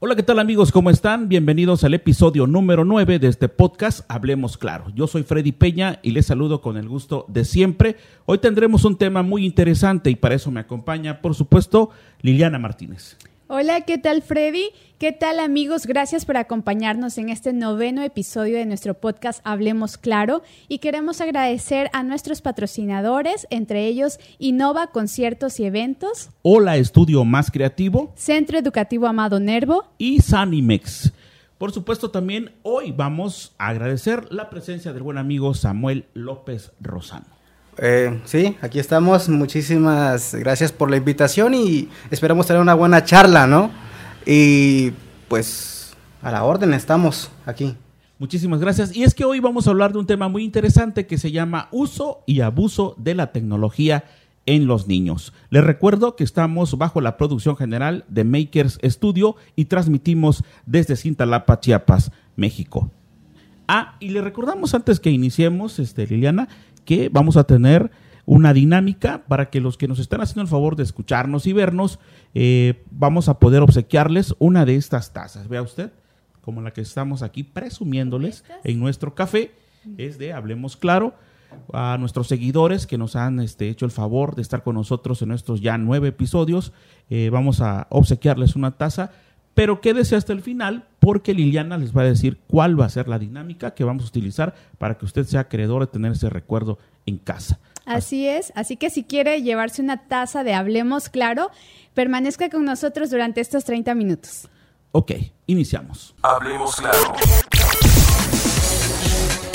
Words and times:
Hola, 0.00 0.14
¿qué 0.14 0.22
tal 0.22 0.38
amigos? 0.38 0.70
¿Cómo 0.70 0.90
están? 0.90 1.28
Bienvenidos 1.28 1.82
al 1.82 1.92
episodio 1.92 2.46
número 2.46 2.84
9 2.84 3.18
de 3.18 3.26
este 3.26 3.48
podcast 3.48 4.08
Hablemos 4.08 4.56
Claro. 4.56 4.92
Yo 4.94 5.08
soy 5.08 5.24
Freddy 5.24 5.50
Peña 5.50 5.98
y 6.04 6.12
les 6.12 6.26
saludo 6.26 6.60
con 6.60 6.76
el 6.76 6.88
gusto 6.88 7.24
de 7.26 7.44
siempre. 7.44 7.96
Hoy 8.24 8.38
tendremos 8.38 8.84
un 8.84 8.96
tema 8.96 9.24
muy 9.24 9.44
interesante 9.44 10.08
y 10.08 10.14
para 10.14 10.36
eso 10.36 10.52
me 10.52 10.60
acompaña, 10.60 11.20
por 11.20 11.34
supuesto, 11.34 11.90
Liliana 12.22 12.60
Martínez. 12.60 13.16
Hola, 13.50 13.80
¿qué 13.80 13.96
tal 13.96 14.20
Freddy? 14.20 14.72
¿Qué 14.98 15.10
tal 15.10 15.40
amigos? 15.40 15.86
Gracias 15.86 16.26
por 16.26 16.36
acompañarnos 16.36 17.16
en 17.16 17.30
este 17.30 17.54
noveno 17.54 18.02
episodio 18.02 18.58
de 18.58 18.66
nuestro 18.66 18.92
podcast 18.92 19.40
Hablemos 19.42 19.96
Claro 19.96 20.42
y 20.68 20.80
queremos 20.80 21.22
agradecer 21.22 21.88
a 21.94 22.02
nuestros 22.02 22.42
patrocinadores, 22.42 23.46
entre 23.48 23.86
ellos 23.86 24.20
Innova 24.38 24.88
Conciertos 24.88 25.60
y 25.60 25.64
Eventos, 25.64 26.28
Hola 26.42 26.76
Estudio 26.76 27.24
Más 27.24 27.50
Creativo 27.50 28.12
Centro 28.16 28.58
Educativo 28.58 29.06
Amado 29.06 29.40
Nervo 29.40 29.86
y 29.96 30.20
Sanimex. 30.20 31.14
Por 31.56 31.72
supuesto, 31.72 32.10
también 32.10 32.52
hoy 32.64 32.92
vamos 32.92 33.54
a 33.56 33.68
agradecer 33.68 34.30
la 34.30 34.50
presencia 34.50 34.92
del 34.92 35.04
buen 35.04 35.16
amigo 35.16 35.54
Samuel 35.54 36.04
López 36.12 36.72
Rosano. 36.82 37.37
Eh, 37.80 38.20
sí, 38.24 38.56
aquí 38.60 38.78
estamos. 38.78 39.28
Muchísimas 39.28 40.34
gracias 40.34 40.72
por 40.72 40.90
la 40.90 40.96
invitación 40.96 41.54
y 41.54 41.88
esperamos 42.10 42.46
tener 42.46 42.60
una 42.60 42.74
buena 42.74 43.04
charla, 43.04 43.46
¿no? 43.46 43.70
Y 44.26 44.92
pues 45.28 45.96
a 46.22 46.32
la 46.32 46.44
orden 46.44 46.74
estamos 46.74 47.30
aquí. 47.46 47.76
Muchísimas 48.18 48.60
gracias. 48.60 48.94
Y 48.96 49.04
es 49.04 49.14
que 49.14 49.24
hoy 49.24 49.38
vamos 49.38 49.66
a 49.66 49.70
hablar 49.70 49.92
de 49.92 50.00
un 50.00 50.06
tema 50.06 50.28
muy 50.28 50.42
interesante 50.42 51.06
que 51.06 51.18
se 51.18 51.30
llama 51.30 51.68
uso 51.70 52.24
y 52.26 52.40
abuso 52.40 52.96
de 52.98 53.14
la 53.14 53.30
tecnología 53.30 54.04
en 54.44 54.66
los 54.66 54.88
niños. 54.88 55.32
Les 55.50 55.62
recuerdo 55.62 56.16
que 56.16 56.24
estamos 56.24 56.76
bajo 56.78 57.00
la 57.00 57.16
producción 57.16 57.56
general 57.56 58.04
de 58.08 58.24
Makers 58.24 58.80
Studio 58.82 59.36
y 59.54 59.66
transmitimos 59.66 60.42
desde 60.66 60.96
Cintalapa, 60.96 61.60
Chiapas, 61.60 62.10
México. 62.34 62.90
Ah, 63.68 63.96
y 64.00 64.08
le 64.08 64.22
recordamos 64.22 64.74
antes 64.74 64.98
que 64.98 65.10
iniciemos, 65.10 65.78
este, 65.78 66.06
Liliana, 66.06 66.48
que 66.88 67.10
vamos 67.10 67.36
a 67.36 67.44
tener 67.44 67.90
una 68.24 68.54
dinámica 68.54 69.24
para 69.28 69.50
que 69.50 69.60
los 69.60 69.76
que 69.76 69.88
nos 69.88 69.98
están 69.98 70.22
haciendo 70.22 70.40
el 70.40 70.48
favor 70.48 70.74
de 70.74 70.84
escucharnos 70.84 71.46
y 71.46 71.52
vernos, 71.52 71.98
eh, 72.32 72.82
vamos 72.90 73.28
a 73.28 73.38
poder 73.38 73.60
obsequiarles 73.60 74.34
una 74.38 74.64
de 74.64 74.76
estas 74.76 75.12
tazas. 75.12 75.48
Vea 75.48 75.60
usted, 75.60 75.92
como 76.40 76.62
la 76.62 76.70
que 76.70 76.80
estamos 76.80 77.20
aquí 77.20 77.42
presumiéndoles 77.42 78.42
en 78.64 78.80
nuestro 78.80 79.14
café, 79.14 79.52
es 79.98 80.16
de 80.16 80.32
Hablemos 80.32 80.78
Claro. 80.78 81.12
A 81.74 81.98
nuestros 81.98 82.26
seguidores 82.26 82.86
que 82.86 82.96
nos 82.96 83.16
han 83.16 83.38
este, 83.40 83.68
hecho 83.68 83.84
el 83.84 83.90
favor 83.90 84.34
de 84.34 84.40
estar 84.40 84.62
con 84.62 84.74
nosotros 84.74 85.20
en 85.20 85.28
nuestros 85.28 85.60
ya 85.60 85.76
nueve 85.76 86.08
episodios, 86.08 86.72
eh, 87.10 87.28
vamos 87.30 87.60
a 87.60 87.86
obsequiarles 87.90 88.56
una 88.56 88.78
taza 88.78 89.10
pero 89.58 89.80
quédese 89.80 90.14
hasta 90.14 90.32
el 90.32 90.40
final 90.40 90.84
porque 91.08 91.32
Liliana 91.32 91.78
les 91.78 91.96
va 91.96 92.02
a 92.02 92.04
decir 92.04 92.38
cuál 92.46 92.78
va 92.78 92.84
a 92.84 92.90
ser 92.90 93.08
la 93.08 93.18
dinámica 93.18 93.70
que 93.70 93.82
vamos 93.82 94.04
a 94.04 94.08
utilizar 94.08 94.54
para 94.76 94.98
que 94.98 95.06
usted 95.06 95.24
sea 95.24 95.40
acreedor 95.40 95.80
de 95.80 95.86
tener 95.86 96.12
ese 96.12 96.28
recuerdo 96.28 96.78
en 97.06 97.16
casa. 97.16 97.60
Así 97.86 98.28
es, 98.28 98.52
así 98.54 98.76
que 98.76 98.90
si 98.90 99.04
quiere 99.04 99.40
llevarse 99.40 99.80
una 99.80 100.06
taza 100.06 100.44
de 100.44 100.52
Hablemos 100.52 101.08
Claro, 101.08 101.50
permanezca 101.94 102.50
con 102.50 102.66
nosotros 102.66 103.08
durante 103.08 103.40
estos 103.40 103.64
30 103.64 103.94
minutos. 103.94 104.48
Ok, 104.92 105.12
iniciamos. 105.46 106.14
Hablemos 106.20 106.76
Claro. 106.76 107.14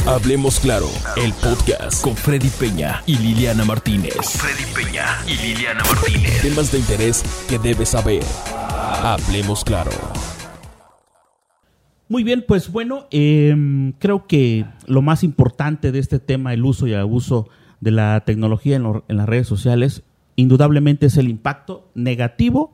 Hablemos 0.07 0.59
Claro, 0.59 0.89
el 1.17 1.33
podcast 1.33 2.01
con 2.03 2.15
Freddy 2.15 2.49
Peña 2.49 3.03
y 3.05 3.15
Liliana 3.19 3.63
Martínez. 3.63 4.15
Freddy 4.17 4.65
Peña 4.73 5.05
y 5.27 5.35
Liliana 5.35 5.83
Martínez. 5.83 6.41
Temas 6.41 6.71
de 6.71 6.79
interés 6.79 7.23
que 7.47 7.59
debes 7.59 7.89
saber. 7.89 8.23
Hablemos 9.03 9.63
Claro. 9.63 9.91
Muy 12.13 12.23
bien, 12.23 12.45
pues 12.47 12.71
bueno, 12.71 13.07
em, 13.09 13.93
creo 13.93 14.27
que 14.27 14.67
lo 14.85 15.01
más 15.01 15.23
importante 15.23 15.91
de 15.91 15.97
este 15.97 16.19
tema, 16.19 16.53
el 16.53 16.63
uso 16.63 16.85
y 16.85 16.93
abuso 16.93 17.49
de 17.81 17.89
la 17.89 18.23
tecnología 18.23 18.75
en, 18.75 18.85
en 19.07 19.17
las 19.17 19.27
redes 19.27 19.47
sociales, 19.47 20.03
indudablemente 20.35 21.07
es 21.07 21.17
el 21.17 21.27
impacto 21.27 21.89
negativo 21.95 22.71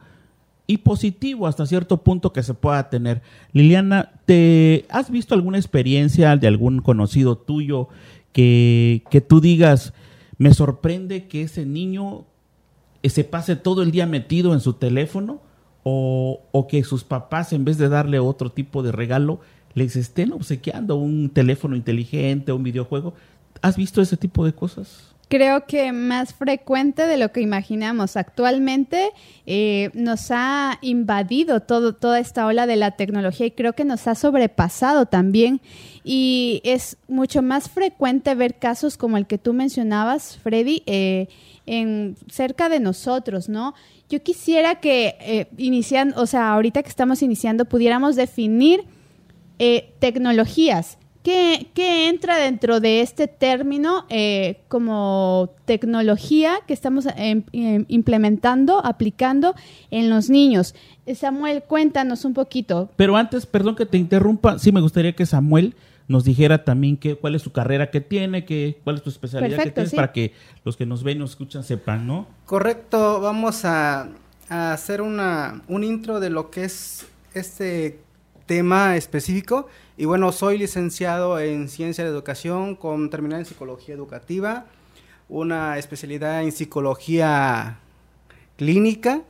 y 0.68 0.80
positivo 0.80 1.48
hasta 1.48 1.66
cierto 1.66 2.04
punto 2.04 2.34
que 2.34 2.44
se 2.44 2.54
pueda 2.54 2.90
tener. 2.90 3.22
Liliana, 3.54 4.12
¿te 4.26 4.86
has 4.90 5.10
visto 5.10 5.36
alguna 5.36 5.58
experiencia 5.58 6.36
de 6.36 6.48
algún 6.48 6.82
conocido 6.82 7.38
tuyo 7.38 7.88
que, 8.34 9.04
que 9.10 9.22
tú 9.22 9.40
digas, 9.40 9.94
me 10.38 10.54
sorprende 10.54 11.30
que 11.30 11.44
ese 11.44 11.66
niño 11.66 12.26
se 13.06 13.24
pase 13.24 13.56
todo 13.56 13.84
el 13.84 13.92
día 13.92 14.06
metido 14.06 14.54
en 14.54 14.60
su 14.60 14.74
teléfono 14.74 15.40
o, 15.90 16.68
que 16.68 16.84
sus 16.84 17.04
papás 17.04 17.54
en 17.54 17.66
vez 17.66 17.78
de 17.78 17.90
darle 17.90 18.20
otro 18.20 18.52
tipo 18.52 18.84
de 18.84 18.92
regalo 18.92 19.40
les 19.74 19.96
estén 19.96 20.34
obsequiando 20.34 20.96
un 20.96 21.30
teléfono 21.30 21.76
inteligente, 21.76 22.52
un 22.52 22.64
videojuego? 22.64 23.14
¿Has 23.62 23.76
visto 23.78 24.02
ese 24.02 24.18
tipo 24.18 24.46
de 24.46 24.54
cosas? 24.54 25.10
creo 25.30 25.66
que 25.68 25.92
más 25.94 26.34
frecuente 26.34 27.06
de 27.06 27.18
lo 27.18 27.32
que 27.32 27.40
imaginamos. 27.40 28.18
Actualmente 28.18 29.12
eh, 29.46 29.92
nos 29.94 30.32
ha 30.32 30.80
invadido 30.82 31.62
todo, 31.62 31.94
toda 31.94 32.20
esta 32.20 32.46
ola 32.46 32.66
de 32.66 32.76
la 32.76 32.92
tecnología 32.92 33.46
y 33.46 33.52
creo 33.52 33.74
que 33.74 33.86
nos 33.86 34.08
ha 34.08 34.16
sobrepasado 34.16 35.06
también. 35.06 35.62
Y 36.04 36.62
es 36.66 36.98
mucho 37.08 37.42
más 37.42 37.70
frecuente 37.70 38.34
ver 38.34 38.56
casos 38.56 38.98
como 38.98 39.18
el 39.18 39.28
que 39.28 39.38
tú 39.38 39.54
mencionabas, 39.54 40.38
Freddy, 40.42 40.82
eh, 40.88 41.28
en 41.69 42.16
cerca 42.30 42.68
de 42.68 42.80
nosotros, 42.80 43.47
¿no? 43.47 43.75
Yo 44.09 44.24
quisiera 44.24 44.75
que 44.75 45.16
eh, 45.22 45.47
inician, 45.57 46.13
o 46.18 46.25
sea, 46.25 46.53
ahorita 46.53 46.81
que 46.81 46.90
estamos 46.90 47.22
iniciando, 47.22 47.66
pudiéramos 47.66 48.16
definir 48.16 48.85
eh, 49.59 49.94
tecnologías 50.00 50.97
¿Qué, 51.22 52.07
entra 52.07 52.38
dentro 52.38 52.80
de 52.80 53.02
este 53.02 53.28
término 53.28 54.06
eh, 54.09 54.62
como 54.69 55.50
tecnología 55.66 56.59
que 56.66 56.74
estamos 56.74 57.06
em, 57.18 57.44
em, 57.52 57.86
implementando, 57.90 58.84
aplicando 58.84 59.53
en 59.91 60.09
los 60.09 60.30
niños? 60.30 60.74
Samuel, 61.13 61.63
cuéntanos 61.63 62.24
un 62.24 62.34
poquito. 62.34 62.90
Pero 62.96 63.18
antes, 63.18 63.46
perdón 63.46 63.75
que 63.75 63.86
te 63.86 63.97
interrumpa, 63.97 64.59
sí 64.59 64.72
me 64.72 64.80
gustaría 64.80 65.13
que 65.13 65.25
Samuel 65.25 65.75
nos 66.09 66.25
dijera 66.25 66.66
también 66.66 66.97
qué, 66.97 67.16
cuál 67.16 67.36
es 67.36 67.44
su 67.44 67.52
carrera 67.52 67.92
que 67.92 68.02
tiene, 68.02 68.44
qué, 68.44 68.81
cuál 68.84 68.97
es 68.97 69.03
tu 69.03 69.12
especialidad 69.12 69.64
que 69.64 69.72
tienes, 69.72 69.94
para 69.94 70.12
que 70.12 70.34
los 70.66 70.75
que 70.75 70.88
nos 70.88 71.03
ven 71.03 71.18
y 71.18 71.20
nos 71.20 71.30
escuchan 71.30 71.64
sepan, 71.64 72.08
¿no? 72.08 72.28
Correcto, 72.46 73.22
vamos 73.22 73.64
a, 73.64 74.09
a 74.50 74.74
hacer 74.74 75.03
una, 75.03 75.62
un 75.68 75.84
intro 75.84 76.19
de 76.19 76.31
lo 76.31 76.50
que 76.50 76.64
es 76.64 77.06
este 77.36 78.00
tema 78.48 78.98
específico. 78.98 79.68
Y 79.98 80.06
bueno, 80.06 80.31
soy 80.31 80.58
licenciado 80.58 81.40
en 81.40 81.69
Ciencia 81.69 82.03
de 82.03 82.09
Educación 82.09 82.75
con 82.75 83.12
terminal 83.12 83.42
en 83.42 83.46
Psicología 83.46 83.94
Educativa, 83.94 84.66
una 85.28 85.78
especialidad 85.78 86.42
en 86.42 86.52
Psicología 86.52 87.78
Clínica, 88.58 89.22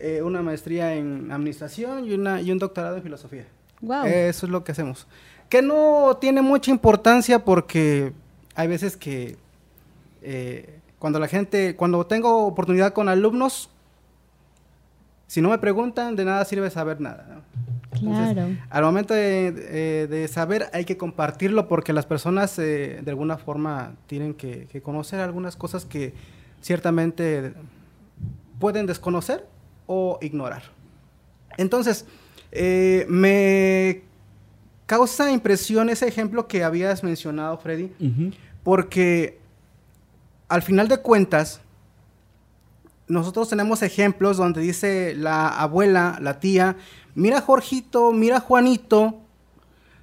eh, 0.00 0.20
una 0.22 0.42
maestría 0.42 0.94
en 0.94 1.30
Administración 1.30 2.06
y, 2.06 2.12
una, 2.14 2.40
y 2.40 2.50
un 2.50 2.58
doctorado 2.58 2.96
en 2.96 3.04
Filosofía. 3.04 3.46
Wow. 3.80 4.06
Eso 4.06 4.46
es 4.46 4.50
lo 4.50 4.64
que 4.64 4.72
hacemos. 4.72 5.06
Que 5.48 5.62
no 5.62 6.16
tiene 6.20 6.42
mucha 6.42 6.70
importancia 6.70 7.44
porque 7.44 8.12
hay 8.54 8.68
veces 8.68 8.96
que 8.96 9.36
eh, 10.22 10.80
cuando 10.98 11.18
la 11.18 11.28
gente, 11.28 11.76
cuando 11.76 12.06
tengo 12.06 12.46
oportunidad 12.46 12.92
con 12.92 13.08
alumnos, 13.08 13.70
si 15.26 15.40
no 15.40 15.50
me 15.50 15.58
preguntan, 15.58 16.16
de 16.16 16.24
nada 16.24 16.44
sirve 16.44 16.70
saber 16.70 17.00
nada. 17.00 17.26
¿no? 17.28 17.44
Claro. 17.94 18.48
al 18.70 18.82
momento 18.82 19.14
de, 19.14 19.52
de, 20.08 20.28
saber 20.28 20.68
hay 20.72 20.84
que 20.84 20.96
compartirlo 20.96 21.68
porque 21.68 21.92
las 21.92 22.06
personas 22.06 22.58
eh, 22.58 23.00
de 23.02 23.10
alguna 23.10 23.38
forma 23.38 23.94
tienen 24.08 24.34
que, 24.34 24.66
que, 24.66 24.82
conocer 24.82 25.20
algunas 25.20 25.54
cosas 25.54 25.84
que 25.84 26.12
ciertamente 26.60 27.54
pueden 28.58 28.86
desconocer 28.86 29.46
o 29.86 30.18
ignorar. 30.22 30.62
Entonces, 31.56 32.06
eh, 32.52 33.06
me 33.08 34.02
causa 34.86 35.30
impresión 35.30 35.88
ese 35.88 36.06
ejemplo 36.06 36.46
que 36.46 36.64
habías 36.64 37.02
mencionado, 37.02 37.58
Freddy, 37.58 37.92
uh 38.00 38.04
-huh. 38.04 38.34
porque 38.62 39.38
al 40.48 40.62
final 40.62 40.88
de 40.88 40.98
cuentas, 40.98 41.60
nosotros 43.08 43.48
tenemos 43.48 43.82
ejemplos 43.82 44.36
donde 44.36 44.60
dice 44.60 45.14
la 45.16 45.48
abuela, 45.48 46.18
la 46.20 46.40
tía, 46.40 46.76
mira 47.14 47.40
Jorgito, 47.40 48.12
mira 48.12 48.40
Juanito, 48.40 49.20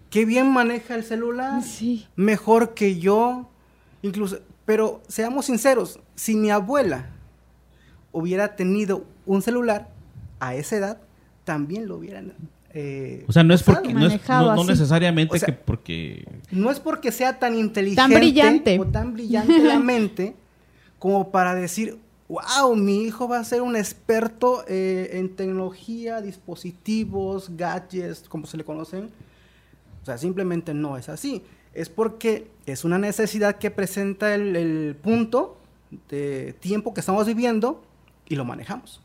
qué 0.10 0.26
bien 0.26 0.52
maneja 0.52 0.96
el 0.96 1.04
celular, 1.04 1.64
sí. 1.64 2.08
mejor 2.16 2.74
que 2.74 3.00
yo, 3.00 3.50
incluso, 4.02 4.40
pero 4.66 5.02
seamos 5.08 5.46
sinceros, 5.46 6.00
si 6.16 6.36
mi 6.36 6.52
abuela 6.52 7.10
hubiera 8.12 8.56
tenido 8.56 9.06
un 9.26 9.42
celular 9.42 9.90
a 10.40 10.56
esa 10.56 10.76
edad, 10.76 11.02
también 11.44 11.88
lo 11.88 11.98
hubieran... 11.98 12.34
Eh, 12.74 13.26
o 13.28 13.32
sea, 13.34 13.44
no 13.44 13.54
es 13.54 13.64
porque 13.64 13.94
no, 13.94 14.08
es, 14.08 14.30
no, 14.30 14.56
no 14.56 14.64
necesariamente 14.64 15.36
o 15.36 15.40
sea, 15.40 15.48
que 15.48 15.54
porque 15.54 16.26
no 16.52 16.72
es 16.72 16.80
porque 16.80 17.12
sea 17.12 17.38
tan 17.38 17.58
inteligente 17.60 18.02
tan 18.02 18.14
brillante 18.14 18.80
o 18.80 18.86
tan 18.86 19.14
brillante 19.16 19.60
la 19.60 19.78
mente 19.78 20.36
como 20.98 21.32
para 21.32 21.54
decir 21.54 21.98
wow, 22.32 22.76
mi 22.76 23.04
hijo 23.04 23.28
va 23.28 23.40
a 23.40 23.44
ser 23.44 23.62
un 23.62 23.76
experto 23.76 24.64
eh, 24.68 25.10
en 25.14 25.36
tecnología, 25.36 26.22
dispositivos, 26.22 27.58
gadgets, 27.58 28.28
como 28.30 28.48
se 28.48 28.56
le 28.56 28.64
conocen. 28.64 29.10
O 30.02 30.06
sea, 30.06 30.18
simplemente 30.18 30.74
no 30.74 30.98
es 30.98 31.10
así. 31.10 31.44
Es 31.74 31.90
porque 31.90 32.48
es 32.66 32.86
una 32.86 32.98
necesidad 32.98 33.58
que 33.58 33.70
presenta 33.70 34.34
el, 34.34 34.56
el 34.56 34.96
punto 34.96 35.58
de 36.10 36.56
tiempo 36.60 36.94
que 36.94 37.02
estamos 37.02 37.28
viviendo 37.28 37.84
y 38.28 38.36
lo 38.36 38.46
manejamos. 38.46 39.02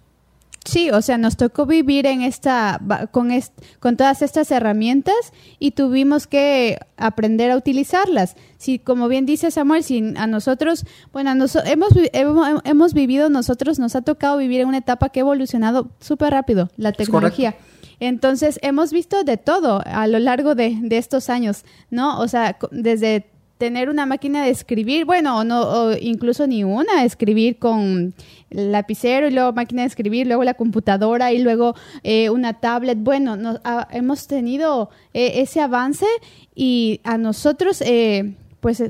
Sí, 0.66 0.90
o 0.90 1.00
sea, 1.00 1.16
nos 1.16 1.36
tocó 1.36 1.64
vivir 1.64 2.06
en 2.06 2.22
esta 2.22 2.80
con 3.12 3.30
con 3.78 3.96
todas 3.96 4.20
estas 4.22 4.50
herramientas 4.50 5.14
y 5.60 5.70
tuvimos 5.70 6.26
que 6.26 6.78
aprender 6.96 7.52
a 7.52 7.56
utilizarlas. 7.56 8.34
Si 8.58 8.80
como 8.80 9.06
bien 9.06 9.26
dice 9.26 9.50
Samuel, 9.50 9.84
si 9.84 10.14
a 10.16 10.26
nosotros, 10.26 10.84
bueno, 11.12 11.30
hemos, 11.30 11.92
hemos, 12.12 12.94
vivido 12.94 13.30
nosotros 13.30 13.78
nos 13.78 13.94
ha 13.94 14.02
tocado 14.02 14.38
vivir 14.38 14.60
en 14.60 14.68
una 14.68 14.78
etapa 14.78 15.08
que 15.10 15.20
ha 15.20 15.22
evolucionado 15.22 15.88
súper 16.00 16.32
rápido 16.32 16.68
la 16.76 16.92
tecnología. 16.92 17.56
Entonces, 18.00 18.58
hemos 18.62 18.92
visto 18.92 19.24
de 19.24 19.36
todo 19.36 19.82
a 19.86 20.06
lo 20.06 20.18
largo 20.18 20.54
de, 20.54 20.76
de 20.82 20.98
estos 20.98 21.30
años, 21.30 21.64
¿no? 21.90 22.18
O 22.20 22.28
sea, 22.28 22.58
desde 22.70 23.26
tener 23.58 23.88
una 23.88 24.04
máquina 24.04 24.44
de 24.44 24.50
escribir, 24.50 25.04
bueno, 25.04 25.38
o 25.38 25.44
no, 25.44 25.62
o 25.62 25.96
incluso 25.96 26.46
ni 26.46 26.62
una, 26.62 27.04
escribir 27.04 27.58
con 27.58 28.14
lapicero 28.50 29.28
y 29.28 29.30
luego 29.30 29.52
máquina 29.52 29.82
de 29.82 29.88
escribir, 29.88 30.26
luego 30.26 30.44
la 30.44 30.54
computadora 30.54 31.32
y 31.32 31.38
luego 31.38 31.74
eh, 32.02 32.30
una 32.30 32.54
tablet. 32.54 32.98
Bueno, 32.98 33.58
hemos 33.90 34.26
tenido 34.26 34.90
eh, 35.14 35.40
ese 35.40 35.60
avance 35.60 36.06
y 36.54 37.00
a 37.04 37.16
nosotros, 37.16 37.80
eh, 37.80 38.34
pues, 38.60 38.82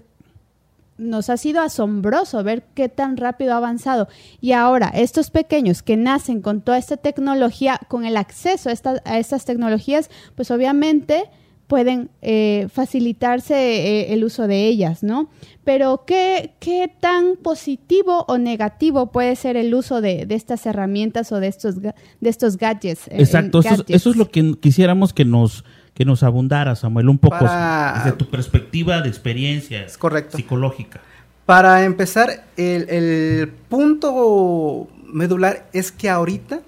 nos 0.99 1.29
ha 1.29 1.37
sido 1.37 1.61
asombroso 1.61 2.43
ver 2.43 2.65
qué 2.75 2.89
tan 2.89 3.19
rápido 3.19 3.53
ha 3.53 3.59
avanzado. 3.59 4.09
Y 4.41 4.53
ahora, 4.53 4.89
estos 4.89 5.31
pequeños 5.31 5.83
que 5.83 5.97
nacen 5.97 6.41
con 6.41 6.63
toda 6.63 6.79
esta 6.79 6.97
tecnología, 6.97 7.79
con 7.89 8.05
el 8.07 8.17
acceso 8.17 8.71
a, 8.71 8.73
a 9.05 9.19
estas 9.19 9.45
tecnologías, 9.45 10.11
pues 10.35 10.51
obviamente 10.51 11.25
pueden 11.67 12.11
eh, 12.23 12.69
facilitarse 12.73 13.55
eh, 13.55 14.13
el 14.13 14.25
uso 14.25 14.47
de 14.47 14.67
ellas, 14.67 15.03
¿no? 15.03 15.29
Pero 15.65 16.05
¿qué, 16.07 16.53
¿qué, 16.61 16.91
tan 17.01 17.37
positivo 17.43 18.25
o 18.29 18.39
negativo 18.39 19.11
puede 19.11 19.35
ser 19.35 19.57
el 19.57 19.75
uso 19.75 20.01
de, 20.01 20.27
estas 20.31 20.65
herramientas 20.67 21.33
o 21.33 21.41
de 21.41 21.49
estos, 21.49 21.81
de 21.83 21.93
estos 22.21 22.57
gadgets? 22.57 23.09
Eh, 23.09 23.17
Exacto, 23.19 23.61
Eso, 23.89 24.11
es, 24.11 24.17
lo 24.17 24.31
que 24.31 24.55
quisiéramos 24.61 25.13
que 25.13 25.25
nos, 25.25 25.65
que 25.93 26.05
nos 26.05 26.23
abundara, 26.23 26.77
Samuel, 26.77 27.09
un 27.09 27.19
poco 27.19 27.45
desde 27.45 28.13
tu 28.17 28.29
perspectiva 28.31 29.01
de 29.01 29.09
experiencia 29.09 29.87
psicológica. 29.89 31.01
Para 31.47 31.85
empezar, 31.85 32.45
el, 32.57 32.89
el 32.89 33.49
punto 33.69 34.89
medular 35.13 35.69
es 35.73 35.91
que 35.91 36.11
ahorita 36.11 36.61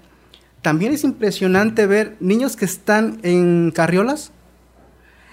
también 0.63 0.93
es 0.93 1.05
impresionante 1.05 1.87
ver 1.87 2.17
niños 2.19 2.57
que 2.57 2.65
están 2.65 3.19
en 3.23 3.71
carriolas 3.73 4.33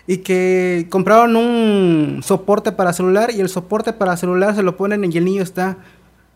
y 0.07 0.17
que 0.17 0.87
compraron 0.89 1.35
un 1.35 2.21
soporte 2.23 2.71
para 2.71 2.93
celular 2.93 3.31
y 3.31 3.41
el 3.41 3.49
soporte 3.49 3.93
para 3.93 4.17
celular 4.17 4.55
se 4.55 4.63
lo 4.63 4.77
ponen 4.77 5.03
y 5.11 5.17
el 5.17 5.25
niño 5.25 5.41
está 5.41 5.77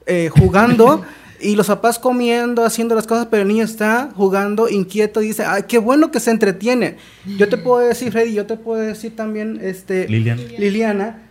eh, 0.05 0.29
jugando 0.29 1.03
y 1.41 1.55
los 1.55 1.67
papás 1.67 1.99
comiendo, 1.99 2.65
haciendo 2.65 2.95
las 2.95 3.07
cosas, 3.07 3.27
pero 3.29 3.43
el 3.43 3.47
niño 3.47 3.63
está 3.63 4.09
jugando 4.15 4.69
inquieto 4.69 5.21
y 5.21 5.27
dice, 5.27 5.45
ay, 5.45 5.63
qué 5.67 5.77
bueno 5.77 6.11
que 6.11 6.19
se 6.19 6.31
entretiene. 6.31 6.97
Yo 7.37 7.47
te 7.47 7.57
puedo 7.57 7.79
decir, 7.79 8.11
Freddy, 8.11 8.33
yo 8.33 8.45
te 8.45 8.57
puedo 8.57 8.81
decir 8.81 9.15
también, 9.15 9.59
este, 9.61 10.07
Liliana, 10.07 10.41
Liliana 10.57 11.21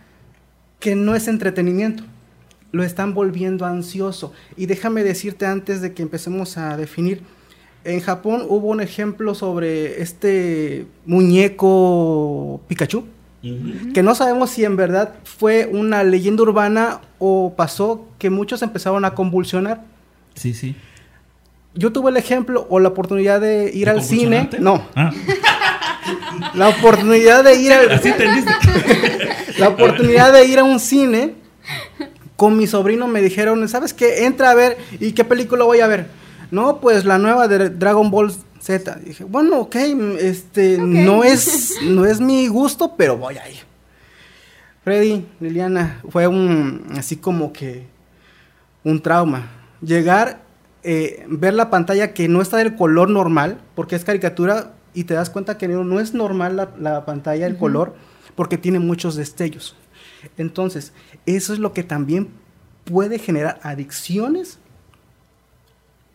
que 0.79 0.95
no 0.95 1.15
es 1.15 1.27
entretenimiento. 1.27 2.03
Lo 2.71 2.83
están 2.83 3.13
volviendo 3.13 3.65
ansioso. 3.65 4.31
Y 4.55 4.67
déjame 4.67 5.03
decirte 5.03 5.45
antes 5.45 5.81
de 5.81 5.93
que 5.93 6.03
empecemos 6.03 6.57
a 6.57 6.77
definir, 6.77 7.21
en 7.83 8.01
Japón 8.01 8.45
hubo 8.47 8.67
un 8.67 8.81
ejemplo 8.81 9.35
sobre 9.35 10.01
este 10.01 10.85
muñeco 11.05 12.61
Pikachu, 12.67 13.05
que 13.93 14.03
no 14.03 14.15
sabemos 14.15 14.49
si 14.49 14.65
en 14.65 14.75
verdad 14.75 15.15
fue 15.23 15.69
una 15.71 16.03
leyenda 16.03 16.43
urbana 16.43 16.99
o 17.19 17.53
pasó 17.55 18.05
que 18.17 18.29
muchos 18.29 18.61
empezaron 18.61 19.05
a 19.05 19.13
convulsionar. 19.13 19.83
Sí, 20.35 20.53
sí. 20.53 20.75
Yo 21.73 21.93
tuve 21.93 22.11
el 22.11 22.17
ejemplo 22.17 22.67
o 22.69 22.79
la 22.79 22.89
oportunidad 22.89 23.39
de 23.39 23.71
ir 23.73 23.89
al 23.89 24.03
cine. 24.03 24.49
No. 24.59 24.83
Ah. 24.95 25.11
La 26.55 26.69
oportunidad 26.69 27.43
de 27.43 27.61
ir 27.61 27.71
al 27.71 27.91
Así 27.91 28.11
La 29.57 29.69
oportunidad 29.69 30.33
de 30.33 30.45
ir 30.45 30.59
a 30.59 30.63
un 30.63 30.79
cine 30.79 31.35
con 32.35 32.57
mi 32.57 32.67
sobrino 32.67 33.07
me 33.07 33.21
dijeron, 33.21 33.67
¿sabes 33.69 33.93
qué? 33.93 34.25
Entra 34.25 34.51
a 34.51 34.55
ver 34.55 34.77
y 34.99 35.11
qué 35.11 35.23
película 35.23 35.65
voy 35.65 35.79
a 35.79 35.87
ver 35.87 36.18
no, 36.51 36.79
pues 36.79 37.05
la 37.05 37.17
nueva 37.17 37.47
de 37.47 37.69
Dragon 37.69 38.09
Ball 38.09 38.33
Z. 38.59 38.95
dije, 39.03 39.23
bueno, 39.23 39.59
ok, 39.59 39.75
este, 40.19 40.77
No, 40.77 41.23
es, 41.23 41.75
no 41.83 42.05
es 42.05 42.19
mi 42.19 42.47
gusto, 42.47 42.95
pero 42.97 43.17
voy 43.17 43.37
a 43.37 43.49
ir. 43.49 43.69
Freddy, 44.83 45.25
Liliana, 45.39 46.01
fue 46.09 46.27
un, 46.27 46.85
así 46.97 47.17
como 47.17 47.53
que, 47.53 47.85
un 48.83 49.01
trauma. 49.01 49.51
Llegar, 49.81 50.41
eh, 50.83 51.25
ver 51.29 51.53
la 51.53 51.69
pantalla 51.69 52.13
que 52.13 52.27
no 52.27 52.41
está 52.41 52.57
del 52.57 52.75
color 52.75 53.09
normal, 53.09 53.61
porque 53.75 53.95
es 53.95 54.03
caricatura, 54.03 54.73
y 54.93 55.03
te 55.03 55.13
das 55.13 55.29
cuenta 55.29 55.57
que 55.57 55.67
no, 55.67 55.99
es 55.99 56.13
normal 56.13 56.69
la, 56.79 57.05
pantalla, 57.05 57.45
el 57.45 57.57
color, 57.57 57.95
porque 58.35 58.57
tiene 58.57 58.79
muchos 58.79 59.15
destellos. 59.15 59.75
Entonces, 60.37 60.93
eso 61.25 61.53
es 61.53 61.59
lo 61.59 61.73
que 61.73 61.83
también 61.83 62.29
puede 62.85 63.19
generar 63.19 63.59
adicciones 63.61 64.59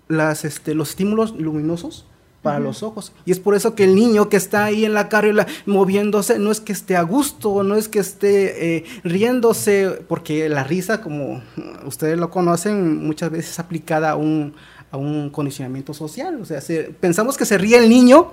las, 0.08 0.44
este, 0.44 0.74
los 0.74 0.90
estímulos 0.90 1.34
luminosos 1.38 2.06
para 2.44 2.60
los 2.60 2.82
ojos. 2.82 3.12
Y 3.24 3.32
es 3.32 3.40
por 3.40 3.54
eso 3.54 3.74
que 3.74 3.84
el 3.84 3.94
niño 3.94 4.28
que 4.28 4.36
está 4.36 4.66
ahí 4.66 4.84
en 4.84 4.92
la 4.92 5.08
carriola 5.08 5.46
moviéndose, 5.64 6.38
no 6.38 6.52
es 6.52 6.60
que 6.60 6.72
esté 6.72 6.94
a 6.94 7.02
gusto, 7.02 7.62
no 7.64 7.74
es 7.74 7.88
que 7.88 7.98
esté 7.98 8.76
eh, 8.76 8.84
riéndose, 9.02 10.04
porque 10.06 10.48
la 10.50 10.62
risa, 10.62 11.00
como 11.00 11.42
ustedes 11.86 12.18
lo 12.18 12.28
conocen, 12.30 13.02
muchas 13.04 13.30
veces 13.30 13.52
es 13.52 13.58
aplicada 13.58 14.10
a 14.10 14.16
un, 14.16 14.54
a 14.90 14.98
un 14.98 15.30
condicionamiento 15.30 15.94
social. 15.94 16.38
O 16.40 16.44
sea, 16.44 16.60
pensamos 17.00 17.38
que 17.38 17.46
se 17.46 17.56
ríe 17.56 17.78
el 17.78 17.88
niño, 17.88 18.30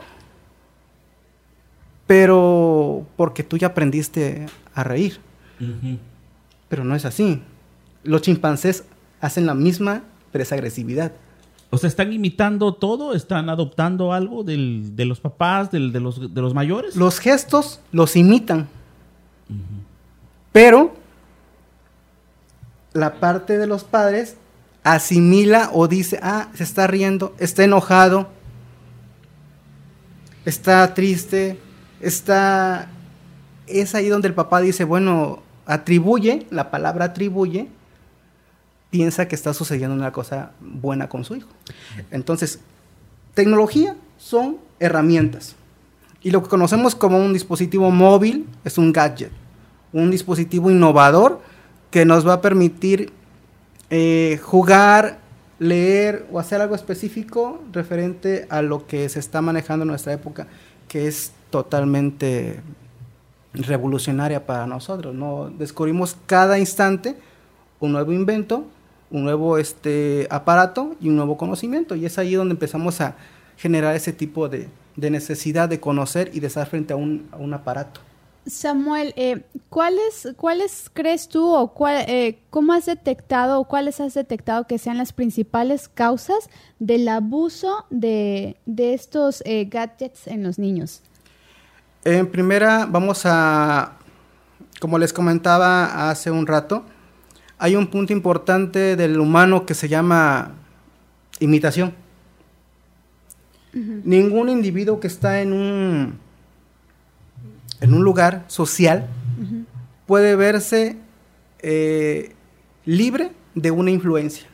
pero 2.06 3.08
porque 3.16 3.44
tú 3.44 3.58
ya 3.58 3.68
aprendiste 3.68 4.46
a 4.76 4.84
reír. 4.84 5.20
Pero 6.68 6.84
no 6.84 6.96
es 6.96 7.06
así. 7.06 7.42
Los 8.04 8.24
chimpancés 8.24 8.84
hacen 9.22 9.46
la 9.46 9.54
misma, 9.54 10.04
pero 10.34 10.44
es 10.44 10.52
agresividad. 10.52 11.14
O 11.74 11.78
sea, 11.78 11.88
¿están 11.88 12.12
imitando 12.12 12.74
todo? 12.74 13.14
¿Están 13.14 13.50
adoptando 13.50 14.12
algo 14.12 14.44
del, 14.44 14.94
de 14.96 15.06
los 15.06 15.22
papás, 15.22 15.72
del, 15.72 15.94
de, 15.94 16.02
los, 16.02 16.34
de 16.34 16.42
los 16.42 16.54
mayores? 16.54 16.98
Los 16.98 17.20
gestos 17.20 17.80
los 17.94 18.18
imitan. 18.18 18.68
Pero 20.51 20.94
la 22.92 23.16
parte 23.22 23.58
de 23.58 23.68
los 23.68 23.86
padres 23.86 24.36
asimila 24.84 25.70
o 25.74 25.88
dice, 25.88 26.20
ah, 26.22 26.50
se 26.54 26.63
está 26.63 26.88
riendo, 26.88 27.34
está 27.40 27.63
enojado, 27.63 28.28
está 30.46 30.94
triste, 30.94 31.58
está... 32.01 32.90
Es 33.68 33.96
ahí 33.96 34.10
donde 34.10 34.28
el 34.28 34.34
papá 34.34 34.60
dice, 34.60 34.84
bueno, 34.84 35.42
atribuye, 35.66 36.48
la 36.50 36.70
palabra 36.70 37.06
atribuye, 37.06 37.70
piensa 38.91 39.27
que 39.27 39.36
está 39.36 39.53
sucediendo 39.53 39.95
una 39.95 40.12
cosa 40.12 40.51
buena 40.60 41.10
con 41.10 41.24
su 41.24 41.36
hijo. 41.36 41.50
Entonces, 42.12 42.60
tecnología 43.33 43.95
son 44.17 44.57
herramientas. 44.79 45.55
Y 46.21 46.29
lo 46.29 46.43
que 46.43 46.50
conocemos 46.50 46.93
como 46.93 47.17
un 47.17 47.33
dispositivo 47.33 47.89
móvil 47.89 48.45
es 48.63 48.77
un 48.77 48.91
gadget, 48.91 49.31
un 49.91 50.12
dispositivo 50.12 50.69
innovador 50.69 51.41
que 51.89 52.05
nos 52.05 52.27
va 52.27 52.33
a 52.33 52.41
permitir 52.41 53.12
eh, 53.89 54.39
jugar, 54.43 55.19
leer 55.57 56.27
o 56.31 56.39
hacer 56.39 56.62
algo 56.62 56.75
específico 56.75 57.62
referente 57.71 58.45
a 58.50 58.62
lo 58.62 58.86
que 58.86 59.10
se 59.10 59.19
está 59.19 59.41
manejando 59.41 59.83
en 59.83 59.89
nuestra 59.89 60.13
época, 60.13 60.48
que 60.88 61.07
es 61.07 61.31
totalmente 61.50 62.62
revolucionaria 63.53 64.45
para 64.45 64.67
nosotros. 64.67 65.15
¿no? 65.15 65.50
Descubrimos 65.50 66.17
cada 66.25 66.60
instante 66.60 67.17
un 67.79 67.93
nuevo 67.93 68.12
invento 68.12 68.65
un 69.12 69.24
nuevo 69.24 69.58
este, 69.58 70.27
aparato 70.30 70.96
y 71.00 71.10
un 71.10 71.18
nuevo 71.18 71.38
conocimiento. 71.38 71.96
Y 71.96 72.06
es 72.06 72.18
ahí 72.18 72.34
donde 72.34 72.53
empezamos 72.53 73.01
a 73.01 73.15
generar 73.58 73.96
ese 73.96 74.13
tipo 74.13 74.50
de, 74.50 74.70
necesidad 74.96 75.70
de 75.70 75.80
conocer 75.80 76.32
y 76.34 76.39
de 76.39 76.48
estar 76.48 76.65
frente 76.68 76.94
a 76.94 76.96
un, 76.96 77.53
aparato. 77.53 78.01
Samuel, 78.48 79.13
eh, 79.18 79.44
¿cuáles, 79.70 80.30
¿cuáles 80.36 80.89
crees 80.91 81.27
tú 81.27 81.53
o 81.53 81.68
cuál, 81.74 82.06
eh, 82.08 82.39
cómo 82.50 82.74
has 82.74 82.88
detectado 82.88 83.60
o 83.60 83.65
cuáles 83.65 84.00
has 84.00 84.15
detectado 84.15 84.65
que 84.65 84.80
sean 84.80 84.98
las 84.98 85.13
principales 85.13 85.88
causas 85.88 86.50
del 86.80 87.08
abuso 87.08 87.86
de, 87.91 88.58
estos 88.77 89.44
eh, 89.46 89.65
gadgets 89.65 90.25
en 90.25 90.41
los 90.41 90.58
niños? 90.58 91.03
En 92.03 92.25
primera, 92.32 92.88
vamos 92.89 93.22
a, 93.25 94.00
como 94.80 94.98
les 94.98 95.13
comentaba 95.13 96.10
hace 96.10 96.32
un 96.32 96.48
rato, 96.48 96.84
hay 97.62 97.75
un 97.75 97.86
punto 97.86 98.12
importante 98.12 98.96
del 98.96 99.20
humano 99.20 99.68
que 99.68 99.75
se 99.75 99.88
llama 99.88 100.53
imitación. 101.39 101.94
Ningún 103.72 104.50
individuo 104.50 105.00
que 105.00 105.06
está 105.06 105.41
en 105.44 105.53
un, 105.53 106.18
en 107.80 107.94
un 107.94 108.03
lugar 108.03 108.46
social 108.48 109.06
puede 110.08 110.36
verse 110.36 110.98
eh, 111.60 112.34
libre 112.84 113.32
de 113.53 113.70
una 113.70 113.91
influencia. 113.91 114.48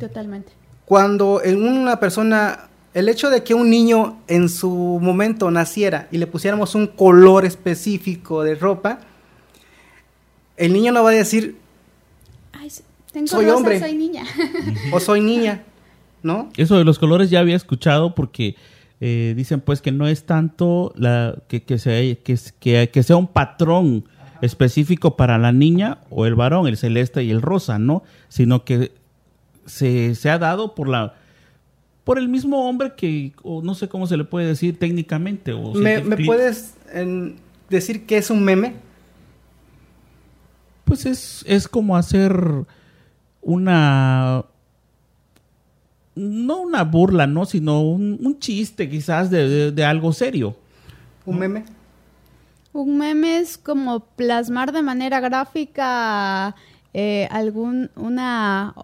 Totalmente. 0.00 0.50
Cuando 0.84 1.42
en 1.44 1.62
una 1.64 2.00
persona, 2.00 2.70
el 2.92 3.08
hecho 3.08 3.30
de 3.30 3.44
que 3.44 3.54
un 3.54 3.70
niño 3.70 4.18
en 4.26 4.48
su 4.48 4.98
momento 5.00 5.48
naciera 5.52 6.08
y 6.10 6.18
le 6.18 6.26
pusiéramos 6.26 6.74
un 6.74 6.88
color 6.88 7.44
específico 7.44 8.42
de 8.42 8.56
ropa, 8.56 8.98
el 10.56 10.72
niño 10.72 10.92
no 10.92 11.02
va 11.02 11.10
a 11.10 11.14
decir, 11.14 11.56
soy 13.26 13.46
hombre, 13.46 13.78
soy 13.78 13.94
niña. 13.94 14.24
o 14.92 15.00
soy 15.00 15.20
niña, 15.20 15.62
¿no? 16.22 16.50
Eso 16.56 16.78
de 16.78 16.84
los 16.84 16.98
colores 16.98 17.30
ya 17.30 17.40
había 17.40 17.56
escuchado 17.56 18.14
porque 18.14 18.56
eh, 19.00 19.34
dicen 19.36 19.60
pues 19.60 19.82
que 19.82 19.92
no 19.92 20.06
es 20.06 20.24
tanto 20.24 20.92
la, 20.96 21.36
que, 21.48 21.62
que, 21.62 21.78
sea, 21.78 22.00
que, 22.16 22.88
que, 22.90 23.02
sea 23.02 23.16
un 23.16 23.26
patrón 23.26 24.04
específico 24.40 25.16
para 25.16 25.38
la 25.38 25.52
niña 25.52 25.98
o 26.10 26.26
el 26.26 26.34
varón, 26.34 26.66
el 26.66 26.76
celeste 26.76 27.22
y 27.22 27.30
el 27.30 27.42
rosa, 27.42 27.78
¿no? 27.78 28.02
Sino 28.28 28.64
que 28.64 28.92
se, 29.66 30.14
se 30.14 30.30
ha 30.30 30.38
dado 30.38 30.74
por 30.74 30.88
la 30.88 31.14
por 32.04 32.18
el 32.18 32.28
mismo 32.28 32.68
hombre 32.68 32.94
que, 32.96 33.32
o 33.42 33.62
no 33.62 33.74
sé 33.74 33.88
cómo 33.88 34.06
se 34.06 34.16
le 34.16 34.24
puede 34.24 34.46
decir 34.46 34.78
técnicamente. 34.78 35.52
O 35.52 35.72
¿Me, 35.74 36.00
puedes 36.00 36.74
decir 37.70 38.06
que 38.06 38.18
es 38.18 38.30
un 38.30 38.42
meme? 38.42 38.74
Pues 40.92 41.06
es, 41.06 41.42
es 41.48 41.68
como 41.68 41.96
hacer 41.96 42.66
una 43.40 44.44
no 46.14 46.60
una 46.60 46.84
burla, 46.84 47.26
¿no? 47.26 47.46
Sino 47.46 47.80
un, 47.80 48.36
chiste 48.40 48.90
quizás 48.90 49.30
de, 49.30 49.84
algo 49.86 50.12
serio. 50.12 50.54
¿Un 51.24 51.38
meme? 51.38 51.64
Un 52.74 52.98
meme 52.98 53.38
es 53.38 53.56
como 53.56 54.00
plasmar 54.00 54.70
de 54.72 54.82
manera 54.82 55.20
gráfica 55.20 56.54
eh, 56.92 57.26
algún, 57.30 57.90
una, 57.96 58.74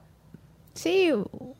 sí, 0.72 1.10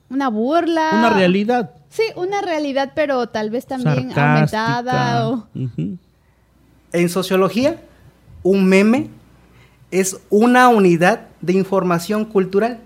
una 0.09 0.31
burla. 0.31 0.93
Una 0.95 1.11
realidad. 1.11 1.73
Sí, 1.91 2.05
una 2.17 2.41
realidad, 2.41 2.93
pero 2.95 3.29
tal 3.29 3.51
vez 3.51 3.67
también 3.67 4.19
aumentada. 4.19 5.29
O... 5.29 5.47
En 6.93 7.09
sociología, 7.11 7.83
un 8.43 8.65
meme 8.65 9.18
es 9.91 10.19
una 10.31 10.69
unidad 10.69 11.29
de 11.41 11.55
información 11.55 12.25
cultural. 12.25 12.81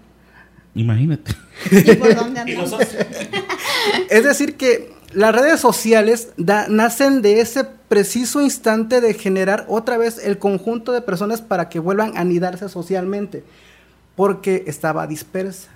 Imagínate. 0.75 1.35
es 4.11 4.25
decir, 4.25 4.57
que 4.57 4.93
las 5.13 5.35
redes 5.35 5.61
sociales 5.61 6.31
nacen 6.37 7.23
de 7.23 7.41
ese 7.41 7.65
preciso 7.65 8.41
instante 8.41 9.01
de 9.01 9.15
generar 9.15 9.67
otra 9.69 9.99
vez 9.99 10.25
el 10.25 10.39
conjunto 10.39 10.93
de 10.93 11.03
personas 11.03 11.43
para 11.43 11.69
que 11.69 11.79
vuelvan 11.79 12.17
a 12.17 12.21
anidarse 12.21 12.69
socialmente, 12.69 13.45
porque 14.17 14.65
estaba 14.67 15.07
dispersa. 15.07 15.69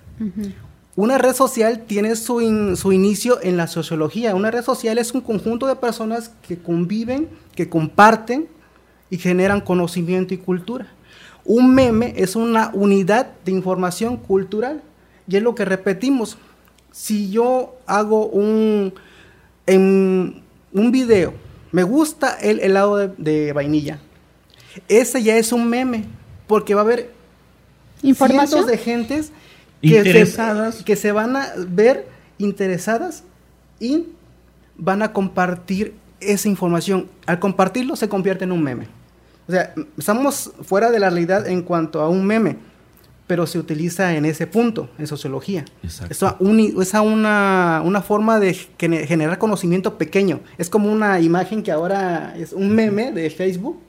Una 0.94 1.18
red 1.18 1.34
social 1.34 1.84
tiene 1.86 2.16
su, 2.16 2.76
su, 2.76 2.92
inicio 2.92 3.38
en 3.42 3.58
la 3.58 3.66
sociología. 3.66 4.34
Una 4.34 4.50
red 4.50 4.64
social 4.64 4.96
es 4.96 5.12
un 5.12 5.20
conjunto 5.20 5.66
de 5.66 5.76
personas 5.76 6.30
que 6.48 6.56
conviven, 6.56 7.28
que 7.54 7.68
comparten 7.68 8.48
y 9.10 9.18
generan 9.18 9.60
conocimiento 9.60 10.32
y 10.32 10.38
cultura. 10.38 10.86
Un 11.46 11.74
meme 11.74 12.12
es 12.16 12.36
una 12.36 12.70
unidad 12.74 13.28
de 13.44 13.52
información 13.52 14.16
cultural. 14.16 14.82
Y 15.28 15.36
es 15.36 15.42
lo 15.42 15.54
que 15.54 15.64
repetimos. 15.64 16.36
Si 16.92 17.30
yo 17.30 17.76
hago 17.86 18.26
un, 18.26 18.94
en 19.66 20.42
un 20.72 20.92
video, 20.92 21.34
me 21.72 21.82
gusta 21.82 22.36
el 22.40 22.60
helado 22.60 23.08
de, 23.08 23.52
vainilla, 23.52 23.98
ese 24.88 25.22
ya 25.22 25.36
es 25.36 25.52
un 25.52 25.68
meme, 25.68 26.04
porque 26.46 26.74
va 26.74 26.82
a 26.82 26.84
haber 26.84 27.10
cientos 28.00 28.66
de 28.66 28.78
gentes 28.78 29.32
que 29.82 30.24
Se, 30.26 30.84
que 30.84 30.96
se 30.96 31.12
van 31.12 31.36
a 31.36 31.52
ver 31.68 32.08
interesadas 32.38 33.24
y 33.78 34.06
van 34.76 35.02
a 35.02 35.12
compartir 35.12 35.94
esa 36.20 36.48
información. 36.48 37.08
Al 37.26 37.38
compartirlo 37.38 37.96
se 37.96 38.08
convierte 38.08 38.44
en 38.44 38.52
un 38.52 38.62
meme. 38.62 38.86
O 39.48 39.52
sea, 39.52 39.74
estamos 39.96 40.52
fuera 40.62 40.90
de 40.90 40.98
la 40.98 41.10
realidad 41.10 41.46
en 41.46 41.62
cuanto 41.62 42.00
a 42.00 42.08
un 42.08 42.26
meme, 42.26 42.56
pero 43.26 43.46
se 43.46 43.58
utiliza 43.58 44.16
en 44.16 44.24
ese 44.24 44.46
punto, 44.46 44.88
en 44.98 45.06
sociología. 45.06 45.64
Exacto. 45.82 46.12
Es, 46.12 46.94
una, 46.94 47.82
una, 47.84 48.02
forma 48.02 48.40
de 48.40 48.54
generar 48.54 49.38
conocimiento 49.38 49.98
pequeño. 49.98 50.40
Es 50.58 50.68
como 50.68 50.90
una 50.90 51.20
imagen 51.20 51.62
que 51.62 51.72
ahora 51.72 52.34
es 52.36 52.52
un 52.52 52.74
meme 52.74 53.12
de 53.12 53.30
Facebook. 53.30 53.80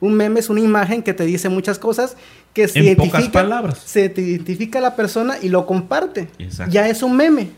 Un 0.00 0.14
meme 0.14 0.40
es 0.40 0.48
una 0.48 0.60
imagen 0.60 1.02
que 1.02 1.12
te 1.12 1.24
dice 1.24 1.50
muchas 1.50 1.78
cosas 1.78 2.16
que 2.54 2.68
se 2.68 2.80
identifica, 2.80 3.32
palabras. 3.32 3.82
se 3.84 4.06
identifica 4.16 4.80
la 4.80 4.96
persona 4.96 5.36
y 5.40 5.50
lo 5.50 5.66
comparte. 5.66 6.28
Exacto. 6.38 6.72
Ya 6.72 6.88
es 6.88 7.02
un 7.02 7.16
meme. 7.16 7.50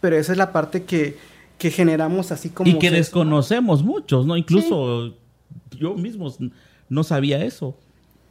Pero 0.00 0.16
esa 0.16 0.32
es 0.32 0.38
la 0.38 0.52
parte 0.52 0.84
que, 0.84 1.18
que 1.58 1.70
generamos 1.70 2.32
así 2.32 2.48
como... 2.48 2.70
Y 2.70 2.78
que 2.78 2.90
desconocemos 2.90 3.82
muchos, 3.82 4.24
¿no? 4.24 4.36
Incluso 4.36 5.14
yo 5.78 5.94
mismo 5.94 6.32
no 6.88 7.04
sabía 7.04 7.44
eso. 7.44 7.76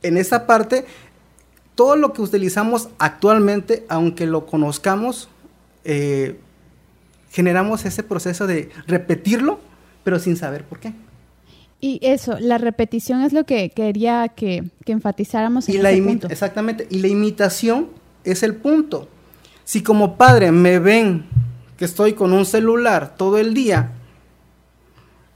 En 0.04 0.18
esa 0.18 0.46
parte, 0.46 0.86
todo 1.76 1.96
lo 1.96 2.14
que 2.14 2.22
utilizamos 2.22 2.90
actualmente, 3.00 3.86
aunque 3.90 4.26
lo 4.26 4.46
conozcamos, 4.46 5.30
eh, 5.84 6.40
generamos 7.32 7.86
ese 7.86 8.04
proceso 8.04 8.48
de 8.48 8.70
repetirlo, 8.88 9.60
pero 10.04 10.20
sin 10.20 10.38
saber 10.38 10.64
por 10.64 10.80
qué. 10.80 10.94
Y 11.80 12.00
eso, 12.02 12.38
la 12.40 12.58
repetición 12.58 13.22
es 13.22 13.34
lo 13.34 13.46
que 13.46 13.70
quería 13.70 14.30
que, 14.30 14.64
enfatizáramos 14.86 15.70
en 15.70 15.76
y 15.76 16.02
punto. 16.02 16.28
Exactamente, 16.30 16.88
y 16.90 17.00
la 17.00 17.08
imitación 17.08 17.90
es 18.24 18.42
el 18.42 18.56
punto. 18.56 19.08
Si 19.64 19.84
como 19.84 20.18
padre 20.18 20.52
me 20.52 20.80
ven 20.80 21.26
que 21.78 21.86
estoy 21.86 22.14
con 22.14 22.34
un 22.34 22.46
celular 22.46 23.16
todo 23.16 23.38
el 23.38 23.54
día, 23.54 23.92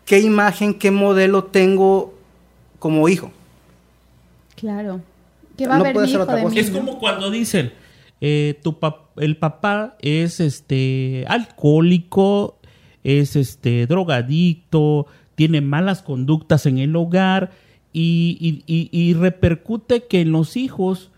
qué 0.06 0.20
imagen, 0.20 0.74
qué 0.74 0.92
modelo 0.92 1.46
tengo 1.46 2.14
como 2.80 3.08
hijo. 3.10 3.32
Claro. 4.56 5.02
¿Qué 5.58 5.68
va 5.68 5.76
a 5.76 5.80
haber 5.80 5.96
hijo 6.08 6.26
de 6.26 6.60
Es 6.60 6.72
como 6.72 7.00
cuando 7.00 7.30
dicen, 7.30 7.74
eh, 8.20 8.60
tu 8.64 8.78
el 9.18 9.38
papá 9.38 9.96
es 10.00 10.40
este 10.40 11.26
alcohólico, 11.28 12.58
es 13.04 13.36
este 13.36 13.88
drogadicto, 13.88 15.08
tiene 15.36 15.62
malas 15.62 16.02
conductas 16.02 16.66
en 16.66 16.78
el 16.78 16.96
hogar 16.96 17.52
y, 17.94 18.64
y 18.66 19.14
repercute 19.16 20.04
que 20.08 20.22
en 20.22 20.32
los 20.32 20.56
hijos 20.56 21.12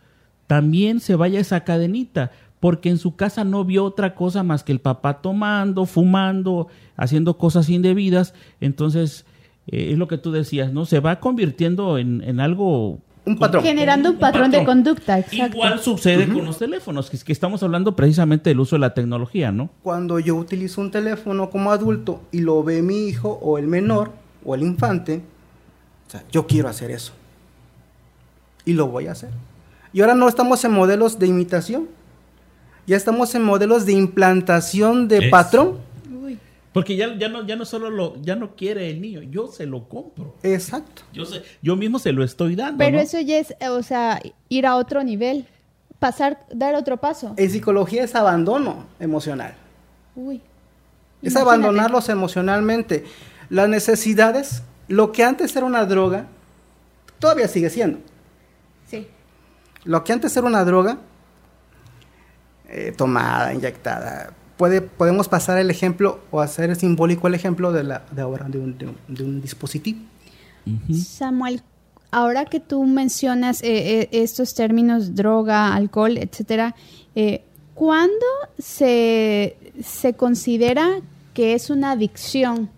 también 0.47 0.99
se 0.99 1.15
vaya 1.15 1.39
esa 1.39 1.63
cadenita 1.63 2.31
porque 2.63 2.87
en 2.87 2.97
su 2.97 3.17
casa 3.17 3.43
no 3.43 3.65
vio 3.65 3.83
otra 3.83 4.15
cosa 4.15 4.41
más 4.41 4.63
que 4.63 4.71
el 4.71 4.79
papá 4.79 5.21
tomando, 5.21 5.85
fumando, 5.85 6.69
haciendo 6.95 7.37
cosas 7.37 7.67
indebidas. 7.67 8.33
Entonces, 8.61 9.25
eh, 9.67 9.89
es 9.91 9.97
lo 9.97 10.07
que 10.07 10.17
tú 10.17 10.31
decías, 10.31 10.71
¿no? 10.71 10.85
Se 10.85 11.01
va 11.01 11.19
convirtiendo 11.19 11.97
en, 11.97 12.39
algo... 12.39 12.99
Un 13.25 13.37
patrón. 13.37 13.65
Generando 13.65 14.11
un, 14.11 14.17
patrón, 14.17 14.49
de 14.49 14.63
conducta, 14.63 15.19
exacto. 15.19 15.57
Igual 15.57 15.79
sucede 15.79 16.25
con 16.25 16.45
los 16.45 16.57
teléfonos, 16.57 17.09
que, 17.09 17.17
que 17.17 17.33
estamos 17.33 17.61
hablando 17.63 17.97
precisamente 17.97 18.51
del 18.51 18.61
uso 18.61 18.77
de 18.77 18.79
la 18.79 18.93
tecnología, 18.93 19.51
¿no? 19.51 19.69
Cuando 19.81 20.19
yo 20.19 20.35
utilizo 20.35 20.79
un 20.79 20.89
teléfono 20.89 21.49
como 21.49 21.69
adulto 21.69 22.21
y 22.31 22.39
lo 22.39 22.63
ve 22.63 22.81
mi 22.81 23.07
hijo 23.09 23.39
o 23.41 23.57
el 23.57 23.67
menor 23.67 24.13
o 24.45 24.55
el 24.55 24.63
infante, 24.63 25.21
o 26.07 26.11
sea, 26.11 26.23
yo 26.31 26.47
quiero 26.47 26.69
hacer 26.69 26.91
eso. 26.91 27.11
Y 28.63 28.71
lo 28.71 28.87
voy 28.87 29.07
a 29.07 29.11
hacer. 29.11 29.31
Y 29.91 29.99
ahora 29.99 30.15
no 30.15 30.29
estamos 30.29 30.63
en 30.63 30.71
modelos 30.71 31.19
de 31.19 31.27
imitación, 31.27 31.89
ya 32.85 32.97
estamos 32.97 33.33
en 33.35 33.43
modelos 33.43 33.85
de 33.85 33.93
implantación 33.93 35.07
de 35.07 35.29
patrón. 35.29 35.79
Porque 36.73 36.95
ya, 36.95 37.15
ya, 37.17 37.29
no, 37.29 37.45
ya 37.45 37.55
no 37.55 37.65
solo 37.65 37.91
lo, 37.91 38.19
ya 38.23 38.35
no 38.35 38.55
quiere 38.55 38.89
el 38.89 38.99
niño, 38.99 39.21
yo 39.21 39.47
se 39.47 39.67
lo 39.67 39.87
compro. 39.87 40.35
Exacto. 40.41 41.03
Yo, 41.13 41.23
yo 41.61 41.75
mismo 41.75 41.99
se 41.99 42.11
lo 42.11 42.23
estoy 42.23 42.55
dando. 42.55 42.79
Pero 42.79 42.99
eso 42.99 43.19
ya 43.19 43.37
es, 43.37 43.53
o 43.69 43.83
sea, 43.83 44.19
ir 44.49 44.65
a 44.65 44.75
otro 44.75 45.03
nivel, 45.03 45.45
pasar, 45.99 46.39
dar 46.51 46.73
otro 46.73 46.97
paso. 46.97 47.35
En 47.37 47.49
psicología 47.51 48.03
es 48.03 48.15
abandono 48.15 48.87
emocional. 48.99 49.53
Uy. 50.15 50.41
Es 51.21 51.35
abandonarlos 51.35 52.09
emocionalmente. 52.09 53.05
Las 53.49 53.69
necesidades, 53.69 54.63
lo 54.87 55.11
que 55.11 55.23
antes 55.23 55.55
era 55.55 55.67
una 55.67 55.85
droga, 55.85 56.25
todavía 57.19 57.47
sigue 57.47 57.69
siendo. 57.69 57.99
Sí. 58.87 59.07
Lo 59.83 60.03
que 60.03 60.11
antes 60.11 60.35
era 60.35 60.47
una 60.47 60.65
droga, 60.65 60.97
eh, 62.73 62.91
tomada, 62.95 63.53
inyectada. 63.53 64.33
Puede, 64.57 64.81
podemos 64.81 65.29
pasar 65.29 65.57
el 65.59 65.69
ejemplo 65.69 66.21
o 66.31 66.41
hacer 66.41 66.75
simbólico 66.75 67.27
el 67.27 67.35
ejemplo 67.35 67.71
de, 67.71 67.83
la, 67.83 68.03
de 68.11 68.21
ahora, 68.21 68.47
de 68.49 68.57
un, 68.59 69.41
dispositivo. 69.41 69.99
Samuel, 70.93 71.61
ahora 72.11 72.45
que 72.45 72.59
tú 72.59 72.83
mencionas 72.85 73.61
eh, 73.61 74.01
eh, 74.01 74.09
estos 74.11 74.55
términos 74.55 75.15
droga, 75.15 75.75
alcohol, 75.75 76.17
etcétera, 76.17 76.75
eh, 77.15 77.43
¿cuándo 77.73 78.25
se, 78.57 79.57
se 79.83 80.13
considera 80.13 81.01
que 81.33 81.53
es 81.53 81.69
una 81.69 81.91
adicción 81.91 82.69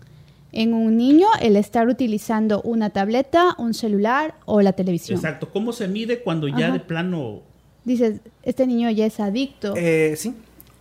en 0.51 0.73
un 0.73 0.97
niño 0.97 1.27
el 1.41 1.55
estar 1.57 1.87
utilizando 1.87 2.61
una 2.63 2.89
tableta, 2.89 3.55
un 3.57 3.73
celular 3.73 4.35
o 4.45 4.61
la 4.61 4.73
televisión? 4.73 5.17
Exacto. 5.17 5.49
¿Cómo 5.51 5.71
se 5.73 5.87
mide 5.87 6.21
cuando 6.21 6.47
ya 6.47 6.67
Ajá. 6.67 6.71
de 6.73 6.79
plano... 6.79 7.41
Dices, 7.86 8.20
este 8.44 8.68
niño 8.68 8.89
ya 8.89 9.06
es 9.06 9.20
adicto. 9.20 9.74
Eh, 9.77 10.15
sí, 10.18 10.34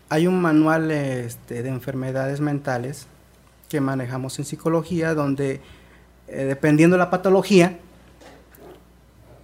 hay 0.09 0.27
un 0.27 0.41
manual 0.41 0.91
este, 0.91 1.63
de 1.63 1.69
enfermedades 1.69 2.41
mentales 2.41 3.07
que 3.69 3.81
manejamos 3.81 4.39
en 4.39 4.45
psicología 4.45 5.15
donde, 5.15 5.61
eh, 6.29 6.45
dependiendo 6.45 6.95
de 6.95 6.99
la 6.99 7.11
patología, 7.11 7.79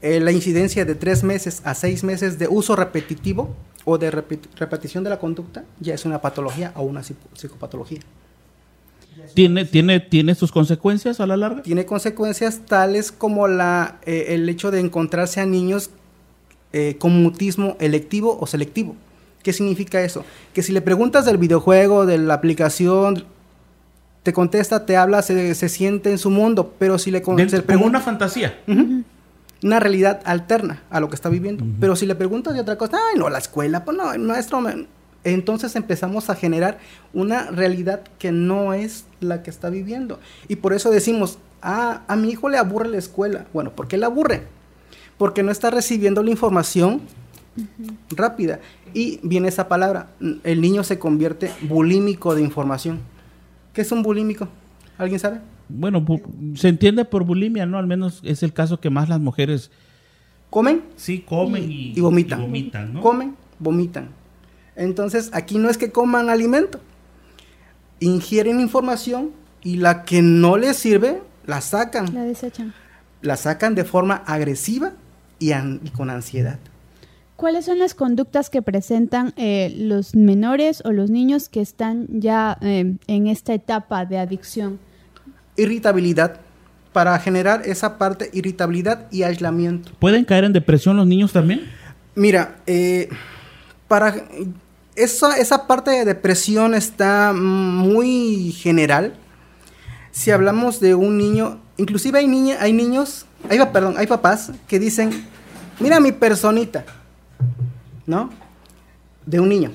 eh, 0.02 0.20
la 0.20 0.32
incidencia 0.32 0.84
de 0.86 0.94
tres 0.94 1.22
meses 1.22 1.60
a 1.64 1.74
seis 1.74 2.02
meses 2.04 2.38
de 2.38 2.48
uso 2.48 2.74
repetitivo 2.74 3.54
o 3.84 3.98
de 3.98 4.10
repi- 4.10 4.40
repetición 4.56 5.04
de 5.04 5.10
la 5.10 5.18
conducta 5.18 5.64
ya 5.78 5.94
es 5.94 6.04
una 6.06 6.20
patología 6.22 6.72
o 6.76 6.82
una 6.82 7.02
psico- 7.02 7.28
psicopatología. 7.34 8.00
¿Tiene, 9.34 9.66
tiene, 9.66 10.00
¿Tiene 10.00 10.34
sus 10.34 10.50
consecuencias 10.50 11.20
a 11.20 11.26
la 11.26 11.36
larga? 11.36 11.62
Tiene 11.62 11.84
consecuencias 11.84 12.60
tales 12.66 13.12
como 13.12 13.48
la, 13.48 13.98
eh, 14.06 14.26
el 14.28 14.48
hecho 14.48 14.70
de 14.70 14.80
encontrarse 14.80 15.40
a 15.40 15.46
niños 15.46 15.90
eh, 16.72 16.96
con 16.98 17.22
mutismo 17.22 17.76
electivo 17.80 18.38
o 18.40 18.46
selectivo. 18.46 18.94
¿Qué 19.42 19.52
significa 19.52 20.02
eso? 20.02 20.24
Que 20.52 20.62
si 20.62 20.72
le 20.72 20.82
preguntas 20.82 21.24
del 21.24 21.38
videojuego, 21.38 22.04
de 22.06 22.18
la 22.18 22.34
aplicación, 22.34 23.24
te 24.22 24.32
contesta, 24.34 24.84
te 24.84 24.96
habla, 24.98 25.22
se, 25.22 25.54
se 25.54 25.68
siente 25.70 26.10
en 26.10 26.18
su 26.18 26.28
mundo, 26.30 26.74
pero 26.78 26.98
si 26.98 27.10
le 27.10 27.20
Dentro- 27.20 27.48
se 27.48 27.56
como 27.56 27.66
pregunta 27.66 27.88
una 27.88 28.00
fantasía. 28.00 28.58
una 29.62 29.80
realidad 29.80 30.20
alterna 30.24 30.82
a 30.90 31.00
lo 31.00 31.08
que 31.08 31.14
está 31.14 31.28
viviendo. 31.28 31.64
Pero 31.80 31.96
si 31.96 32.04
le 32.06 32.14
preguntas 32.14 32.54
de 32.54 32.60
otra 32.60 32.76
cosa, 32.76 32.98
ay, 33.12 33.18
no, 33.18 33.28
la 33.30 33.38
escuela, 33.38 33.84
pues 33.84 33.96
no, 33.96 34.12
el 34.12 34.20
maestro. 34.20 34.60
me-". 34.60 34.86
Entonces 35.24 35.74
empezamos 35.76 36.30
a 36.30 36.34
generar 36.34 36.78
una 37.12 37.50
realidad 37.50 38.02
que 38.18 38.32
no 38.32 38.72
es 38.74 39.04
la 39.20 39.42
que 39.42 39.50
está 39.50 39.68
viviendo. 39.70 40.18
Y 40.48 40.56
por 40.56 40.72
eso 40.74 40.90
decimos, 40.90 41.38
ah, 41.62 42.02
a 42.08 42.16
mi 42.16 42.30
hijo 42.30 42.48
le 42.48 42.56
aburre 42.58 42.88
la 42.88 42.96
escuela. 42.98 43.46
Bueno, 43.52 43.70
¿por 43.72 43.86
qué 43.88 43.96
le 43.98 44.04
aburre? 44.06 44.42
Porque 45.20 45.42
no 45.42 45.52
está 45.52 45.68
recibiendo 45.68 46.22
la 46.22 46.30
información 46.30 47.02
rápida. 48.16 48.58
Y 48.94 49.20
viene 49.22 49.48
esa 49.48 49.68
palabra, 49.68 50.08
el 50.44 50.62
niño 50.62 50.82
se 50.82 50.98
convierte 50.98 51.50
bulímico 51.60 52.34
de 52.34 52.40
información. 52.40 53.00
¿Qué 53.74 53.82
es 53.82 53.92
un 53.92 54.02
bulímico? 54.02 54.48
¿Alguien 54.96 55.20
sabe? 55.20 55.40
Bueno, 55.68 56.00
bu- 56.00 56.56
se 56.56 56.68
entiende 56.68 57.04
por 57.04 57.24
bulimia, 57.24 57.66
¿no? 57.66 57.76
Al 57.76 57.86
menos 57.86 58.22
es 58.24 58.42
el 58.42 58.54
caso 58.54 58.80
que 58.80 58.88
más 58.88 59.10
las 59.10 59.20
mujeres 59.20 59.70
¿Comen? 60.48 60.84
sí 60.96 61.20
comen 61.20 61.70
y, 61.70 61.92
y 61.94 62.00
vomitan. 62.00 62.38
y 62.40 62.42
vomitan, 62.42 62.94
¿no? 62.94 63.00
Comen, 63.02 63.36
vomitan. 63.58 64.08
Entonces, 64.74 65.28
aquí 65.34 65.58
no 65.58 65.68
es 65.68 65.76
que 65.76 65.92
coman 65.92 66.30
alimento. 66.30 66.80
Ingieren 68.00 68.58
información 68.58 69.32
y 69.62 69.76
la 69.76 70.04
que 70.06 70.22
no 70.22 70.56
les 70.56 70.78
sirve, 70.78 71.22
la 71.46 71.60
sacan. 71.60 72.14
La 72.14 72.22
desechan. 72.22 72.72
La 73.20 73.36
sacan 73.36 73.74
de 73.74 73.84
forma 73.84 74.22
agresiva 74.26 74.94
y, 75.40 75.50
an- 75.50 75.80
y 75.84 75.88
con 75.90 76.08
ansiedad. 76.10 76.58
¿Cuáles 77.34 77.64
son 77.64 77.78
las 77.78 77.94
conductas 77.94 78.50
que 78.50 78.60
presentan 78.62 79.32
eh, 79.36 79.74
los 79.76 80.14
menores 80.14 80.82
o 80.84 80.92
los 80.92 81.10
niños 81.10 81.48
que 81.48 81.60
están 81.62 82.06
ya 82.20 82.56
eh, 82.60 82.94
en 83.06 83.26
esta 83.26 83.52
etapa 83.54 84.04
de 84.04 84.18
adicción? 84.18 84.78
Irritabilidad, 85.56 86.36
para 86.92 87.18
generar 87.18 87.62
esa 87.64 87.96
parte, 87.98 88.30
irritabilidad 88.32 89.06
y 89.10 89.22
aislamiento. 89.22 89.90
¿Pueden 89.98 90.24
caer 90.24 90.44
en 90.44 90.52
depresión 90.52 90.96
los 90.96 91.06
niños 91.06 91.32
también? 91.32 91.62
Mira, 92.14 92.56
eh, 92.66 93.08
para 93.88 94.14
esa, 94.94 95.36
esa 95.38 95.66
parte 95.66 95.90
de 95.92 96.04
depresión 96.04 96.74
está 96.74 97.32
muy 97.32 98.52
general. 98.52 99.14
Si 100.10 100.30
hablamos 100.30 100.80
de 100.80 100.94
un 100.94 101.16
niño, 101.16 101.58
inclusive 101.80 102.18
hay 102.18 102.26
niña, 102.26 102.58
hay 102.60 102.72
niños, 102.72 103.26
hay, 103.48 103.58
perdón, 103.72 103.94
hay 103.96 104.06
papás 104.06 104.52
que 104.68 104.78
dicen, 104.78 105.26
mira 105.80 105.98
mi 105.98 106.12
personita, 106.12 106.84
¿no? 108.06 108.30
De 109.24 109.40
un 109.40 109.48
niño. 109.48 109.72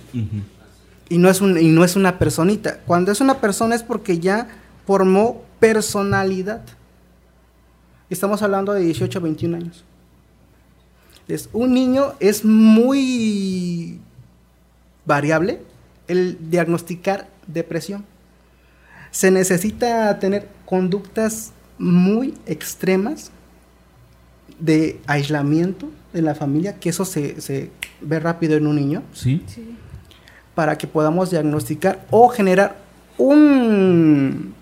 Y 1.09 1.17
no 1.17 1.29
es 1.29 1.41
un, 1.41 1.57
y 1.57 1.69
no 1.69 1.83
es 1.83 1.95
una 1.95 2.19
personita. 2.19 2.79
Cuando 2.85 3.11
es 3.11 3.21
una 3.21 3.41
persona 3.41 3.75
es 3.75 3.83
porque 3.83 4.19
ya 4.19 4.47
formó 4.85 5.43
personalidad. 5.59 6.61
Estamos 8.09 8.41
hablando 8.41 8.73
de 8.73 8.81
18 8.81 9.17
a 9.17 9.21
21 9.21 9.57
años. 9.57 9.83
Es, 11.27 11.49
un 11.53 11.73
niño 11.73 12.13
es 12.19 12.45
muy 12.45 13.99
variable 15.05 15.61
el 16.07 16.37
diagnosticar 16.51 17.27
depresión. 17.47 18.05
Se 19.09 19.31
necesita 19.31 20.19
tener 20.19 20.49
conductas 20.65 21.51
muy 21.77 22.33
extremas 22.45 23.31
de 24.59 24.99
aislamiento 25.07 25.89
en 26.13 26.25
la 26.25 26.35
familia, 26.35 26.79
que 26.79 26.89
eso 26.89 27.03
se, 27.05 27.41
se 27.41 27.71
ve 28.01 28.19
rápido 28.19 28.55
en 28.55 28.67
un 28.67 28.75
niño, 28.77 29.03
Sí. 29.13 29.43
para 30.53 30.77
que 30.77 30.87
podamos 30.87 31.31
diagnosticar 31.31 32.05
o 32.11 32.29
generar 32.29 32.77
un 33.17 34.53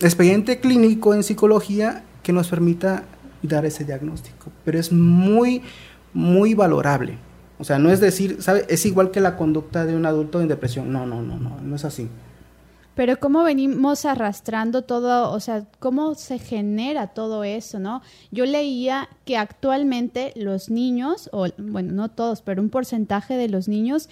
expediente 0.00 0.60
clínico 0.60 1.14
en 1.14 1.22
psicología 1.22 2.04
que 2.22 2.32
nos 2.32 2.48
permita 2.48 3.04
dar 3.42 3.64
ese 3.64 3.84
diagnóstico. 3.84 4.50
Pero 4.64 4.78
es 4.78 4.92
muy, 4.92 5.62
muy 6.12 6.54
valorable. 6.54 7.16
O 7.58 7.64
sea, 7.64 7.78
no 7.78 7.90
es 7.90 8.00
decir, 8.00 8.36
¿sabe? 8.40 8.66
Es 8.68 8.84
igual 8.86 9.10
que 9.10 9.20
la 9.20 9.36
conducta 9.36 9.84
de 9.84 9.96
un 9.96 10.06
adulto 10.06 10.40
en 10.40 10.48
depresión. 10.48 10.92
No, 10.92 11.06
no, 11.06 11.22
no, 11.22 11.38
no, 11.38 11.58
no 11.60 11.76
es 11.76 11.84
así. 11.84 12.08
Pero 12.98 13.20
cómo 13.20 13.44
venimos 13.44 14.04
arrastrando 14.04 14.82
todo, 14.82 15.30
o 15.30 15.38
sea, 15.38 15.64
cómo 15.78 16.16
se 16.16 16.40
genera 16.40 17.06
todo 17.06 17.44
eso, 17.44 17.78
¿no? 17.78 18.02
Yo 18.32 18.44
leía 18.44 19.08
que 19.24 19.36
actualmente 19.36 20.32
los 20.34 20.68
niños, 20.68 21.30
o 21.32 21.46
bueno, 21.58 21.92
no 21.92 22.08
todos, 22.08 22.42
pero 22.42 22.60
un 22.60 22.70
porcentaje 22.70 23.36
de 23.36 23.48
los 23.48 23.68
niños 23.68 24.08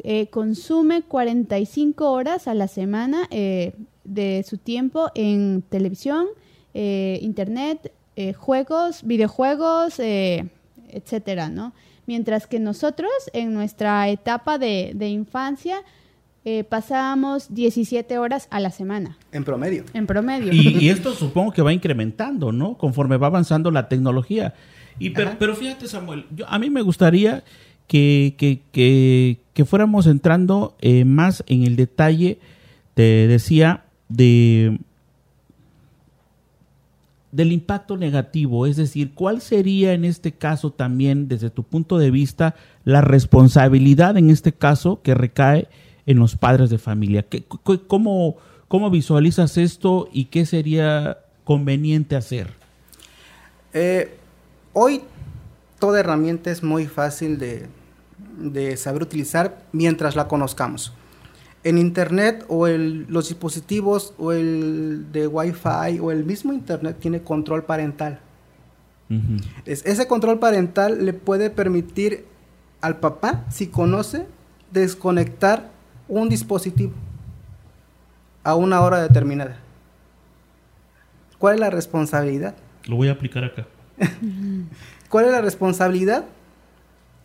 eh, 0.00 0.26
consume 0.26 1.00
45 1.00 2.10
horas 2.10 2.46
a 2.46 2.52
la 2.52 2.68
semana 2.68 3.26
eh, 3.30 3.72
de 4.04 4.44
su 4.46 4.58
tiempo 4.58 5.10
en 5.14 5.62
televisión, 5.62 6.26
eh, 6.74 7.18
internet, 7.22 7.90
eh, 8.16 8.34
juegos, 8.34 9.02
videojuegos, 9.02 9.98
eh, 9.98 10.50
etcétera, 10.90 11.48
¿no? 11.48 11.72
Mientras 12.04 12.46
que 12.46 12.60
nosotros 12.60 13.10
en 13.32 13.54
nuestra 13.54 14.10
etapa 14.10 14.58
de, 14.58 14.92
de 14.94 15.08
infancia 15.08 15.82
eh, 16.48 16.62
pasábamos 16.62 17.52
17 17.52 18.18
horas 18.18 18.46
a 18.52 18.60
la 18.60 18.70
semana, 18.70 19.18
En 19.32 19.42
promedio. 19.42 19.82
en 19.92 20.06
promedio. 20.06 20.52
Y, 20.52 20.78
y 20.78 20.90
esto 20.90 21.12
supongo 21.12 21.50
que 21.50 21.60
va 21.60 21.72
incrementando, 21.72 22.52
¿no? 22.52 22.78
Conforme 22.78 23.16
va 23.16 23.26
avanzando 23.26 23.72
la 23.72 23.88
tecnología. 23.88 24.54
Y 25.00 25.10
pero, 25.10 25.32
pero 25.40 25.56
fíjate, 25.56 25.88
Samuel, 25.88 26.24
yo, 26.30 26.48
a 26.48 26.56
mí 26.60 26.70
me 26.70 26.82
gustaría 26.82 27.42
que, 27.88 28.36
que, 28.38 28.60
que, 28.70 29.40
que 29.54 29.64
fuéramos 29.64 30.06
entrando 30.06 30.76
eh, 30.80 31.04
más 31.04 31.42
en 31.48 31.64
el 31.64 31.74
detalle, 31.74 32.38
te 32.94 33.26
decía, 33.26 33.82
de 34.08 34.78
del 37.32 37.50
impacto 37.50 37.96
negativo, 37.96 38.66
es 38.66 38.76
decir, 38.76 39.10
¿cuál 39.14 39.40
sería 39.40 39.94
en 39.94 40.04
este 40.04 40.30
caso 40.30 40.70
también, 40.70 41.26
desde 41.26 41.50
tu 41.50 41.64
punto 41.64 41.98
de 41.98 42.12
vista, 42.12 42.54
la 42.84 43.00
responsabilidad 43.00 44.16
en 44.16 44.30
este 44.30 44.52
caso 44.52 45.02
que 45.02 45.12
recae 45.14 45.66
en 46.06 46.18
los 46.18 46.36
padres 46.36 46.70
de 46.70 46.78
familia? 46.78 47.22
¿Qué- 47.22 47.42
cu- 47.44 47.82
cómo, 47.86 48.36
¿Cómo 48.68 48.90
visualizas 48.90 49.56
esto 49.58 50.08
y 50.12 50.24
qué 50.26 50.44
sería 50.46 51.18
conveniente 51.44 52.16
hacer? 52.16 52.48
Eh, 53.72 54.16
hoy 54.72 55.02
toda 55.78 56.00
herramienta 56.00 56.50
es 56.50 56.62
muy 56.62 56.86
fácil 56.86 57.38
de, 57.38 57.66
de 58.38 58.76
saber 58.76 59.02
utilizar 59.02 59.62
mientras 59.72 60.16
la 60.16 60.26
conozcamos. 60.26 60.92
En 61.62 61.78
internet 61.78 62.44
o 62.48 62.66
el- 62.66 63.06
los 63.08 63.28
dispositivos 63.28 64.14
o 64.18 64.32
el 64.32 65.06
de 65.12 65.26
Wi-Fi 65.26 65.98
o 66.00 66.10
el 66.10 66.24
mismo 66.24 66.52
internet 66.52 66.96
tiene 67.00 67.22
control 67.22 67.64
parental. 67.64 68.20
Es- 69.64 69.86
ese 69.86 70.08
control 70.08 70.40
parental 70.40 71.04
le 71.04 71.12
puede 71.12 71.50
permitir 71.50 72.24
al 72.80 72.98
papá, 72.98 73.44
si 73.50 73.68
conoce, 73.68 74.26
desconectar 74.72 75.70
un 76.08 76.28
dispositivo 76.28 76.92
a 78.44 78.54
una 78.54 78.80
hora 78.80 79.02
determinada. 79.02 79.56
¿Cuál 81.38 81.54
es 81.54 81.60
la 81.60 81.70
responsabilidad? 81.70 82.54
Lo 82.84 82.96
voy 82.96 83.08
a 83.08 83.12
aplicar 83.12 83.44
acá. 83.44 83.66
¿Cuál 85.08 85.26
es 85.26 85.32
la 85.32 85.40
responsabilidad? 85.40 86.24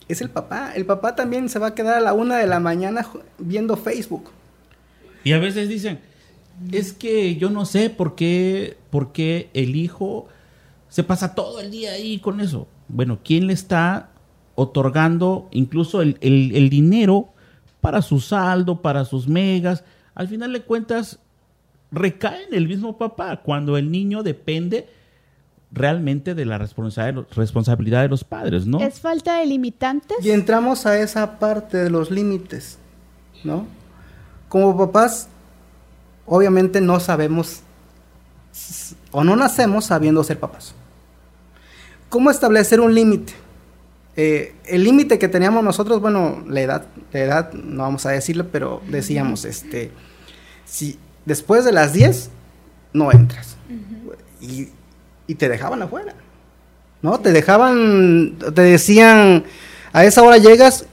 Es 0.07 0.21
el 0.21 0.29
papá. 0.29 0.73
El 0.75 0.85
papá 0.85 1.15
también 1.15 1.47
se 1.47 1.59
va 1.59 1.67
a 1.67 1.75
quedar 1.75 1.95
a 1.97 2.01
la 2.01 2.13
una 2.13 2.37
de 2.37 2.47
la 2.47 2.59
mañana 2.59 3.05
viendo 3.37 3.77
Facebook. 3.77 4.31
Y 5.23 5.33
a 5.33 5.39
veces 5.39 5.69
dicen, 5.69 5.99
es 6.71 6.93
que 6.93 7.35
yo 7.35 7.49
no 7.49 7.65
sé 7.65 7.89
por 7.89 8.15
qué, 8.15 8.77
por 8.89 9.11
qué 9.11 9.49
el 9.53 9.75
hijo 9.75 10.27
se 10.89 11.03
pasa 11.03 11.35
todo 11.35 11.61
el 11.61 11.71
día 11.71 11.93
ahí 11.93 12.19
con 12.19 12.41
eso. 12.41 12.67
Bueno, 12.87 13.19
¿quién 13.23 13.47
le 13.47 13.53
está 13.53 14.09
otorgando 14.55 15.47
incluso 15.51 16.01
el, 16.01 16.17
el 16.19 16.69
dinero 16.69 17.30
para 17.81 18.01
su 18.01 18.21
saldo, 18.21 18.81
para 18.81 19.03
sus 19.03 19.27
megas? 19.27 19.83
Al 20.15 20.27
final 20.27 20.53
de 20.53 20.61
cuentas, 20.61 21.19
recae 21.91 22.45
en 22.45 22.53
el 22.53 22.67
mismo 22.67 22.97
papá 22.97 23.41
cuando 23.43 23.77
el 23.77 23.91
niño 23.91 24.23
depende 24.23 24.87
realmente 25.73 26.35
de 26.35 26.45
la 26.45 26.57
responsabilidad 26.57 28.01
de 28.01 28.09
los 28.09 28.23
padres, 28.23 28.65
¿no? 28.65 28.79
Es 28.81 28.99
falta 28.99 29.39
de 29.39 29.45
limitantes. 29.45 30.17
Y 30.21 30.31
entramos 30.31 30.85
a 30.85 30.99
esa 30.99 31.39
parte 31.39 31.77
de 31.77 31.89
los 31.89 32.11
límites, 32.11 32.77
¿no? 33.43 33.65
Como 34.49 34.77
papás, 34.77 35.29
obviamente 36.25 36.81
no 36.81 36.99
sabemos 36.99 37.61
o 39.11 39.23
no 39.23 39.37
nacemos 39.37 39.85
sabiendo 39.85 40.23
ser 40.25 40.39
papás. 40.39 40.75
¿Cómo 42.09 42.29
establecer 42.29 42.81
un 42.81 42.93
límite? 42.93 43.33
Eh, 44.15 44.56
el 44.65 44.84
límite 44.84 45.17
que 45.17 45.28
teníamos 45.28 45.63
nosotros, 45.63 46.02
bueno, 46.02 46.43
la 46.47 46.62
edad, 46.62 46.86
la 47.13 47.19
edad, 47.19 47.54
no 47.54 47.84
vamos 47.84 48.06
a 48.06 48.12
decirlo, 48.12 48.47
pero 48.52 48.82
decíamos, 48.88 49.45
este, 49.45 49.91
si 50.65 51.00
después 51.26 51.63
de 51.63 51.71
las 51.71 51.93
10 51.93 52.30
no 52.93 53.12
entras. 53.12 53.56
y, 54.41 54.69
te 55.36 55.47
dejaban 55.47 55.82
afuera. 55.82 56.13
¿No? 57.02 57.21
Te 57.21 57.32
dejaban, 57.32 58.38
te 58.54 58.62
decían, 58.62 59.45
a 59.93 60.04
esa 60.04 60.21
hora 60.24 60.38
llegas 60.38 60.86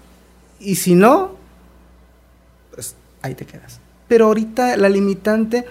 y 0.60 0.76
si 0.76 0.94
no, 0.94 1.36
pues 2.72 2.94
ahí 3.20 3.34
te 3.34 3.44
quedas. 3.44 3.80
Pero 4.06 4.26
ahorita 4.26 4.76
la 4.76 4.88
limitante, 4.88 5.64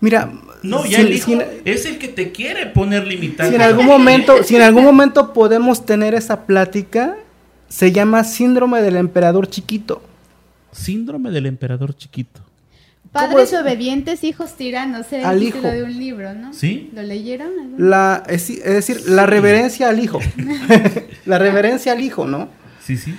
mira, 0.00 0.32
no, 0.62 0.84
ya 0.84 1.00
el 1.00 1.12
hijo 1.12 1.32
es 1.64 1.86
el 1.86 1.98
que 1.98 2.08
te 2.08 2.32
quiere 2.32 2.66
poner 2.66 3.06
limitante. 3.06 3.50
Si 3.50 3.54
en 3.54 3.62
algún 3.62 3.86
momento, 3.86 4.42
si 4.42 4.56
en 4.56 4.62
algún 4.62 4.84
momento 4.92 5.32
podemos 5.32 5.84
tener 5.86 6.14
esa 6.14 6.46
plática, 6.46 7.16
se 7.68 7.92
llama 7.92 8.24
síndrome 8.24 8.82
del 8.82 8.96
emperador 8.96 9.48
chiquito. 9.48 10.02
Síndrome 10.72 11.30
del 11.30 11.46
emperador 11.46 11.96
chiquito. 11.96 12.40
Padres 13.12 13.54
obedientes, 13.54 14.24
hijos 14.24 14.54
tiranos, 14.56 15.10
era 15.10 15.32
el 15.32 15.40
título 15.40 15.68
de 15.68 15.82
un 15.82 15.96
libro, 15.96 16.34
¿no? 16.34 16.52
¿Sí? 16.52 16.90
¿Lo 16.94 17.02
leyeron? 17.02 17.50
La, 17.78 18.22
es, 18.28 18.62
decir, 18.62 19.08
la 19.08 19.24
reverencia 19.24 19.88
al 19.88 20.00
hijo. 20.00 20.20
la 21.24 21.38
reverencia 21.38 21.92
al 21.92 22.02
hijo, 22.02 22.26
¿no? 22.26 22.48
Sí, 22.84 22.98
sí. 22.98 23.14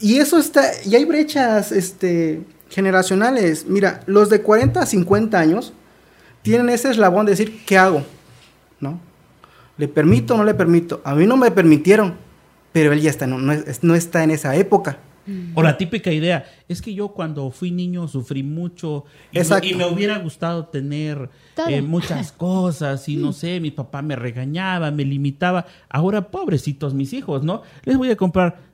Y 0.00 0.16
eso 0.18 0.38
está, 0.38 0.62
y 0.84 0.96
hay 0.96 1.04
brechas 1.04 1.70
este, 1.70 2.42
generacionales. 2.70 3.66
Mira, 3.66 4.00
los 4.06 4.30
de 4.30 4.42
40 4.42 4.80
a 4.82 4.86
50 4.86 5.38
años 5.38 5.72
tienen 6.42 6.68
ese 6.70 6.90
eslabón 6.90 7.26
de 7.26 7.32
decir, 7.32 7.64
¿qué 7.66 7.78
hago? 7.78 8.02
¿No? 8.80 9.00
¿Le 9.76 9.88
permito 9.88 10.34
o 10.34 10.36
no 10.36 10.44
le 10.44 10.54
permito? 10.54 11.00
A 11.04 11.14
mí 11.14 11.26
no 11.26 11.36
me 11.36 11.50
permitieron, 11.50 12.14
pero 12.72 12.92
él 12.92 13.00
ya 13.00 13.10
está, 13.10 13.26
no, 13.26 13.38
no 13.38 13.94
está 13.94 14.24
en 14.24 14.30
esa 14.30 14.54
época. 14.56 14.98
Mm. 15.26 15.52
O 15.54 15.62
la 15.62 15.76
típica 15.76 16.10
idea, 16.10 16.46
es 16.68 16.80
que 16.80 16.94
yo 16.94 17.08
cuando 17.08 17.50
fui 17.50 17.70
niño 17.70 18.08
sufrí 18.08 18.42
mucho 18.42 19.04
y, 19.32 19.74
me, 19.74 19.86
hubiera 19.86 20.18
gustado 20.18 20.66
tener 20.66 21.28
eh, 21.68 21.82
muchas 21.82 22.32
cosas 22.36 23.08
y 23.08 23.16
no 23.16 23.32
sé, 23.32 23.60
mi 23.60 23.70
papá 23.70 24.02
me 24.02 24.16
regañaba, 24.16 24.90
me 24.90 25.04
limitaba. 25.04 25.66
Ahora, 25.88 26.30
pobrecitos 26.30 26.94
mis 26.94 27.12
hijos, 27.12 27.44
¿no? 27.44 27.62
Les 27.84 27.96
voy 27.96 28.10
a 28.10 28.16
comprar 28.16 28.69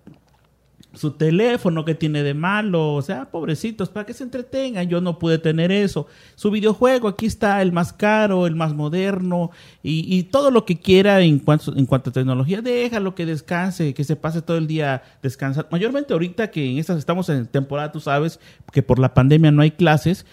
su 0.97 1.13
teléfono 1.13 1.85
que 1.85 1.95
tiene 1.95 2.23
de 2.23 2.33
malo, 2.33 2.95
o 2.95 3.03
sea, 3.03 3.27
pobrecitos, 3.27 3.91
para 3.91 4.07
que 4.07 4.15
se 4.15 4.25
entretengan, 4.25 4.89
yo 4.89 5.03
no 5.03 5.19
pude 5.19 5.39
tener 5.39 5.71
eso. 5.71 6.07
Su 6.37 6.51
videojuego, 6.51 7.07
aquí 7.07 7.27
está 7.27 7.61
el 7.61 7.71
más 7.71 7.93
caro, 7.93 8.47
el 8.47 8.57
más 8.57 8.75
moderno, 8.75 9.51
y, 9.83 10.23
todo 10.25 10.51
lo 10.51 10.65
que 10.65 10.81
quiera 10.81 11.21
en 11.21 11.39
cuanto, 11.39 11.77
en 11.77 11.85
cuanto 11.87 12.11
a 12.11 12.13
tecnología, 12.15 12.63
déjalo 12.63 13.15
que 13.15 13.27
descanse, 13.27 13.93
que 13.93 14.05
se 14.05 14.17
pase 14.17 14.41
todo 14.41 14.57
el 14.57 14.67
día 14.67 15.03
descansando. 15.23 15.69
Mayormente 15.71 16.15
ahorita 16.15 16.51
que 16.51 16.69
en 16.69 16.79
estas 16.79 16.99
estamos 16.99 17.29
en 17.29 17.47
temporada, 17.47 17.93
tú 17.93 18.01
sabes, 18.01 18.41
que 18.73 18.83
por 18.83 18.99
la 18.99 19.13
pandemia 19.13 19.53
no 19.53 19.63
hay 19.63 19.73
clases, 19.73 20.25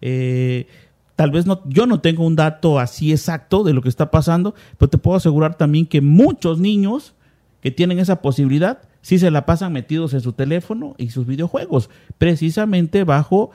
eh, 0.00 0.68
tal 1.16 1.32
vez 1.32 1.44
no, 1.44 1.62
yo 1.66 1.86
no 1.86 2.00
tengo 2.00 2.24
un 2.24 2.36
dato 2.36 2.78
así 2.78 3.10
exacto 3.10 3.64
de 3.64 3.72
lo 3.72 3.82
que 3.82 3.88
está 3.88 4.12
pasando, 4.12 4.54
pero 4.78 4.90
te 4.90 4.98
puedo 4.98 5.16
asegurar 5.16 5.56
también 5.56 5.86
que 5.86 6.00
muchos 6.00 6.60
niños 6.60 7.14
que 7.60 7.72
tienen 7.72 7.98
esa 7.98 8.22
posibilidad, 8.22 8.82
sí 9.04 9.18
se 9.18 9.30
la 9.30 9.44
pasan 9.44 9.72
metidos 9.72 10.14
en 10.14 10.22
su 10.22 10.32
teléfono 10.32 10.94
y 10.96 11.10
sus 11.10 11.26
videojuegos, 11.26 11.90
precisamente 12.16 13.04
bajo 13.04 13.50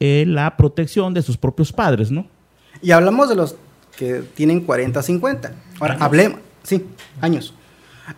eh, 0.00 0.24
la 0.26 0.56
protección 0.56 1.12
de 1.12 1.20
sus 1.20 1.36
propios 1.36 1.72
padres, 1.72 2.10
¿no? 2.10 2.26
Y 2.80 2.90
hablamos 2.90 3.28
de 3.28 3.36
los 3.36 3.54
que 3.98 4.24
tienen 4.34 4.62
40, 4.62 5.02
50. 5.02 5.52
Ahora, 5.78 5.98
hablemos, 6.00 6.40
sí, 6.62 6.86
años. 7.20 7.52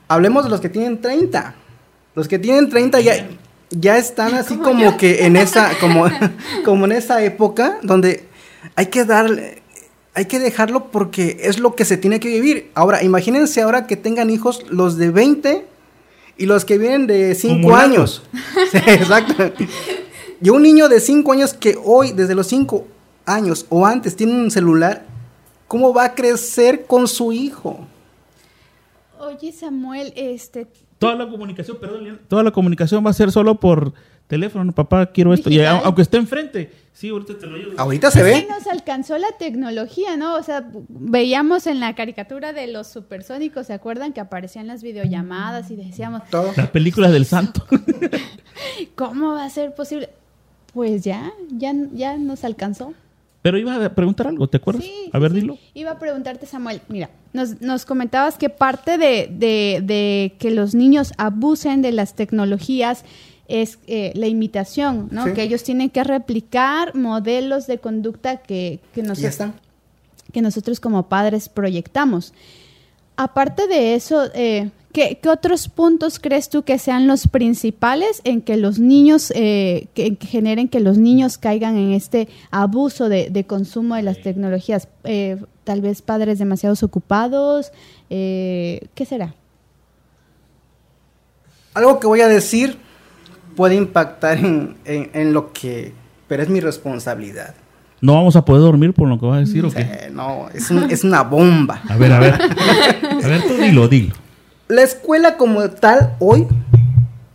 Hablemos 0.07 0.45
de 0.45 0.51
los 0.51 0.61
que 0.61 0.69
tienen 0.69 1.01
30. 1.01 1.57
Los 2.15 2.29
que 2.29 2.39
tienen 2.39 2.71
30 2.71 3.01
ya, 3.01 3.29
ya 3.71 3.99
están 3.99 4.35
así 4.35 4.57
como 4.57 4.97
que 4.97 5.27
en 5.27 5.37
esa, 5.37 5.73
como, 5.81 6.07
como 6.65 6.85
en 6.85 6.93
esa 6.93 7.23
época 7.25 7.79
donde 7.83 8.29
hay 8.77 8.87
que 8.87 9.05
darle, 9.05 9.61
hay 10.15 10.27
que 10.27 10.39
dejarlo 10.39 10.93
porque 10.93 11.39
es 11.41 11.59
lo 11.59 11.75
que 11.75 11.85
se 11.85 11.97
tiene 11.97 12.21
que 12.21 12.29
vivir. 12.29 12.71
Ahora, 12.75 13.03
imagínense 13.03 13.61
ahora 13.61 13.89
que 13.89 13.97
tengan 13.97 14.31
hijos 14.31 14.65
los 14.71 14.97
de 14.97 15.11
20 15.11 15.76
y 16.39 16.47
los 16.47 16.65
que 16.65 16.79
vienen 16.79 17.07
de 17.07 17.35
5 17.35 17.75
años. 17.75 18.23
exacto. 18.73 19.53
Y 20.41 20.51
un 20.51 20.63
niño 20.63 20.89
de 20.89 21.01
5 21.01 21.33
años 21.33 21.55
que 21.55 21.77
hoy, 21.83 22.13
desde 22.13 22.35
los 22.35 22.47
5 22.49 22.87
años 23.25 23.67
o 23.69 23.87
antes, 23.87 24.17
tiene 24.17 24.35
un 24.35 24.51
celular, 24.51 25.05
¿cómo 25.67 25.93
va 25.95 26.05
a 26.05 26.15
crecer 26.15 26.87
con 26.87 27.09
su 27.09 27.33
hijo? 27.33 27.87
Oye, 29.19 29.53
Samuel, 29.53 30.13
este... 30.17 30.67
Toda 30.99 31.15
la 31.15 31.29
comunicación, 31.29 31.77
perdón, 31.79 32.21
toda 32.27 32.43
la 32.43 32.51
comunicación 32.51 33.05
va 33.05 33.11
a 33.11 33.15
ser 33.15 33.31
solo 33.31 33.61
por 33.61 33.93
teléfono, 34.29 34.73
papá, 34.73 35.07
quiero 35.07 35.35
esto. 35.35 35.51
Y 35.51 35.61
aunque 35.63 36.03
esté 36.03 36.17
enfrente, 36.17 36.73
sí, 36.97 37.11
ahorita 37.11 37.39
te 37.39 37.47
lo 37.47 37.57
digo. 37.57 37.73
Ahorita 37.77 38.11
se 38.11 38.23
ve. 38.23 38.35
Sí 38.41 38.47
nos 38.49 38.67
alcanzó 38.67 39.19
la 39.19 39.29
tecnología, 39.39 40.17
¿no? 40.17 40.35
O 40.35 40.43
sea, 40.43 40.69
veíamos 40.89 41.67
en 41.67 41.79
la 41.79 41.95
caricatura 41.95 42.53
de 42.53 42.67
los 42.67 42.87
supersónicos, 42.87 43.67
¿se 43.67 43.75
acuerdan 43.75 44.13
que 44.13 44.21
aparecían 44.21 44.67
las 44.67 44.83
videollamadas 44.83 45.71
y 45.71 45.77
decíamos... 45.77 46.23
Todo. 46.31 46.53
Las 46.57 46.71
películas 46.71 47.13
del 47.13 47.27
santo. 47.27 47.67
¿Cómo 48.95 49.35
va 49.35 49.45
a 49.45 49.51
ser 49.51 49.75
posible? 49.75 50.09
Pues 50.73 51.05
ya, 51.05 51.33
ya, 51.51 51.75
ya 51.93 52.17
nos 52.17 52.45
alcanzó. 52.45 52.95
Pero 53.43 53.59
iba 53.59 53.85
a 53.85 53.95
preguntar 53.95 54.27
algo, 54.27 54.49
¿te 54.49 54.57
acuerdas? 54.57 54.83
Sí, 54.83 55.09
a 55.13 55.19
ver, 55.21 55.33
dilo. 55.33 55.57
Iba 55.73 55.93
a 55.93 55.99
preguntarte, 56.01 56.47
Samuel, 56.47 56.81
mira, 56.89 57.11
nos, 57.33 57.61
nos 57.61 57.85
comentabas 57.85 58.39
que 58.39 58.49
parte 58.49 58.99
de, 58.99 59.29
de, 59.31 59.83
de 59.85 60.35
que 60.41 60.51
los 60.51 60.75
niños 60.75 61.13
abusen 61.17 61.81
de 61.81 61.93
las 61.93 62.15
tecnologías 62.15 63.05
es 63.49 63.79
eh, 63.87 64.13
la 64.15 64.27
imitación, 64.27 65.09
¿no? 65.11 65.33
Que 65.33 65.43
ellos 65.43 65.63
tienen 65.63 65.91
que 65.91 66.03
replicar 66.05 66.95
modelos 66.95 67.67
de 67.67 67.79
conducta 67.79 68.39
que, 68.39 68.81
que, 68.95 69.03
que 70.33 70.43
nosotros 70.43 70.81
como 70.81 71.09
padres 71.09 71.49
proyectamos. 71.49 72.33
Aparte 73.17 73.67
de 73.67 73.95
eso, 73.95 74.25
eh, 74.35 74.71
¿qué, 74.93 75.19
otros 75.29 75.69
puntos 75.69 76.19
crees 76.19 76.51
tú 76.51 76.65
que 76.65 76.79
sean 76.79 77.07
los 77.07 77.29
principales 77.29 78.21
en 78.25 78.43
que 78.43 78.57
los 78.57 78.79
niños, 78.79 79.33
eh, 79.35 79.87
que, 79.95 80.19
generen 80.21 80.69
que 80.69 80.81
los 80.81 80.99
niños 80.99 81.39
caigan 81.39 81.77
en 81.77 81.93
este 81.93 82.29
abuso 82.51 83.09
de, 83.09 83.31
de 83.31 83.45
consumo 83.45 83.95
de 83.95 84.03
las 84.03 84.21
tecnologías? 84.21 84.89
tal 85.65 85.81
vez 85.81 86.01
padres 86.01 86.39
demasiados 86.39 86.85
ocupados, 86.85 87.73
¿qué 88.09 89.05
será? 89.05 89.35
Algo 91.75 91.99
que 91.99 92.07
voy 92.07 92.21
a 92.21 92.29
decir 92.29 92.79
puede 93.57 93.75
impactar 93.75 94.39
en, 94.39 95.33
lo 95.33 95.53
que, 95.53 95.93
pero 96.29 96.43
es 96.43 96.49
mi 96.49 96.61
responsabilidad. 96.61 97.55
¿No 98.01 98.13
vamos 98.13 98.37
a 98.37 98.45
poder 98.45 98.63
dormir 98.63 98.93
por 98.93 99.09
lo 99.09 99.19
que 99.19 99.27
vas 99.27 99.39
a 99.39 99.41
decir 99.41 99.65
o 99.65 99.71
qué? 99.71 100.11
No, 100.13 100.49
es, 100.53 101.03
una 101.03 101.23
bomba. 101.23 101.81
A 101.89 101.97
ver, 101.97 102.13
a 102.13 102.21
ver. 102.21 102.35
A 103.25 103.29
ver, 103.29 103.43
tú 103.43 103.55
dilo, 103.55 103.89
dilo. 103.89 104.15
La 104.69 104.83
escuela 104.83 105.37
como 105.37 105.69
tal 105.71 106.15
hoy 106.21 106.47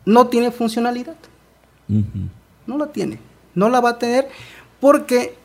no 0.05 0.27
tiene 0.27 0.51
funcionalidad. 0.51 1.15
No 2.67 2.77
la 2.77 2.87
tiene. 2.87 3.19
No 3.55 3.67
la 3.67 3.81
va 3.81 3.91
a 3.91 3.99
tener 3.99 4.29
porque 4.79 5.35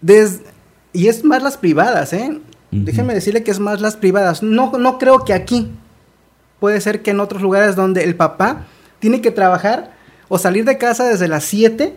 desde, 0.00 0.44
y 0.92 1.08
es 1.08 1.24
más 1.24 1.42
las 1.42 1.56
privadas, 1.56 2.12
¿eh? 2.12 2.40
Déjenme 2.70 3.14
decirle 3.14 3.42
que 3.42 3.50
es 3.52 3.60
más 3.60 3.80
las 3.80 3.96
privadas. 3.96 4.42
No, 4.42 4.72
no 4.78 4.98
creo 4.98 5.24
que 5.24 5.32
aquí. 5.32 5.70
Puede 6.60 6.80
ser 6.80 7.02
que 7.02 7.12
en 7.12 7.20
otros 7.20 7.40
lugares 7.40 7.76
donde 7.76 8.04
el 8.04 8.16
papá 8.16 8.64
tiene 8.98 9.20
que 9.20 9.30
trabajar 9.30 9.93
o 10.28 10.38
salir 10.38 10.64
de 10.64 10.78
casa 10.78 11.04
desde 11.04 11.28
las 11.28 11.44
7 11.44 11.94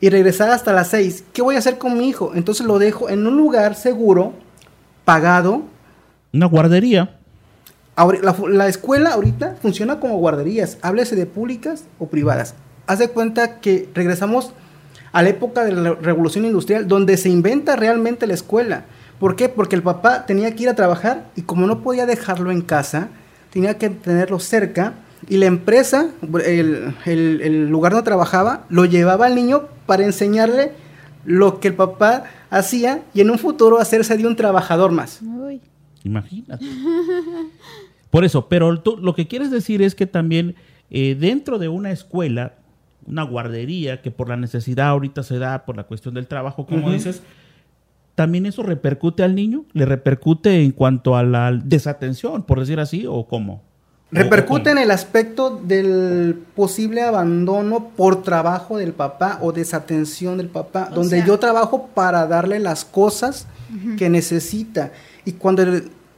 y 0.00 0.08
regresar 0.10 0.50
hasta 0.50 0.72
las 0.72 0.88
6. 0.88 1.24
¿Qué 1.32 1.42
voy 1.42 1.56
a 1.56 1.58
hacer 1.58 1.78
con 1.78 1.96
mi 1.96 2.08
hijo? 2.08 2.32
Entonces 2.34 2.66
lo 2.66 2.78
dejo 2.78 3.08
en 3.08 3.26
un 3.26 3.36
lugar 3.36 3.74
seguro, 3.74 4.34
pagado. 5.04 5.62
Una 6.32 6.46
guardería. 6.46 7.16
La, 8.50 8.68
escuela 8.68 9.14
ahorita 9.14 9.56
funciona 9.62 10.00
como 10.00 10.18
guarderías, 10.18 10.76
háblese 10.82 11.16
de 11.16 11.24
públicas 11.24 11.84
o 11.98 12.08
privadas. 12.08 12.54
Haz 12.86 12.98
de 12.98 13.08
cuenta 13.08 13.58
que 13.60 13.88
regresamos 13.94 14.52
a 15.12 15.22
la 15.22 15.30
época 15.30 15.64
de 15.64 15.72
la 15.72 15.94
revolución 15.94 16.44
industrial, 16.44 16.86
donde 16.86 17.16
se 17.16 17.30
inventa 17.30 17.74
realmente 17.74 18.26
la 18.26 18.34
escuela. 18.34 18.84
¿Por 19.18 19.34
qué? 19.34 19.48
Porque 19.48 19.76
el 19.76 19.82
papá 19.82 20.26
tenía 20.26 20.54
que 20.54 20.64
ir 20.64 20.68
a 20.68 20.74
trabajar 20.74 21.24
y 21.36 21.42
como 21.42 21.66
no 21.66 21.82
podía 21.82 22.04
dejarlo 22.04 22.50
en 22.50 22.60
casa, 22.60 23.08
tenía 23.50 23.78
que 23.78 23.88
tenerlo 23.88 24.40
cerca 24.40 24.92
y 25.28 25.38
la 25.38 25.46
empresa, 25.46 26.10
el, 26.44 26.94
el 27.04 27.68
lugar 27.68 27.92
donde 27.92 28.04
trabajaba, 28.04 28.66
lo 28.68 28.84
llevaba 28.84 29.26
al 29.26 29.34
niño 29.34 29.68
para 29.86 30.04
enseñarle 30.04 30.72
lo 31.24 31.60
que 31.60 31.68
el 31.68 31.74
papá 31.74 32.24
hacía 32.50 33.02
y 33.12 33.20
en 33.20 33.30
un 33.30 33.38
futuro 33.38 33.78
hacerse 33.78 34.16
de 34.16 34.26
un 34.26 34.36
trabajador 34.36 34.92
más. 34.92 35.20
Uy. 35.22 35.60
Imagínate. 36.04 36.64
Por 38.10 38.24
eso, 38.24 38.48
pero 38.48 38.72
lo 38.72 39.14
que 39.14 39.26
quieres 39.26 39.50
decir 39.50 39.82
es 39.82 39.94
que 39.94 40.06
también 40.06 40.54
eh, 40.90 41.16
dentro 41.18 41.58
de 41.58 41.68
una 41.68 41.90
escuela, 41.90 42.54
una 43.06 43.24
guardería, 43.24 44.00
que 44.02 44.12
por 44.12 44.28
la 44.28 44.36
necesidad 44.36 44.88
ahorita 44.88 45.22
se 45.24 45.38
da 45.38 45.64
por 45.64 45.76
la 45.76 45.84
cuestión 45.84 46.14
del 46.14 46.28
trabajo, 46.28 46.64
como 46.66 46.90
dices, 46.92 47.22
también 48.14 48.46
eso 48.46 48.62
repercute 48.62 49.24
al 49.24 49.34
niño, 49.34 49.64
le 49.72 49.84
repercute 49.84 50.62
en 50.62 50.70
cuanto 50.70 51.16
a 51.16 51.24
la 51.24 51.52
desatención, 51.52 52.44
por 52.44 52.60
decir 52.60 52.78
así, 52.78 53.04
o 53.06 53.26
cómo. 53.26 53.62
Repercute 54.12 54.70
en 54.70 54.78
el 54.78 54.92
aspecto 54.92 55.50
del 55.50 56.40
posible 56.54 57.02
abandono 57.02 57.88
por 57.96 58.22
trabajo 58.22 58.78
del 58.78 58.92
papá 58.92 59.38
o 59.42 59.52
desatención 59.52 60.38
del 60.38 60.48
papá, 60.48 60.90
donde 60.94 61.24
yo 61.26 61.38
trabajo 61.38 61.88
para 61.92 62.26
darle 62.26 62.60
las 62.60 62.84
cosas 62.84 63.46
que 63.98 64.08
necesita. 64.08 64.92
Y 65.24 65.32
cuando 65.32 65.64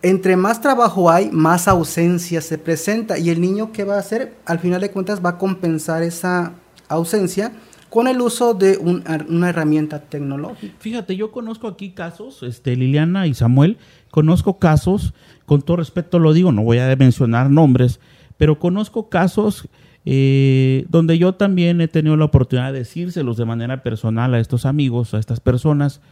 entre 0.02 0.36
más 0.36 0.60
trabajo 0.60 1.10
hay, 1.10 1.30
más 1.30 1.66
ausencia 1.66 2.40
se 2.40 2.58
presenta. 2.58 3.18
Y 3.18 3.30
el 3.30 3.40
niño, 3.40 3.72
¿qué 3.72 3.84
va 3.84 3.96
a 3.96 4.00
hacer? 4.00 4.34
Al 4.44 4.58
final 4.58 4.80
de 4.80 4.90
cuentas 4.90 5.24
va 5.24 5.30
a 5.30 5.38
compensar 5.38 6.02
esa 6.02 6.52
ausencia 6.88 7.52
con 7.88 8.06
el 8.06 8.20
uso 8.20 8.54
de 8.54 8.76
una 8.76 9.48
herramienta 9.48 10.00
tecnológica. 10.00 10.74
Fíjate, 10.78 11.16
yo 11.16 11.32
conozco 11.32 11.68
aquí 11.68 11.90
casos, 11.92 12.42
este, 12.42 12.76
Liliana 12.76 13.26
y 13.26 13.34
Samuel, 13.34 13.78
conozco 14.10 14.58
casos, 14.58 15.14
con 15.48 15.62
todo 15.62 15.78
respeto 15.78 16.18
lo 16.18 16.34
digo, 16.34 16.52
no 16.52 16.62
voy 16.62 16.78
a 16.78 16.94
mencionar 16.94 17.50
nombres, 17.50 18.00
pero 18.36 18.58
conozco 18.58 19.08
casos 19.08 19.66
eh, 20.04 20.84
donde 20.90 21.16
yo 21.16 21.34
también 21.34 21.80
he 21.80 21.88
tenido 21.88 22.16
la 22.18 22.26
oportunidad 22.26 22.70
de 22.72 22.80
decírselos 22.80 23.38
de 23.38 23.46
manera 23.46 23.82
personal 23.82 24.34
a 24.34 24.40
estos 24.40 24.66
amigos, 24.66 25.14
a 25.14 25.18
estas 25.18 25.40
personas, 25.40 26.02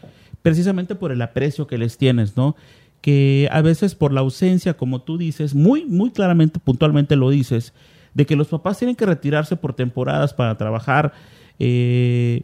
precisamente 0.41 0.95
por 0.95 1.13
el 1.13 1.21
aprecio 1.21 1.67
que 1.67 1.77
les 1.77 1.99
tienes, 1.99 2.35
¿no? 2.35 2.57
Que 3.03 3.47
a 3.53 3.61
veces 3.61 3.95
por 3.95 4.11
la 4.11 4.21
ausencia, 4.21 4.75
como 4.75 5.03
tú 5.03 5.19
dices, 5.19 5.55
muy, 5.55 5.85
muy 5.85 6.13
claramente, 6.13 6.59
puntualmente 6.59 7.15
lo 7.15 7.29
dices, 7.29 7.75
de 8.15 8.25
que 8.25 8.37
los 8.37 8.49
papás 8.49 8.79
tienen 8.79 8.97
que 8.97 9.05
retirarse 9.05 9.55
por 9.55 9.75
temporadas 9.75 10.33
para 10.33 10.57
trabajar, 10.57 11.13
eh, 11.59 12.43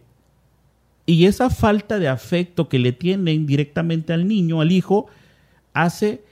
y 1.07 1.24
esa 1.24 1.48
falta 1.48 1.98
de 1.98 2.09
afecto 2.09 2.68
que 2.68 2.78
le 2.78 2.92
tienen 2.92 3.46
directamente 3.46 4.12
al 4.12 4.28
niño, 4.28 4.61
al 4.61 4.70
hijo, 4.70 5.07
hace 5.72 6.22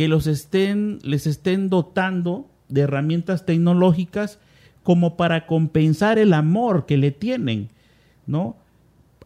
que 0.00 0.08
los 0.08 0.26
estén, 0.26 0.98
les 1.02 1.26
estén 1.26 1.68
dotando 1.68 2.48
de 2.70 2.80
herramientas 2.80 3.44
tecnológicas 3.44 4.38
como 4.82 5.18
para 5.18 5.46
compensar 5.46 6.18
el 6.18 6.32
amor 6.32 6.86
que 6.86 6.96
le 6.96 7.10
tienen, 7.10 7.68
¿no? 8.26 8.56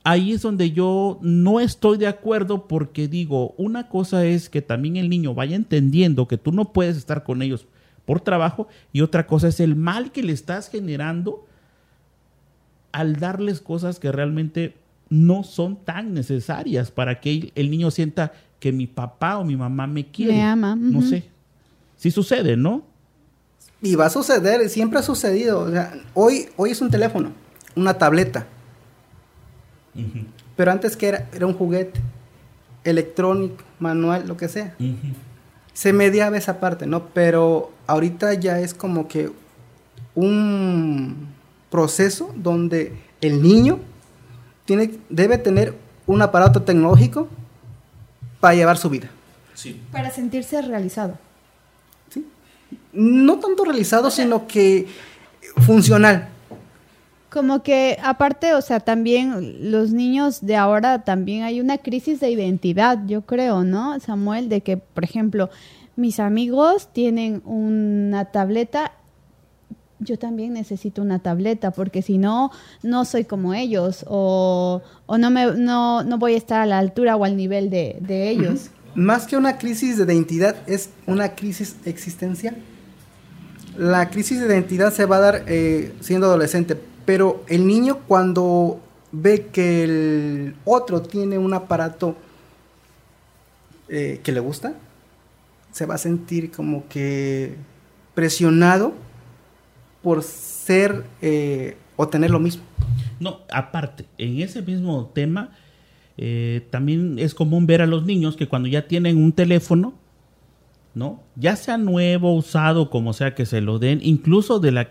Ahí 0.02 0.32
es 0.32 0.42
donde 0.42 0.72
yo 0.72 1.20
no 1.22 1.60
estoy 1.60 1.96
de 1.96 2.08
acuerdo 2.08 2.66
porque 2.66 3.06
digo, 3.06 3.54
una 3.56 3.88
cosa 3.88 4.26
es 4.26 4.48
que 4.48 4.62
también 4.62 4.96
el 4.96 5.08
niño 5.08 5.32
vaya 5.32 5.54
entendiendo 5.54 6.26
que 6.26 6.38
tú 6.38 6.50
no 6.50 6.72
puedes 6.72 6.96
estar 6.96 7.22
con 7.22 7.40
ellos 7.42 7.68
por 8.04 8.20
trabajo 8.20 8.66
y 8.92 9.02
otra 9.02 9.28
cosa 9.28 9.46
es 9.46 9.60
el 9.60 9.76
mal 9.76 10.10
que 10.10 10.24
le 10.24 10.32
estás 10.32 10.68
generando 10.68 11.46
al 12.90 13.14
darles 13.20 13.60
cosas 13.60 14.00
que 14.00 14.10
realmente 14.10 14.74
no 15.08 15.44
son 15.44 15.76
tan 15.76 16.14
necesarias 16.14 16.90
para 16.90 17.20
que 17.20 17.52
el 17.54 17.70
niño 17.70 17.92
sienta 17.92 18.32
que 18.64 18.72
mi 18.72 18.86
papá 18.86 19.36
o 19.36 19.44
mi 19.44 19.56
mamá 19.56 19.86
me 19.86 20.06
quiere. 20.06 20.32
Me 20.32 20.42
ama. 20.42 20.74
No 20.74 21.02
sé. 21.02 21.28
Sí 21.98 22.10
sucede, 22.10 22.56
¿no? 22.56 22.82
Y 23.82 23.94
va 23.94 24.06
a 24.06 24.08
suceder, 24.08 24.66
siempre 24.70 25.00
ha 25.00 25.02
sucedido. 25.02 25.70
hoy, 26.14 26.48
hoy 26.56 26.70
es 26.70 26.80
un 26.80 26.90
teléfono, 26.90 27.32
una 27.76 27.92
tableta. 27.98 28.46
Pero 30.56 30.72
antes 30.72 30.96
que 30.96 31.08
era, 31.08 31.28
era 31.34 31.46
un 31.46 31.52
juguete, 31.52 32.00
electrónico, 32.84 33.62
manual, 33.80 34.26
lo 34.26 34.38
que 34.38 34.48
sea. 34.48 34.74
Se 35.74 35.92
mediaba 35.92 36.38
esa 36.38 36.58
parte, 36.58 36.86
¿no? 36.86 37.08
Pero 37.08 37.70
ahorita 37.86 38.32
ya 38.32 38.60
es 38.60 38.72
como 38.72 39.08
que 39.08 39.30
un 40.14 41.28
proceso 41.68 42.32
donde 42.34 42.96
el 43.20 43.42
niño 43.42 43.78
tiene, 44.64 44.90
debe 45.10 45.36
tener 45.36 45.76
un 46.06 46.22
aparato 46.22 46.62
tecnológico 46.62 47.28
para 48.44 48.56
llevar 48.56 48.76
su 48.76 48.90
vida. 48.90 49.08
Para 49.90 50.10
sentirse 50.10 50.60
realizado. 50.60 51.16
¿Sí? 52.10 52.26
No 52.92 53.38
tanto 53.38 53.64
realizado, 53.64 54.10
sino 54.10 54.46
que 54.46 54.86
funcional. 55.64 56.28
Como 57.30 57.62
que 57.62 57.96
aparte, 58.02 58.52
o 58.52 58.60
sea, 58.60 58.80
también 58.80 59.70
los 59.70 59.92
niños 59.92 60.44
de 60.44 60.56
ahora 60.56 61.04
también 61.04 61.44
hay 61.44 61.58
una 61.58 61.78
crisis 61.78 62.20
de 62.20 62.32
identidad, 62.32 62.98
yo 63.06 63.22
creo, 63.22 63.64
¿no, 63.64 63.98
Samuel? 63.98 64.50
De 64.50 64.60
que, 64.60 64.76
por 64.76 65.04
ejemplo, 65.04 65.48
mis 65.96 66.20
amigos 66.20 66.88
tienen 66.92 67.40
una 67.46 68.26
tableta 68.26 68.92
yo 70.04 70.18
también 70.18 70.52
necesito 70.52 71.02
una 71.02 71.18
tableta 71.18 71.70
porque 71.70 72.02
si 72.02 72.18
no, 72.18 72.50
no 72.82 73.04
soy 73.04 73.24
como 73.24 73.54
ellos 73.54 74.04
o, 74.08 74.82
no, 75.08 75.30
me, 75.30 75.52
no, 75.56 76.04
voy 76.18 76.34
a 76.34 76.36
estar 76.36 76.60
a 76.60 76.66
la 76.66 76.78
altura 76.78 77.16
o 77.16 77.24
al 77.24 77.36
nivel 77.36 77.70
de, 77.70 78.28
ellos. 78.28 78.70
Más 78.94 79.26
que 79.26 79.36
una 79.36 79.58
crisis 79.58 79.98
de 79.98 80.04
identidad, 80.04 80.56
es 80.66 80.90
una 81.06 81.34
crisis 81.34 81.76
existencial. 81.84 82.56
La 83.76 84.08
crisis 84.10 84.38
de 84.38 84.46
identidad 84.46 84.92
se 84.92 85.04
va 85.04 85.16
a 85.16 85.20
dar 85.20 85.44
eh, 85.48 85.92
siendo 86.00 86.26
adolescente, 86.26 86.78
pero 87.04 87.42
el 87.48 87.66
niño 87.66 87.98
cuando 88.06 88.80
ve 89.10 89.46
que 89.52 89.84
el 89.84 90.56
otro 90.64 91.02
tiene 91.02 91.38
un 91.38 91.54
aparato 91.54 92.16
eh, 93.88 94.20
que 94.22 94.32
le 94.32 94.40
gusta, 94.40 94.74
se 95.72 95.86
va 95.86 95.96
a 95.96 95.98
sentir 95.98 96.52
como 96.52 96.88
que 96.88 97.56
presionado 98.14 98.94
por 100.04 100.22
ser 100.22 101.04
eh, 101.22 101.78
o 101.96 102.06
tener 102.06 102.30
lo 102.30 102.38
mismo. 102.38 102.62
No, 103.18 103.40
aparte, 103.50 104.04
en 104.18 104.40
ese 104.40 104.60
mismo 104.60 105.10
tema, 105.14 105.48
eh, 106.18 106.66
también 106.70 107.18
es 107.18 107.34
común 107.34 107.66
ver 107.66 107.80
a 107.80 107.86
los 107.86 108.04
niños 108.04 108.36
que 108.36 108.46
cuando 108.46 108.68
ya 108.68 108.86
tienen 108.86 109.16
un 109.16 109.32
teléfono, 109.32 109.94
¿no? 110.94 111.22
Ya 111.36 111.56
sea 111.56 111.78
nuevo, 111.78 112.34
usado, 112.34 112.90
como 112.90 113.14
sea 113.14 113.34
que 113.34 113.46
se 113.46 113.62
lo 113.62 113.78
den, 113.78 114.00
incluso 114.02 114.60
de 114.60 114.72
la... 114.72 114.90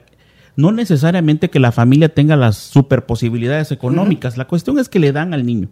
No 0.55 0.71
necesariamente 0.71 1.49
que 1.49 1.59
la 1.59 1.71
familia 1.71 2.09
tenga 2.09 2.35
las 2.35 2.57
super 2.57 3.05
posibilidades 3.05 3.71
económicas, 3.71 4.35
la 4.37 4.47
cuestión 4.47 4.79
es 4.79 4.89
que 4.89 4.99
le 4.99 5.11
dan 5.11 5.33
al 5.33 5.45
niño. 5.45 5.69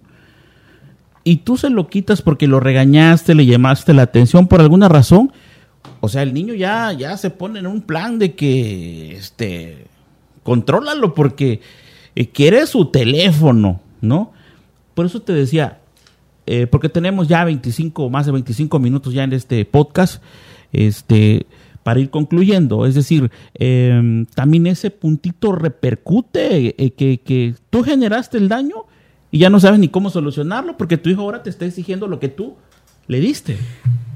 Y 1.23 1.37
tú 1.37 1.57
se 1.57 1.69
lo 1.69 1.87
quitas 1.87 2.21
porque 2.21 2.47
lo 2.47 2.59
regañaste, 2.59 3.35
le 3.35 3.45
llamaste 3.45 3.93
la 3.93 4.03
atención 4.03 4.47
por 4.47 4.61
alguna 4.61 4.87
razón, 4.87 5.31
o 5.99 6.09
sea, 6.09 6.23
el 6.23 6.33
niño 6.33 6.53
ya, 6.53 6.91
ya 6.93 7.15
se 7.17 7.29
pone 7.29 7.59
en 7.59 7.67
un 7.67 7.81
plan 7.81 8.19
de 8.19 8.35
que, 8.35 9.15
este, 9.15 9.85
contrólalo 10.43 11.13
porque 11.13 11.61
eh, 12.15 12.27
quiere 12.29 12.65
su 12.67 12.85
teléfono, 12.85 13.81
¿no? 14.01 14.31
Por 14.93 15.05
eso 15.05 15.21
te 15.21 15.33
decía, 15.33 15.79
eh, 16.47 16.67
porque 16.67 16.89
tenemos 16.89 17.27
ya 17.27 17.45
25, 17.45 18.09
más 18.09 18.25
de 18.25 18.31
25 18.31 18.79
minutos 18.79 19.13
ya 19.13 19.23
en 19.23 19.33
este 19.33 19.63
podcast, 19.65 20.23
este, 20.73 21.45
para 21.83 21.99
ir 21.99 22.09
concluyendo. 22.09 22.85
Es 22.85 22.95
decir, 22.95 23.31
em, 23.53 24.25
también 24.25 24.67
ese 24.67 24.91
puntito 24.91 25.51
repercute 25.51 26.75
eh, 26.83 26.91
que, 26.91 27.19
que 27.19 27.55
tú 27.69 27.83
generaste 27.83 28.37
el 28.37 28.49
daño 28.49 28.85
y 29.31 29.39
ya 29.39 29.49
no 29.49 29.59
sabes 29.59 29.79
ni 29.79 29.87
cómo 29.87 30.09
solucionarlo 30.09 30.77
porque 30.77 30.97
tu 30.97 31.09
hijo 31.09 31.21
ahora 31.21 31.43
te 31.43 31.49
está 31.49 31.65
exigiendo 31.65 32.07
lo 32.07 32.19
que 32.19 32.27
tú 32.27 32.55
le 33.11 33.19
diste 33.19 33.57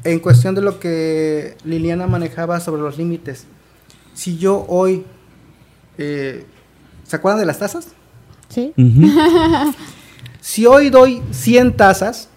en 0.06 0.20
cuestión 0.20 0.56
de 0.56 0.62
lo 0.62 0.80
que 0.80 1.58
Liliana 1.66 2.08
manejaba 2.08 2.62
sobre 2.62 2.82
los 2.82 2.98
límites, 2.98 3.46
si 4.14 4.38
yo 4.38 4.66
hoy, 4.70 5.04
eh, 5.98 6.46
¿se 7.04 7.16
acuerdan 7.18 7.42
de 7.42 7.46
las 7.46 7.60
tazas? 7.60 7.90
Sí. 8.48 8.72
si 10.40 10.66
hoy 10.66 10.90
doy 10.90 11.22
100 11.32 11.76
tazas, 11.76 12.30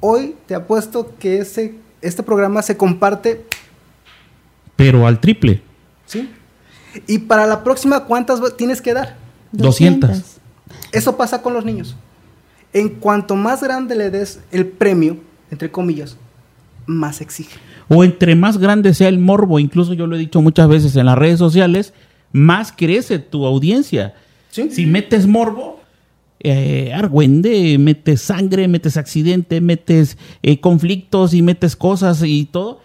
hoy 0.00 0.34
te 0.46 0.54
apuesto 0.54 1.14
que 1.18 1.38
ese, 1.38 1.76
este 2.02 2.22
programa 2.22 2.60
se 2.60 2.76
comparte. 2.76 3.46
Pero 4.76 5.06
al 5.06 5.20
triple. 5.20 5.62
Sí. 6.04 6.28
Y 7.06 7.20
para 7.20 7.46
la 7.46 7.64
próxima, 7.64 8.04
¿cuántas 8.04 8.40
tienes 8.58 8.82
que 8.82 8.92
dar? 8.92 9.16
200. 9.52 10.22
Eso 10.92 11.16
pasa 11.16 11.40
con 11.40 11.54
los 11.54 11.64
niños. 11.64 11.96
En 12.72 12.90
cuanto 12.90 13.36
más 13.36 13.62
grande 13.62 13.96
le 13.96 14.10
des 14.10 14.40
el 14.50 14.66
premio, 14.66 15.16
entre 15.50 15.70
comillas, 15.70 16.16
más 16.86 17.20
exige. 17.20 17.58
O 17.88 18.04
entre 18.04 18.34
más 18.34 18.58
grande 18.58 18.92
sea 18.94 19.08
el 19.08 19.18
morbo, 19.18 19.58
incluso 19.58 19.94
yo 19.94 20.06
lo 20.06 20.16
he 20.16 20.18
dicho 20.18 20.42
muchas 20.42 20.68
veces 20.68 20.96
en 20.96 21.06
las 21.06 21.16
redes 21.16 21.38
sociales, 21.38 21.94
más 22.32 22.72
crece 22.72 23.18
tu 23.18 23.46
audiencia. 23.46 24.14
Si 24.50 24.86
metes 24.86 25.26
morbo, 25.26 25.80
eh, 26.40 26.92
argüende, 26.94 27.78
metes 27.78 28.22
sangre, 28.22 28.68
metes 28.68 28.96
accidente, 28.96 29.60
metes 29.60 30.18
eh, 30.42 30.60
conflictos 30.60 31.34
y 31.34 31.42
metes 31.42 31.76
cosas 31.76 32.22
y 32.22 32.44
todo, 32.44 32.80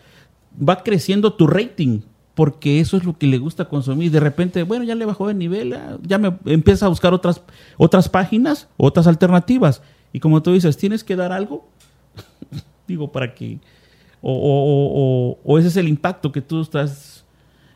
va 0.57 0.83
creciendo 0.83 1.33
tu 1.33 1.47
rating, 1.47 2.01
porque 2.35 2.79
eso 2.79 2.97
es 2.97 3.03
lo 3.03 3.17
que 3.17 3.27
le 3.27 3.37
gusta 3.37 3.65
consumir. 3.65 4.11
De 4.11 4.19
repente, 4.19 4.63
bueno, 4.63 4.83
ya 4.83 4.95
le 4.95 5.05
bajó 5.05 5.27
de 5.27 5.33
nivel, 5.33 5.73
ah, 5.73 5.97
ya 6.01 6.17
me 6.17 6.35
empieza 6.45 6.85
a 6.85 6.89
buscar 6.89 7.13
otras, 7.13 7.41
otras 7.77 8.09
páginas, 8.09 8.67
otras 8.77 9.07
alternativas. 9.07 9.81
Y 10.11 10.19
como 10.19 10.41
tú 10.41 10.53
dices, 10.53 10.77
tienes 10.77 11.03
que 11.03 11.15
dar 11.15 11.31
algo, 11.31 11.67
digo, 12.87 13.11
para 13.11 13.33
que... 13.33 13.59
O, 14.25 14.31
o, 14.31 15.35
o, 15.35 15.39
o, 15.43 15.59
ese 15.59 15.67
es 15.67 15.75
el 15.75 15.89
impacto 15.89 16.31
que 16.31 16.39
tú 16.39 16.61
estás 16.61 17.25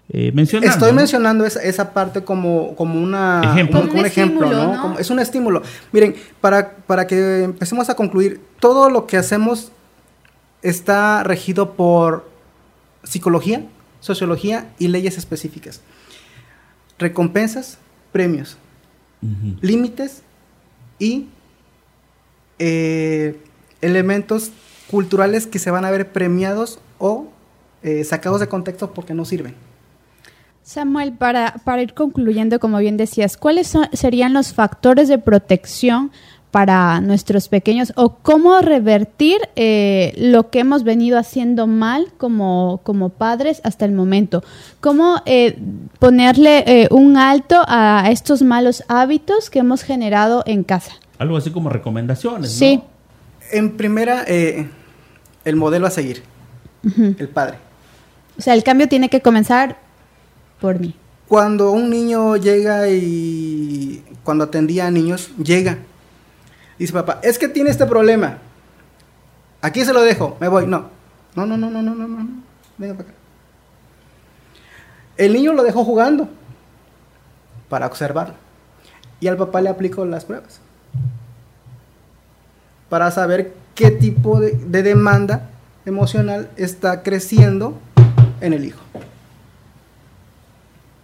eh, 0.07 0.31
mencionando. 0.33 0.73
Estoy 0.73 0.91
¿no? 0.91 0.95
mencionando 0.95 1.45
esa, 1.45 1.61
esa, 1.61 1.91
parte 1.91 2.23
como, 2.23 2.73
como, 2.75 3.01
una, 3.01 3.41
ejemplo. 3.43 3.81
un, 3.81 3.89
un, 3.89 4.05
ejemplo, 4.05 4.45
estímulo, 4.45 4.65
¿no? 4.65 4.75
¿no? 4.75 4.81
Como, 4.81 4.99
es 4.99 5.09
un 5.09 5.19
estímulo. 5.19 5.61
Miren, 5.91 6.15
para, 6.39 6.77
para 6.87 7.05
que 7.05 7.43
empecemos 7.43 7.89
a 7.89 7.95
concluir, 7.95 8.39
todo 8.61 8.89
lo 8.89 9.07
que 9.07 9.17
hacemos 9.17 9.73
está 10.61 11.23
regido 11.23 11.73
por 11.73 12.29
psicología, 13.03 13.65
sociología 13.99 14.73
y 14.79 14.87
leyes 14.87 15.17
específicas. 15.17 15.81
Recompensas, 16.99 17.77
premios, 18.11 18.57
uh 19.21 19.27
-huh. 19.27 19.57
límites 19.61 20.23
y 20.99 21.27
eh, 22.59 23.39
elementos 23.81 24.51
culturales 24.89 25.47
que 25.47 25.59
se 25.59 25.69
van 25.69 25.85
a 25.85 25.91
ver 25.91 26.11
premiados 26.11 26.79
o 26.97 27.27
eh, 27.83 28.03
sacados 28.03 28.39
de 28.39 28.47
contexto 28.47 28.93
porque 28.93 29.13
no 29.13 29.25
sirven. 29.25 29.55
Samuel, 30.63 31.13
para, 31.13 31.61
para 31.63 31.81
ir 31.81 31.93
concluyendo, 31.93 32.59
como 32.59 32.77
bien 32.79 32.97
decías, 32.97 33.37
¿cuáles 33.37 33.67
son, 33.67 33.87
serían 33.93 34.33
los 34.33 34.53
factores 34.53 35.07
de 35.07 35.17
protección 35.17 36.11
para 36.51 37.01
nuestros 37.01 37.49
pequeños 37.49 37.93
o 37.95 38.15
cómo 38.15 38.61
revertir 38.61 39.37
eh, 39.55 40.13
lo 40.17 40.49
que 40.49 40.59
hemos 40.59 40.83
venido 40.83 41.19
haciendo 41.19 41.67
mal 41.67 42.07
como, 42.17 42.81
como 42.83 43.09
padres 43.09 43.61
hasta 43.63 43.85
el 43.85 43.91
momento? 43.91 44.43
¿Cómo 44.79 45.21
eh, 45.25 45.57
ponerle 45.99 46.63
eh, 46.65 46.87
un 46.91 47.17
alto 47.17 47.61
a 47.67 48.09
estos 48.09 48.41
malos 48.41 48.83
hábitos 48.87 49.49
que 49.49 49.59
hemos 49.59 49.83
generado 49.83 50.43
en 50.45 50.63
casa? 50.63 50.93
Algo 51.19 51.37
así 51.37 51.51
como 51.51 51.69
recomendaciones. 51.69 52.51
Sí. 52.51 52.77
¿no? 52.77 52.83
En 53.51 53.77
primera, 53.77 54.23
eh, 54.27 54.69
el 55.45 55.55
modelo 55.55 55.87
a 55.87 55.89
seguir, 55.89 56.23
uh 56.83 56.89
-huh. 56.89 57.15
el 57.19 57.29
padre. 57.29 57.57
O 58.37 58.41
sea, 58.41 58.53
el 58.53 58.63
cambio 58.63 58.87
tiene 58.87 59.09
que 59.09 59.21
comenzar 59.21 59.77
por 60.59 60.79
mí. 60.79 60.93
Cuando 61.27 61.71
un 61.71 61.89
niño 61.89 62.37
llega 62.37 62.87
y 62.89 64.03
cuando 64.23 64.45
atendía 64.45 64.87
a 64.87 64.91
niños, 64.91 65.29
llega. 65.43 65.77
Dice 66.77 66.93
papá, 66.93 67.19
es 67.23 67.39
que 67.39 67.47
tiene 67.47 67.69
este 67.69 67.85
problema. 67.85 68.37
Aquí 69.61 69.83
se 69.83 69.93
lo 69.93 70.01
dejo, 70.01 70.37
me 70.39 70.47
voy. 70.47 70.67
No, 70.67 70.89
no, 71.35 71.45
no, 71.45 71.57
no, 71.57 71.69
no, 71.69 71.81
no, 71.81 71.95
no, 71.95 72.07
no. 72.07 72.29
Venga 72.77 72.93
para 72.93 73.09
acá. 73.09 73.17
El 75.17 75.33
niño 75.33 75.53
lo 75.53 75.63
dejó 75.63 75.83
jugando 75.83 76.29
para 77.69 77.87
observarlo. 77.87 78.35
Y 79.19 79.27
al 79.27 79.37
papá 79.37 79.61
le 79.61 79.69
aplicó 79.69 80.05
las 80.05 80.25
pruebas. 80.25 80.61
Para 82.89 83.09
saber 83.09 83.53
qué 83.73 83.89
tipo 83.89 84.39
de, 84.39 84.51
de 84.51 84.83
demanda 84.83 85.49
emocional 85.85 86.51
está 86.55 87.01
creciendo 87.01 87.79
en 88.41 88.53
el 88.53 88.65
hijo. 88.65 88.81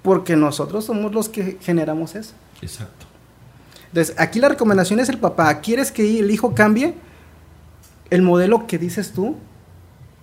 Porque 0.03 0.36
nosotros 0.36 0.86
somos 0.86 1.12
los 1.13 1.29
que 1.29 1.57
generamos 1.62 2.13
eso. 2.13 2.33
Exacto. 2.62 3.07
Entonces, 3.93 4.15
aquí 4.17 4.39
la 4.39 4.49
recomendación 4.49 4.99
es 4.99 5.10
el 5.10 5.19
papá. 5.19 5.62
¿Quieres 5.62 5.91
que 5.91 6.19
el 6.19 6.32
hijo 6.32 6.56
cambie? 6.56 6.95
El 8.10 8.23
modelo 8.23 8.65
que 8.65 8.79
dices 8.79 9.12
tú 9.12 9.36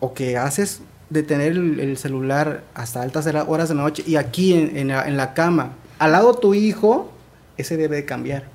o 0.01 0.13
que 0.13 0.37
haces 0.37 0.81
de 1.09 1.23
tener 1.23 1.53
el, 1.53 1.79
el 1.79 1.97
celular 1.97 2.65
hasta 2.75 3.01
altas 3.01 3.29
horas 3.47 3.69
de 3.69 3.77
la 3.77 3.83
noche 3.83 4.03
y 4.05 4.17
aquí 4.17 4.55
en, 4.55 4.89
la, 4.89 5.35
cama, 5.35 5.75
al 6.01 6.11
lado 6.11 6.33
de 6.33 6.41
tu 6.41 6.53
hijo, 6.53 7.13
ese 7.57 7.77
debe 7.77 7.95
de 7.95 8.05
cambiar. 8.05 8.49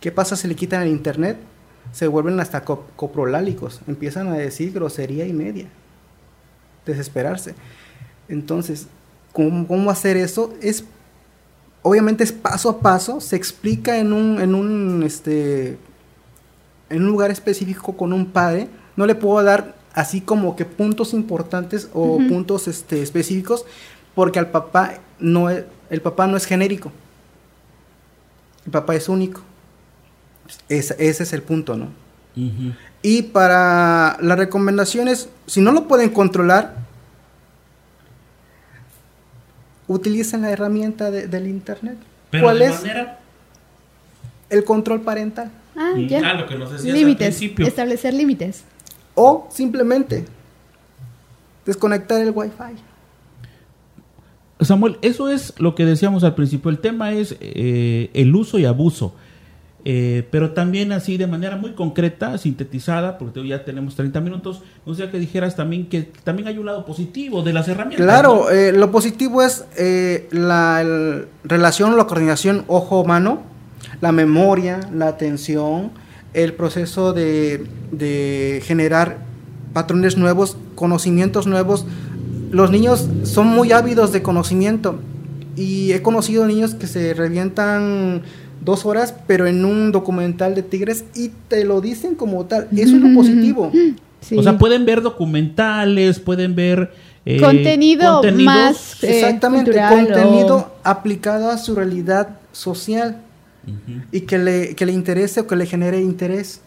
¿Qué 0.00 0.12
pasa 0.12 0.36
si 0.36 0.46
le 0.46 0.54
quitan 0.54 0.82
el 0.82 0.90
internet? 0.90 1.36
Se 1.90 2.06
vuelven 2.06 2.38
hasta 2.38 2.64
cop 2.64 2.90
coprolálicos, 2.94 3.80
empiezan 3.88 4.28
a 4.28 4.34
decir 4.34 4.72
grosería 4.72 5.26
y 5.26 5.32
media, 5.32 5.66
desesperarse. 6.86 7.56
Entonces, 8.28 8.86
¿cómo, 9.32 9.66
cómo 9.66 9.90
hacer 9.90 10.16
eso? 10.16 10.54
Es 10.62 10.84
obviamente 11.84 12.24
es 12.24 12.32
paso 12.32 12.70
a 12.70 12.80
paso, 12.80 13.20
se 13.20 13.36
explica 13.36 13.98
en 13.98 14.12
un, 14.12 14.40
en 14.40 14.54
un, 14.54 15.02
este, 15.04 15.78
en 16.88 17.02
un 17.02 17.08
lugar 17.08 17.30
específico 17.30 17.94
con 17.94 18.12
un 18.12 18.26
padre. 18.26 18.68
No 18.96 19.06
le 19.06 19.14
puedo 19.14 19.44
dar 19.44 19.74
así 19.92 20.22
como 20.22 20.56
que 20.56 20.64
puntos 20.64 21.12
importantes 21.12 21.90
o 21.92 22.02
uh 22.02 22.20
-huh. 22.20 22.28
puntos 22.28 22.68
este, 22.68 23.02
específicos, 23.02 23.66
porque 24.14 24.38
al 24.38 24.50
papá 24.50 24.94
no 25.20 25.50
es, 25.50 25.64
el 25.90 26.00
papá 26.00 26.26
no 26.26 26.38
es 26.38 26.46
genérico. 26.46 26.90
El 28.64 28.72
papá 28.72 28.94
es 28.94 29.08
único. 29.10 29.42
Es, 30.70 30.92
ese 30.98 31.22
es 31.22 31.32
el 31.34 31.42
punto, 31.42 31.76
¿no? 31.76 31.88
Uh 32.34 32.40
-huh. 32.40 32.76
Y 33.02 33.22
para 33.24 34.16
las 34.22 34.38
recomendaciones, 34.38 35.28
si 35.46 35.60
no 35.60 35.70
lo 35.72 35.86
pueden 35.86 36.08
controlar, 36.08 36.83
utilicen 39.88 40.42
la 40.42 40.50
herramienta 40.50 41.10
de, 41.10 41.26
del 41.26 41.46
internet. 41.46 41.96
¿Pero 42.30 42.44
¿Cuál 42.44 42.58
de 42.58 42.66
es? 42.66 42.80
Manera? 42.80 43.20
El 44.50 44.64
control 44.64 45.02
parental. 45.02 45.50
Ah, 45.76 45.94
ya. 45.96 46.20
Ah, 46.24 46.34
lo 46.34 46.46
que 46.46 46.56
nos 46.56 46.70
decías 46.70 46.94
límites, 46.94 47.26
al 47.26 47.32
principio. 47.32 47.66
establecer 47.66 48.14
límites. 48.14 48.64
O 49.14 49.48
simplemente 49.50 50.24
desconectar 51.64 52.20
el 52.20 52.30
wifi. 52.30 52.74
Samuel, 54.60 54.98
eso 55.02 55.28
es 55.28 55.54
lo 55.58 55.74
que 55.74 55.84
decíamos 55.84 56.24
al 56.24 56.34
principio. 56.34 56.70
El 56.70 56.78
tema 56.78 57.12
es 57.12 57.36
eh, 57.40 58.10
el 58.14 58.34
uso 58.34 58.58
y 58.58 58.64
abuso. 58.64 59.14
Eh, 59.86 60.26
pero 60.30 60.52
también 60.52 60.92
así 60.92 61.18
de 61.18 61.26
manera 61.26 61.56
muy 61.58 61.72
concreta, 61.72 62.38
sintetizada, 62.38 63.18
porque 63.18 63.46
ya 63.46 63.66
tenemos 63.66 63.94
30 63.96 64.18
minutos, 64.22 64.62
o 64.86 64.94
sea 64.94 65.10
que 65.10 65.18
dijeras 65.18 65.56
también 65.56 65.90
que 65.90 66.04
también 66.24 66.48
hay 66.48 66.56
un 66.56 66.64
lado 66.64 66.86
positivo 66.86 67.42
de 67.42 67.52
las 67.52 67.68
herramientas. 67.68 68.02
Claro, 68.02 68.44
¿no? 68.44 68.50
eh, 68.50 68.72
lo 68.72 68.90
positivo 68.90 69.42
es 69.42 69.66
eh, 69.76 70.26
la 70.30 70.80
el, 70.80 71.26
relación, 71.44 71.98
la 71.98 72.06
coordinación 72.06 72.64
ojo-mano, 72.66 73.42
la 74.00 74.10
memoria, 74.10 74.80
la 74.90 75.08
atención, 75.08 75.90
el 76.32 76.54
proceso 76.54 77.12
de, 77.12 77.66
de 77.92 78.62
generar 78.64 79.18
patrones 79.74 80.16
nuevos, 80.16 80.56
conocimientos 80.76 81.46
nuevos. 81.46 81.84
Los 82.50 82.70
niños 82.70 83.06
son 83.24 83.48
muy 83.48 83.72
ávidos 83.72 84.12
de 84.12 84.22
conocimiento 84.22 84.98
y 85.56 85.92
he 85.92 86.00
conocido 86.00 86.46
niños 86.46 86.74
que 86.74 86.86
se 86.86 87.12
revientan 87.12 88.22
dos 88.64 88.86
horas, 88.86 89.14
pero 89.26 89.46
en 89.46 89.64
un 89.64 89.92
documental 89.92 90.54
de 90.54 90.62
tigres 90.62 91.04
y 91.14 91.30
te 91.48 91.64
lo 91.64 91.80
dicen 91.80 92.14
como 92.14 92.44
tal. 92.46 92.68
Eso 92.72 92.96
es 92.96 93.02
lo 93.02 93.14
positivo. 93.14 93.70
Sí. 94.20 94.38
O 94.38 94.42
sea, 94.42 94.56
pueden 94.56 94.86
ver 94.86 95.02
documentales, 95.02 96.18
pueden 96.18 96.54
ver 96.54 96.92
eh, 97.26 97.40
contenido 97.40 98.22
más 98.34 99.02
eh, 99.02 99.16
exactamente 99.16 99.72
contenido 99.88 100.56
o... 100.56 100.72
aplicado 100.82 101.50
a 101.50 101.58
su 101.58 101.74
realidad 101.74 102.38
social 102.52 103.22
uh 103.66 103.70
-huh. 103.70 104.04
y 104.12 104.20
que 104.22 104.38
le, 104.38 104.74
que 104.74 104.86
le 104.86 104.92
interese 104.92 105.40
o 105.40 105.46
que 105.46 105.56
le 105.56 105.66
genere 105.66 106.00
interés. 106.00 106.60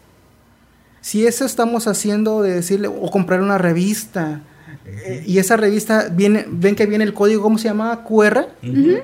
Si 1.02 1.26
eso 1.26 1.46
estamos 1.46 1.88
haciendo 1.88 2.42
de 2.42 2.56
decirle 2.56 2.88
o 2.88 3.10
comprar 3.10 3.42
una 3.42 3.58
revista 3.58 4.42
eh, 4.86 5.24
y 5.26 5.38
esa 5.38 5.58
revista 5.58 6.10
viene, 6.12 6.46
ven 6.50 6.76
que 6.76 6.86
viene 6.86 7.04
el 7.04 7.14
código, 7.14 7.42
¿cómo 7.42 7.58
se 7.58 7.68
llama? 7.68 8.04
QR. 8.04 8.48
Uh 8.64 8.68
-huh. 8.68 9.02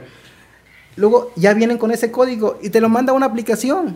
Luego 0.96 1.32
ya 1.36 1.54
vienen 1.54 1.78
con 1.78 1.92
ese 1.92 2.12
código 2.12 2.60
y 2.62 2.70
te 2.70 2.80
lo 2.80 2.90
manda 2.90 3.14
una 3.14 3.26
aplicación 3.26 3.96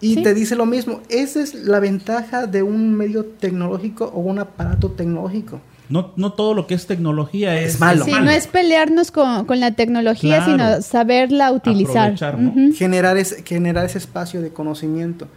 y 0.00 0.16
¿Sí? 0.16 0.22
te 0.22 0.34
dice 0.34 0.56
lo 0.56 0.66
mismo. 0.66 1.00
Esa 1.08 1.40
es 1.40 1.54
la 1.54 1.80
ventaja 1.80 2.46
de 2.46 2.62
un 2.62 2.94
medio 2.94 3.24
tecnológico 3.24 4.06
o 4.14 4.20
un 4.20 4.38
aparato 4.38 4.90
tecnológico. 4.90 5.60
No, 5.88 6.12
no 6.16 6.32
todo 6.32 6.54
lo 6.54 6.66
que 6.66 6.74
es 6.74 6.86
tecnología 6.86 7.60
es, 7.60 7.74
es 7.74 7.80
malo. 7.80 8.04
Sí, 8.04 8.12
no 8.12 8.30
es 8.30 8.46
pelearnos 8.46 9.10
con, 9.10 9.44
con 9.44 9.60
la 9.60 9.72
tecnología, 9.72 10.44
claro. 10.44 10.52
sino 10.52 10.82
saberla 10.82 11.52
utilizar. 11.52 12.14
¿no? 12.38 12.50
uh 12.50 12.54
-huh. 12.54 12.74
generar, 12.74 13.16
ese, 13.16 13.42
generar 13.42 13.84
ese 13.84 13.98
espacio 13.98 14.40
de 14.40 14.50
conocimiento. 14.50 15.28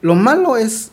Lo 0.00 0.14
malo 0.14 0.56
es 0.56 0.90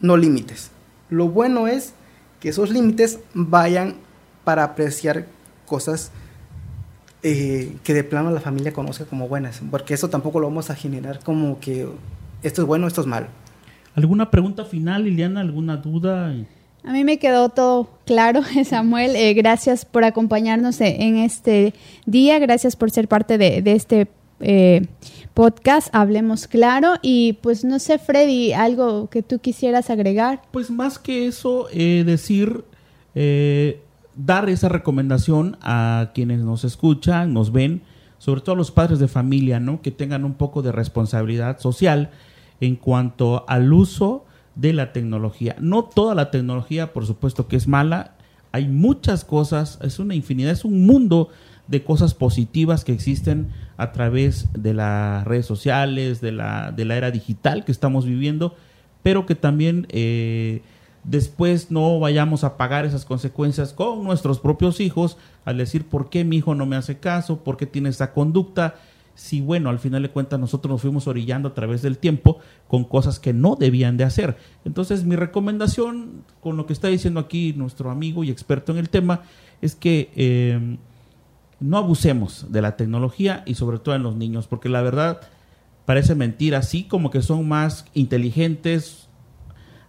no 0.00 0.16
límites. 0.16 0.70
Lo 1.08 1.28
bueno 1.28 1.66
es 1.66 1.94
que 2.40 2.50
esos 2.50 2.70
límites 2.70 3.18
vayan 3.34 3.96
para 4.44 4.64
apreciar 4.64 5.26
cosas 5.66 6.10
eh, 7.22 7.76
que 7.82 7.94
de 7.94 8.04
plano 8.04 8.30
la 8.30 8.40
familia 8.40 8.72
conozca 8.72 9.04
como 9.04 9.28
buenas, 9.28 9.60
porque 9.70 9.94
eso 9.94 10.08
tampoco 10.08 10.40
lo 10.40 10.48
vamos 10.48 10.70
a 10.70 10.74
generar 10.74 11.20
como 11.24 11.60
que 11.60 11.86
esto 12.42 12.62
es 12.62 12.66
bueno, 12.66 12.86
esto 12.86 13.00
es 13.00 13.06
malo. 13.06 13.26
¿Alguna 13.94 14.30
pregunta 14.30 14.64
final, 14.64 15.04
Liliana? 15.04 15.40
¿Alguna 15.40 15.76
duda? 15.76 16.34
A 16.84 16.92
mí 16.92 17.04
me 17.04 17.18
quedó 17.18 17.48
todo 17.48 17.88
claro, 18.04 18.42
Samuel. 18.64 19.16
Eh, 19.16 19.34
gracias 19.34 19.84
por 19.84 20.04
acompañarnos 20.04 20.80
en 20.80 21.16
este 21.16 21.74
día, 22.04 22.38
gracias 22.38 22.76
por 22.76 22.90
ser 22.90 23.08
parte 23.08 23.38
de, 23.38 23.62
de 23.62 23.72
este 23.72 24.08
eh, 24.40 24.86
podcast, 25.34 25.88
hablemos 25.92 26.46
claro. 26.46 26.94
Y 27.02 27.34
pues 27.42 27.64
no 27.64 27.78
sé, 27.78 27.98
Freddy, 27.98 28.52
algo 28.52 29.08
que 29.08 29.22
tú 29.22 29.38
quisieras 29.38 29.90
agregar. 29.90 30.42
Pues 30.50 30.70
más 30.70 30.98
que 30.98 31.26
eso, 31.26 31.68
eh, 31.72 32.04
decir, 32.04 32.64
eh, 33.14 33.80
dar 34.16 34.48
esa 34.48 34.68
recomendación 34.68 35.56
a 35.60 36.10
quienes 36.14 36.40
nos 36.40 36.64
escuchan, 36.64 37.32
nos 37.32 37.52
ven, 37.52 37.82
sobre 38.18 38.40
todo 38.40 38.54
a 38.54 38.58
los 38.58 38.70
padres 38.70 38.98
de 38.98 39.08
familia, 39.08 39.60
¿no? 39.60 39.82
Que 39.82 39.90
tengan 39.90 40.24
un 40.24 40.34
poco 40.34 40.62
de 40.62 40.72
responsabilidad 40.72 41.58
social 41.58 42.10
en 42.60 42.76
cuanto 42.76 43.44
al 43.48 43.72
uso 43.72 44.24
de 44.54 44.72
la 44.72 44.92
tecnología. 44.92 45.56
No 45.60 45.84
toda 45.84 46.14
la 46.14 46.30
tecnología, 46.30 46.92
por 46.92 47.06
supuesto 47.06 47.46
que 47.46 47.56
es 47.56 47.68
mala, 47.68 48.14
hay 48.52 48.68
muchas 48.68 49.24
cosas, 49.24 49.78
es 49.82 49.98
una 49.98 50.14
infinidad, 50.14 50.52
es 50.52 50.64
un 50.64 50.86
mundo 50.86 51.28
de 51.68 51.82
cosas 51.82 52.14
positivas 52.14 52.84
que 52.84 52.92
existen 52.92 53.48
a 53.76 53.92
través 53.92 54.48
de 54.54 54.72
las 54.72 55.24
redes 55.26 55.44
sociales, 55.44 56.20
de 56.20 56.32
la, 56.32 56.72
de 56.72 56.84
la 56.84 56.96
era 56.96 57.10
digital 57.10 57.64
que 57.64 57.72
estamos 57.72 58.06
viviendo, 58.06 58.54
pero 59.02 59.26
que 59.26 59.34
también 59.34 59.86
eh, 59.90 60.62
después 61.06 61.70
no 61.70 62.00
vayamos 62.00 62.44
a 62.44 62.56
pagar 62.56 62.84
esas 62.84 63.04
consecuencias 63.04 63.72
con 63.72 64.02
nuestros 64.02 64.40
propios 64.40 64.80
hijos 64.80 65.16
al 65.44 65.56
decir 65.56 65.86
por 65.86 66.10
qué 66.10 66.24
mi 66.24 66.36
hijo 66.36 66.54
no 66.54 66.66
me 66.66 66.76
hace 66.76 66.98
caso, 66.98 67.38
por 67.44 67.56
qué 67.56 67.66
tiene 67.66 67.90
esa 67.90 68.12
conducta, 68.12 68.74
si 69.14 69.40
bueno, 69.40 69.70
al 69.70 69.78
final 69.78 70.02
de 70.02 70.10
cuentas 70.10 70.38
nosotros 70.38 70.70
nos 70.70 70.82
fuimos 70.82 71.06
orillando 71.06 71.48
a 71.48 71.54
través 71.54 71.80
del 71.80 71.96
tiempo 71.96 72.38
con 72.68 72.84
cosas 72.84 73.18
que 73.18 73.32
no 73.32 73.56
debían 73.56 73.96
de 73.96 74.04
hacer. 74.04 74.36
Entonces 74.64 75.04
mi 75.04 75.16
recomendación 75.16 76.24
con 76.40 76.56
lo 76.56 76.66
que 76.66 76.72
está 76.72 76.88
diciendo 76.88 77.20
aquí 77.20 77.54
nuestro 77.56 77.90
amigo 77.90 78.24
y 78.24 78.30
experto 78.30 78.72
en 78.72 78.78
el 78.78 78.90
tema 78.90 79.22
es 79.62 79.74
que 79.74 80.10
eh, 80.16 80.76
no 81.60 81.78
abusemos 81.78 82.46
de 82.50 82.60
la 82.60 82.76
tecnología 82.76 83.42
y 83.46 83.54
sobre 83.54 83.78
todo 83.78 83.94
en 83.94 84.02
los 84.02 84.16
niños, 84.16 84.48
porque 84.48 84.68
la 84.68 84.82
verdad 84.82 85.20
parece 85.86 86.16
mentira, 86.16 86.58
así 86.58 86.82
como 86.84 87.10
que 87.10 87.22
son 87.22 87.48
más 87.48 87.86
inteligentes, 87.94 89.05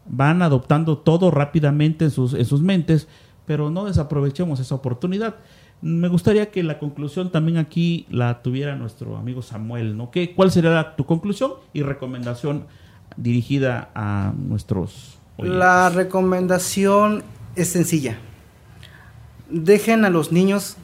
van 0.08 0.42
adoptando 0.42 0.98
todo 0.98 1.32
rápidamente 1.32 2.06
en 2.06 2.12
sus, 2.12 2.34
en 2.34 2.46
sus 2.46 2.62
mentes, 2.62 3.08
pero 3.46 3.70
no 3.70 3.86
desaprovechemos 3.86 4.60
esa 4.60 4.76
oportunidad. 4.76 5.36
Me 5.82 6.08
gustaría 6.08 6.50
que 6.50 6.64
la 6.64 6.80
conclusión 6.80 7.32
también 7.32 7.58
aquí 7.58 8.08
la 8.10 8.42
tuviera 8.42 8.76
nuestro 8.76 9.16
amigo 9.18 9.42
Samuel, 9.42 9.96
¿no? 9.96 10.10
¿Qué, 10.10 10.34
¿Cuál 10.34 10.52
sería 10.52 10.96
tu 10.96 11.06
conclusión 11.06 11.54
y 11.72 11.84
recomendación 11.84 12.66
dirigida 13.16 13.90
a 13.94 14.34
nuestros 14.36 15.20
oyentes? 15.38 15.60
La 15.60 15.90
recomendación 15.90 17.24
es 17.56 17.70
sencilla. 17.70 18.18
Dejen 19.50 20.04
a 20.04 20.10
los 20.10 20.32
niños 20.32 20.78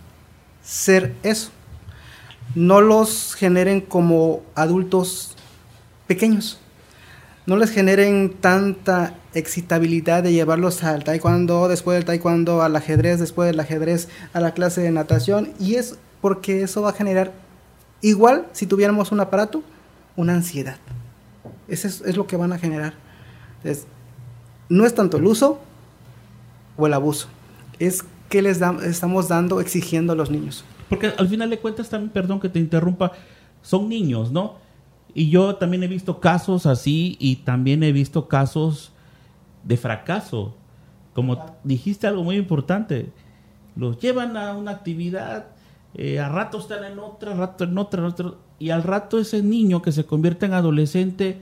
ser 0.62 1.16
eso. 1.24 1.52
No 2.56 2.82
los 2.82 3.34
generen 3.34 3.82
como 3.82 4.42
adultos 4.56 5.36
pequeños. 6.08 6.60
No 7.46 7.58
les 7.58 7.72
generen 7.72 8.34
tanta 8.40 9.16
excitabilidad 9.34 10.24
de 10.24 10.32
llevarlos 10.32 10.84
al 10.84 11.04
taekwondo, 11.04 11.68
después 11.68 11.98
del 11.98 12.06
taekwondo 12.06 12.62
al 12.62 12.76
ajedrez, 12.76 13.20
después 13.20 13.48
del 13.48 13.60
ajedrez 13.60 14.08
a 14.32 14.40
la 14.40 14.54
clase 14.54 14.82
de 14.82 14.92
natación. 14.92 15.50
Y 15.60 15.76
es 15.76 15.98
porque 16.22 16.64
eso 16.64 16.82
va 16.82 16.92
a 16.92 16.94
generar, 16.94 17.34
igual 18.02 18.48
si 18.54 18.66
tuviéramos 18.66 19.12
un 19.12 19.20
aparato, 19.20 19.62
una 20.16 20.34
ansiedad. 20.34 20.78
Eso 21.68 21.88
es, 21.88 22.16
lo 22.16 22.28
que 22.28 22.38
van 22.38 22.54
a 22.54 22.58
generar. 22.58 22.94
no 24.70 24.86
es 24.86 24.96
tanto 24.96 25.18
el 25.18 25.26
uso 25.26 25.60
o 26.78 26.88
el 26.88 26.94
abuso, 26.94 27.28
es 27.78 28.06
que 28.30 28.42
les 28.42 28.62
estamos 28.62 29.28
dando, 29.28 29.60
exigiendo 29.60 30.14
a 30.14 30.16
los 30.16 30.32
niños. 30.32 30.64
Porque 30.88 31.08
al 31.18 31.28
final 31.28 31.50
de 31.50 31.60
cuentas 31.60 31.90
también, 31.90 32.12
perdón 32.12 32.40
que 32.40 32.48
te 32.48 32.60
interrumpa, 32.60 33.12
son 33.62 33.90
niños, 33.90 34.32
¿no? 34.32 34.63
Y 35.14 35.30
yo 35.30 35.56
también 35.56 35.84
he 35.84 35.88
visto 35.88 36.20
casos 36.20 36.66
así 36.66 37.18
y 37.20 37.38
también 37.38 37.84
he 37.84 37.92
visto 37.92 38.28
casos 38.28 38.92
de 39.64 39.78
fracaso. 39.78 40.56
Como 41.14 41.58
dijiste 41.64 42.08
algo 42.08 42.24
muy 42.24 42.36
importante, 42.38 43.12
los 43.76 44.00
llevan 44.00 44.36
a 44.38 44.56
una 44.56 44.72
actividad, 44.72 45.48
eh, 45.94 46.20
a 46.20 46.30
rato 46.30 46.58
están 46.60 46.84
en 46.84 46.98
otra, 46.98 47.34
a 47.34 47.36
rato 47.36 47.64
en 47.64 47.78
otra, 47.78 48.00
en 48.02 48.06
otra, 48.08 48.34
y 48.58 48.72
al 48.72 48.84
rato 48.84 49.20
ese 49.20 49.44
niño 49.44 49.82
que 49.82 49.92
se 49.92 50.06
convierte 50.06 50.48
en 50.48 50.54
adolescente 50.54 51.42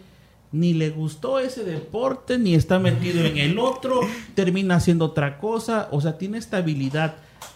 ni 0.51 0.74
le 0.74 0.89
gustó 0.89 1.39
ese 1.39 1.63
deporte, 1.63 2.38
ni 2.38 2.55
está 2.55 2.78
metido 2.78 3.24
en 3.24 3.38
el 3.38 3.57
otro, 3.57 4.01
termina 4.36 4.76
haciendo 4.76 5.05
otra 5.05 5.38
cosa, 5.38 5.88
o 5.91 6.01
sea, 6.01 6.17
tiene 6.17 6.38
estabilidad, 6.38 7.15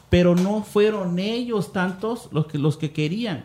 pero 0.10 0.36
no 0.36 0.64
fueron 0.64 1.20
ellos 1.20 1.74
tantos 1.74 2.30
los 2.32 2.46
que, 2.48 2.58
los 2.58 2.78
que 2.78 2.92
querían. 2.92 3.44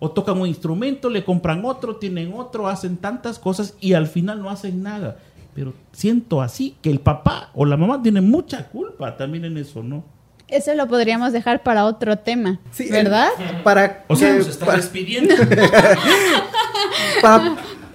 O 0.00 0.10
tocan 0.10 0.40
un 0.40 0.46
instrumento, 0.46 1.10
le 1.10 1.24
compran 1.24 1.64
otro, 1.64 1.96
tienen 1.96 2.32
otro, 2.32 2.68
hacen 2.68 2.96
tantas 2.96 3.38
cosas 3.38 3.74
y 3.80 3.94
al 3.94 4.06
final 4.06 4.42
no 4.42 4.50
hacen 4.50 4.82
nada 4.82 5.18
pero 5.58 5.74
siento 5.90 6.40
así 6.40 6.76
que 6.80 6.88
el 6.88 7.00
papá 7.00 7.50
o 7.52 7.64
la 7.64 7.76
mamá 7.76 8.00
tiene 8.00 8.20
mucha 8.20 8.68
culpa 8.68 9.16
también 9.16 9.44
en 9.44 9.56
eso, 9.56 9.82
¿no? 9.82 10.04
Eso 10.46 10.72
lo 10.74 10.86
podríamos 10.86 11.32
dejar 11.32 11.64
para 11.64 11.84
otro 11.84 12.16
tema, 12.16 12.60
¿verdad? 12.92 13.30
para 13.64 14.04
o 14.06 14.14
sea, 14.14 14.34
nos 14.34 14.46
está 14.46 14.76
despidiendo. 14.76 15.34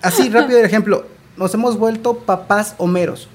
así 0.02 0.30
rápido 0.30 0.60
el 0.60 0.66
ejemplo, 0.66 1.06
nos 1.38 1.54
hemos 1.54 1.78
vuelto 1.78 2.18
papás 2.18 2.76
homeros. 2.80 3.30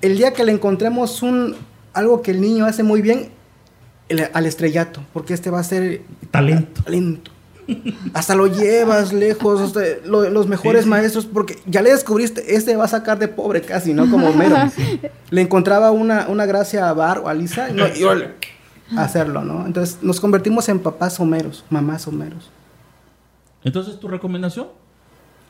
El 0.00 0.16
día 0.16 0.32
que 0.32 0.42
le 0.42 0.52
encontremos 0.52 1.20
un 1.20 1.56
algo 1.92 2.22
que 2.22 2.30
el 2.30 2.40
niño 2.40 2.64
hace 2.64 2.82
muy 2.82 3.02
bien, 3.02 3.32
al 4.32 4.46
estrellato, 4.46 5.02
porque 5.12 5.34
este 5.34 5.50
va 5.50 5.60
a 5.60 5.64
ser 5.64 6.00
talento. 6.30 6.82
talento 6.84 7.30
hasta 8.14 8.34
lo 8.34 8.46
llevas 8.46 9.12
lejos, 9.12 9.74
los 10.04 10.46
mejores 10.46 10.86
maestros, 10.86 11.26
porque 11.26 11.58
ya 11.66 11.82
le 11.82 11.90
descubriste, 11.90 12.54
este 12.54 12.76
va 12.76 12.84
a 12.84 12.88
sacar 12.88 13.18
de 13.18 13.28
pobre 13.28 13.62
casi, 13.62 13.94
¿no? 13.94 14.10
Como 14.10 14.28
Homero. 14.28 14.56
Le 15.30 15.40
encontraba 15.40 15.90
una, 15.90 16.26
una 16.28 16.46
gracia 16.46 16.88
a 16.88 16.92
Bar 16.92 17.18
o 17.18 17.28
a 17.28 17.34
Lisa 17.34 17.70
y, 17.70 17.74
no, 17.74 17.84
hacerlo, 18.96 19.44
¿no? 19.44 19.66
Entonces 19.66 19.98
nos 20.02 20.20
convertimos 20.20 20.68
en 20.68 20.80
papás 20.80 21.20
homeros, 21.20 21.64
mamás 21.70 22.06
homeros. 22.06 22.50
Entonces, 23.62 24.00
¿tu 24.00 24.08
recomendación? 24.08 24.68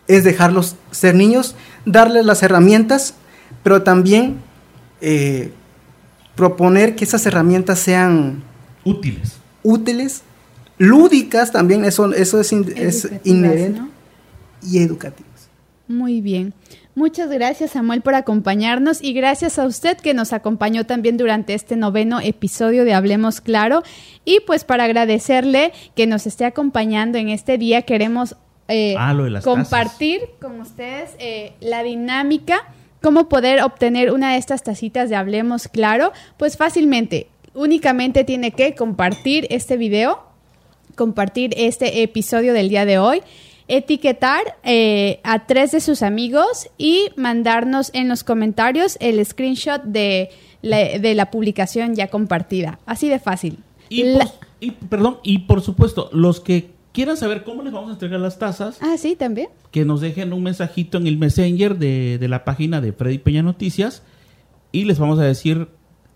Es 0.09 0.25
dejarlos 0.25 0.77
ser 0.91 1.15
niños, 1.15 1.55
darles 1.85 2.27
las 2.27 2.43
herramientas, 2.43 3.15
pero 3.63 3.83
también 3.83 4.39
eh, 5.01 5.53
proponer 6.35 6.97
que 6.97 7.05
esas 7.05 7.25
herramientas 7.27 7.79
sean 7.79 8.43
útiles. 8.85 9.37
Útiles 9.63 10.23
lúdicas 10.81 11.53
también, 11.53 11.85
eso, 11.85 12.11
eso 12.15 12.41
es, 12.41 12.53
inherente, 13.25 13.83
y 14.63 14.79
educativas. 14.79 15.51
Muy 15.89 16.23
bien. 16.23 16.55
Muchas 16.95 17.29
gracias 17.29 17.73
Samuel 17.73 18.01
por 18.01 18.15
acompañarnos 18.15 19.03
y 19.03 19.13
gracias 19.13 19.59
a 19.59 19.67
usted 19.67 19.99
que 19.99 20.15
nos 20.15 20.33
acompañó 20.33 20.87
también 20.87 21.19
durante 21.19 21.53
este 21.53 21.77
noveno 21.77 22.19
episodio 22.21 22.87
de 22.87 22.95
Hablemos 22.95 23.43
Claro. 23.43 23.83
Y 24.25 24.41
pues 24.47 24.65
para 24.65 24.85
agradecerle 24.85 25.73
que 25.95 26.07
nos 26.07 26.27
esté 26.27 26.47
acompañando 26.47 27.19
en 27.19 27.29
este 27.29 27.59
día, 27.59 27.83
queremos 27.83 28.37
eh, 28.69 28.95
ah, 28.99 29.15
compartir 29.45 30.21
con 30.41 30.61
ustedes 30.61 31.11
eh, 31.19 31.53
la 31.61 31.83
dinámica, 31.83 32.65
cómo 33.03 33.29
poder 33.29 33.63
obtener 33.63 34.13
una 34.13 34.33
de 34.33 34.39
estas 34.39 34.63
tacitas 34.63 35.11
de 35.11 35.17
Hablemos 35.17 35.69
Claro. 35.69 36.13
Pues 36.39 36.57
fácilmente, 36.57 37.29
únicamente 37.53 38.25
tiene 38.25 38.53
que 38.53 38.75
compartir 38.75 39.47
este 39.51 39.77
video 39.77 40.30
compartir 40.95 41.55
este 41.57 42.03
episodio 42.03 42.53
del 42.53 42.69
día 42.69 42.85
de 42.85 42.99
hoy, 42.99 43.23
etiquetar 43.69 44.59
eh, 44.65 45.21
a 45.23 45.47
tres 45.47 45.73
de 45.73 45.81
sus 45.81 46.03
amigos 46.03 46.69
y 46.77 47.09
mandarnos 47.17 47.91
en 47.95 48.09
los 48.09 48.25
comentarios 48.25 48.97
el 49.01 49.25
screenshot 49.25 49.83
de 49.83 50.31
la, 50.63 51.31
publicación 51.31 51.95
ya 51.95 52.09
compartida. 52.09 52.81
Así 52.87 53.09
de 53.09 53.19
fácil. 53.19 53.59
Y, 53.89 54.73
perdón, 54.89 55.19
y 55.23 55.39
por 55.39 55.63
supuesto, 55.63 56.11
los 56.13 56.41
que 56.41 56.71
quieran 56.93 57.17
saber 57.17 57.45
cómo 57.45 57.63
les 57.63 57.73
vamos 57.73 57.91
a 57.91 57.93
entregar 57.95 58.21
las 58.21 58.39
tazas. 58.39 58.79
Ah, 58.81 58.97
sí, 58.99 59.17
también. 59.17 59.49
Que 59.71 59.85
nos 59.85 60.01
dejen 60.01 60.33
un 60.33 60.43
mensajito 60.43 60.99
en 60.99 61.07
el 61.07 61.17
Messenger 61.17 61.79
de, 61.79 62.19
de 62.19 62.29
la 62.29 62.45
página 62.45 62.81
de 62.81 62.93
Freddy 62.93 63.19
Peña 63.19 63.43
Noticias 63.43 64.03
y 64.73 64.85
les 64.85 64.99
vamos 64.99 65.19
a 65.19 65.23
decir 65.23 65.69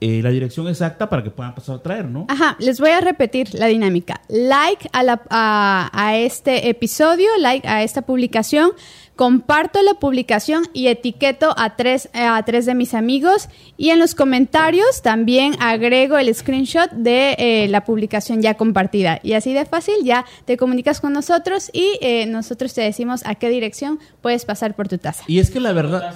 eh, 0.06 0.20
la 0.22 0.28
dirección 0.28 0.68
exacta 0.68 1.08
para 1.08 1.24
que 1.24 1.30
puedan 1.30 1.54
pasar 1.54 1.76
a 1.76 1.78
traer, 1.82 2.04
¿no? 2.04 2.26
Ajá, 2.28 2.58
les 2.58 2.78
voy 2.78 2.90
a 2.90 3.00
repetir 3.00 3.54
la 3.54 3.68
dinámica. 3.68 4.20
Like 4.28 4.90
a, 4.92 5.02
la, 5.02 5.22
a, 5.30 6.16
este 6.18 6.68
episodio, 6.68 7.30
like 7.38 7.66
a 7.66 7.82
esta 7.82 8.02
publicación, 8.02 8.72
comparto 9.16 9.80
la 9.80 9.94
publicación 9.94 10.64
y 10.74 10.88
etiqueto 10.88 11.54
a 11.56 11.76
tres, 11.76 12.10
a 12.12 12.42
tres 12.44 12.66
de 12.66 12.74
mis 12.74 12.92
amigos 12.92 13.48
y 13.78 13.90
en 13.90 13.98
los 13.98 14.14
comentarios 14.14 15.00
también 15.00 15.56
agrego 15.58 16.18
el 16.18 16.34
screenshot 16.34 16.90
de 16.90 17.34
eh, 17.38 17.68
la 17.70 17.86
publicación 17.86 18.42
ya 18.42 18.58
compartida. 18.58 19.20
Y 19.22 19.32
así 19.32 19.54
de 19.54 19.64
fácil 19.64 19.94
ya 20.04 20.26
te 20.44 20.58
comunicas 20.58 21.00
con 21.00 21.14
nosotros 21.14 21.70
y 21.72 21.96
eh, 22.02 22.26
nosotros 22.26 22.74
te 22.74 22.82
decimos 22.82 23.22
a 23.24 23.36
qué 23.36 23.48
dirección 23.48 23.98
puedes 24.20 24.44
pasar 24.44 24.76
por 24.76 24.86
tu 24.86 24.98
taza. 24.98 25.24
Y 25.28 25.38
es 25.38 25.50
que 25.50 25.60
la 25.60 25.72
verdad... 25.72 26.14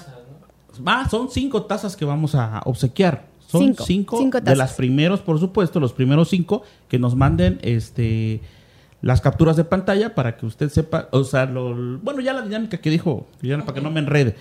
Ah, 0.87 1.09
son 1.11 1.31
cinco 1.31 1.65
tazas 1.65 1.97
que 1.97 2.05
vamos 2.05 2.35
a 2.35 2.61
obsequiar. 2.67 3.38
Son 3.49 3.75
cinco, 3.75 4.31
de 4.43 4.57
las 4.57 4.75
primeros, 4.75 5.21
por 5.21 5.41
supuesto, 5.41 5.81
los 5.81 5.95
primeros 5.95 6.29
cinco 6.29 6.63
que 6.87 6.99
nos 6.99 7.17
manden 7.17 7.59
este 7.63 8.43
las 9.01 9.23
capturas 9.23 9.57
de 9.57 9.65
pantalla 9.65 10.15
para 10.15 10.37
que 10.37 10.45
usted 10.45 10.69
sepa, 10.69 11.09
o 11.13 11.25
sea, 11.25 11.47
lo, 11.47 11.99
bueno, 12.01 12.21
ya 12.21 12.35
la 12.35 12.43
dinámica 12.43 12.77
que 12.77 12.91
dijo, 12.91 13.27
ya 13.41 13.57
para 13.61 13.73
que 13.73 13.81
no 13.81 13.91
me 13.91 14.01
enrede. 14.01 14.35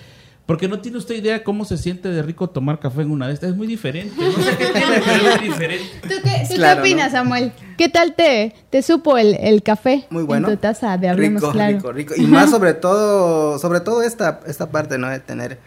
Porque 0.45 0.67
no 0.67 0.79
tiene 0.79 0.97
usted 0.97 1.15
idea 1.15 1.43
cómo 1.43 1.63
se 1.63 1.77
siente 1.77 2.09
de 2.09 2.21
rico 2.21 2.49
tomar 2.49 2.79
café 2.79 3.01
en 3.01 3.11
una 3.11 3.27
de 3.27 3.33
estas. 3.33 3.51
Es 3.51 3.55
muy 3.55 3.67
diferente. 3.67 4.13
No 4.17 4.31
sé 4.31 4.57
qué 4.57 4.65
tiene, 4.73 5.01
pero 5.05 5.29
es 5.29 5.41
diferente. 5.41 5.85
¿Tú 6.01 6.15
qué, 6.23 6.47
tú 6.49 6.61
qué 6.61 6.73
opinas, 6.79 7.11
Samuel? 7.13 7.51
¿Qué 7.77 7.87
tal 7.89 8.13
te, 8.13 8.55
te 8.69 8.81
supo 8.81 9.17
el, 9.17 9.35
el, 9.35 9.63
café 9.63 10.05
muy 10.09 10.23
bueno. 10.23 10.47
en 10.49 10.55
tu 10.55 10.61
taza 10.61 10.97
de 10.97 11.09
Hablemos 11.09 11.41
rico, 11.41 11.53
Claro? 11.53 11.77
Rico, 11.77 11.91
rico. 11.93 12.13
Y 12.17 12.27
más 12.27 12.49
sobre 12.49 12.73
todo, 12.73 13.57
sobre 13.59 13.79
todo 13.79 14.01
esta, 14.03 14.41
esta 14.47 14.69
parte, 14.69 14.97
¿no? 14.97 15.09
De 15.09 15.19
tener 15.19 15.59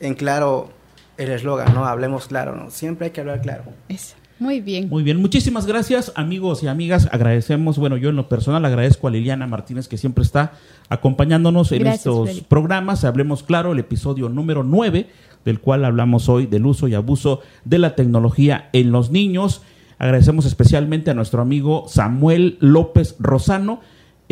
en 0.00 0.14
claro 0.14 0.70
el 1.18 1.30
eslogan, 1.30 1.74
¿no? 1.74 1.84
Hablemos 1.84 2.26
claro, 2.26 2.56
¿no? 2.56 2.70
Siempre 2.70 3.06
hay 3.06 3.10
que 3.12 3.20
hablar 3.20 3.40
claro. 3.40 3.64
Eso. 3.88 4.16
Muy 4.42 4.60
bien. 4.60 4.88
Muy 4.88 5.04
bien, 5.04 5.20
muchísimas 5.20 5.66
gracias 5.66 6.12
amigos 6.16 6.64
y 6.64 6.66
amigas. 6.66 7.08
Agradecemos, 7.12 7.78
bueno, 7.78 7.96
yo 7.96 8.10
en 8.10 8.16
lo 8.16 8.28
personal 8.28 8.64
agradezco 8.64 9.06
a 9.06 9.10
Liliana 9.12 9.46
Martínez 9.46 9.86
que 9.86 9.96
siempre 9.96 10.24
está 10.24 10.54
acompañándonos 10.88 11.70
en 11.70 11.84
Gracias, 11.84 11.98
estos 11.98 12.40
programas. 12.48 13.04
Hablemos 13.04 13.44
claro, 13.44 13.72
el 13.72 13.78
episodio 13.78 14.28
número 14.28 14.64
9, 14.64 15.06
del 15.44 15.60
cual 15.60 15.84
hablamos 15.84 16.28
hoy 16.28 16.46
del 16.46 16.66
uso 16.66 16.88
y 16.88 16.94
abuso 16.94 17.40
de 17.64 17.78
la 17.78 17.94
tecnología 17.94 18.68
en 18.72 18.90
los 18.90 19.12
niños. 19.12 19.62
Agradecemos 19.98 20.44
especialmente 20.44 21.12
a 21.12 21.14
nuestro 21.14 21.40
amigo 21.40 21.84
Samuel 21.86 22.56
López 22.58 23.14
Rosano, 23.20 23.80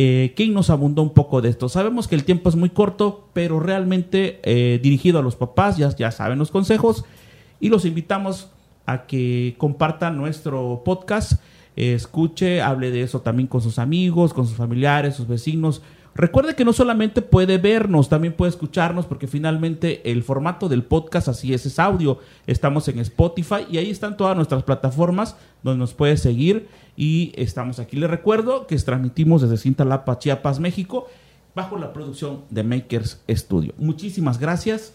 eh, 0.02 0.32
quien 0.34 0.54
nos 0.54 0.70
abundó 0.70 1.02
un 1.02 1.12
poco 1.12 1.42
de 1.42 1.50
esto. 1.50 1.68
Sabemos 1.68 2.08
que 2.08 2.14
el 2.14 2.24
tiempo 2.24 2.48
es 2.48 2.56
muy 2.56 2.70
corto, 2.70 3.28
pero 3.34 3.60
realmente 3.60 4.40
eh, 4.44 4.80
dirigido 4.82 5.18
a 5.18 5.22
los 5.22 5.36
papás, 5.36 5.76
ya, 5.76 5.94
ya 5.94 6.10
saben 6.10 6.38
los 6.38 6.50
consejos, 6.50 7.04
y 7.60 7.68
los 7.68 7.84
invitamos 7.84 8.48
a 8.86 9.04
que 9.04 9.56
compartan 9.58 10.16
nuestro 10.16 10.80
podcast, 10.86 11.34
eh, 11.76 11.92
escuche, 11.92 12.62
hable 12.62 12.90
de 12.90 13.02
eso 13.02 13.20
también 13.20 13.46
con 13.46 13.60
sus 13.60 13.78
amigos, 13.78 14.32
con 14.32 14.46
sus 14.46 14.56
familiares, 14.56 15.16
sus 15.16 15.28
vecinos. 15.28 15.82
Recuerde 16.14 16.54
que 16.54 16.64
no 16.64 16.72
solamente 16.72 17.22
puede 17.22 17.58
vernos, 17.58 18.08
también 18.08 18.34
puede 18.34 18.50
escucharnos, 18.50 19.06
porque 19.06 19.26
finalmente 19.26 20.10
el 20.10 20.22
formato 20.22 20.68
del 20.68 20.82
podcast 20.82 21.28
así 21.28 21.54
es, 21.54 21.66
es 21.66 21.78
audio. 21.78 22.18
Estamos 22.46 22.88
en 22.88 22.98
Spotify 22.98 23.66
y 23.70 23.78
ahí 23.78 23.90
están 23.90 24.16
todas 24.16 24.36
nuestras 24.36 24.62
plataformas 24.64 25.36
donde 25.62 25.78
nos 25.78 25.94
puede 25.94 26.16
seguir 26.16 26.68
y 26.96 27.32
estamos 27.36 27.78
aquí. 27.78 27.96
Les 27.96 28.10
recuerdo 28.10 28.66
que 28.66 28.76
transmitimos 28.76 29.42
desde 29.42 29.56
Cintalapa, 29.56 30.18
Chiapas, 30.18 30.58
México, 30.58 31.06
bajo 31.54 31.78
la 31.78 31.92
producción 31.92 32.44
de 32.50 32.64
Makers 32.64 33.22
Studio. 33.28 33.74
Muchísimas 33.78 34.38
gracias. 34.38 34.94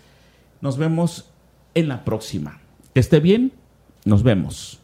Nos 0.62 0.78
vemos 0.78 1.32
en 1.74 1.88
la 1.88 2.04
próxima. 2.04 2.60
Que 2.94 3.00
esté 3.00 3.20
bien. 3.20 3.54
Nos 4.04 4.24
vemos. 4.24 4.80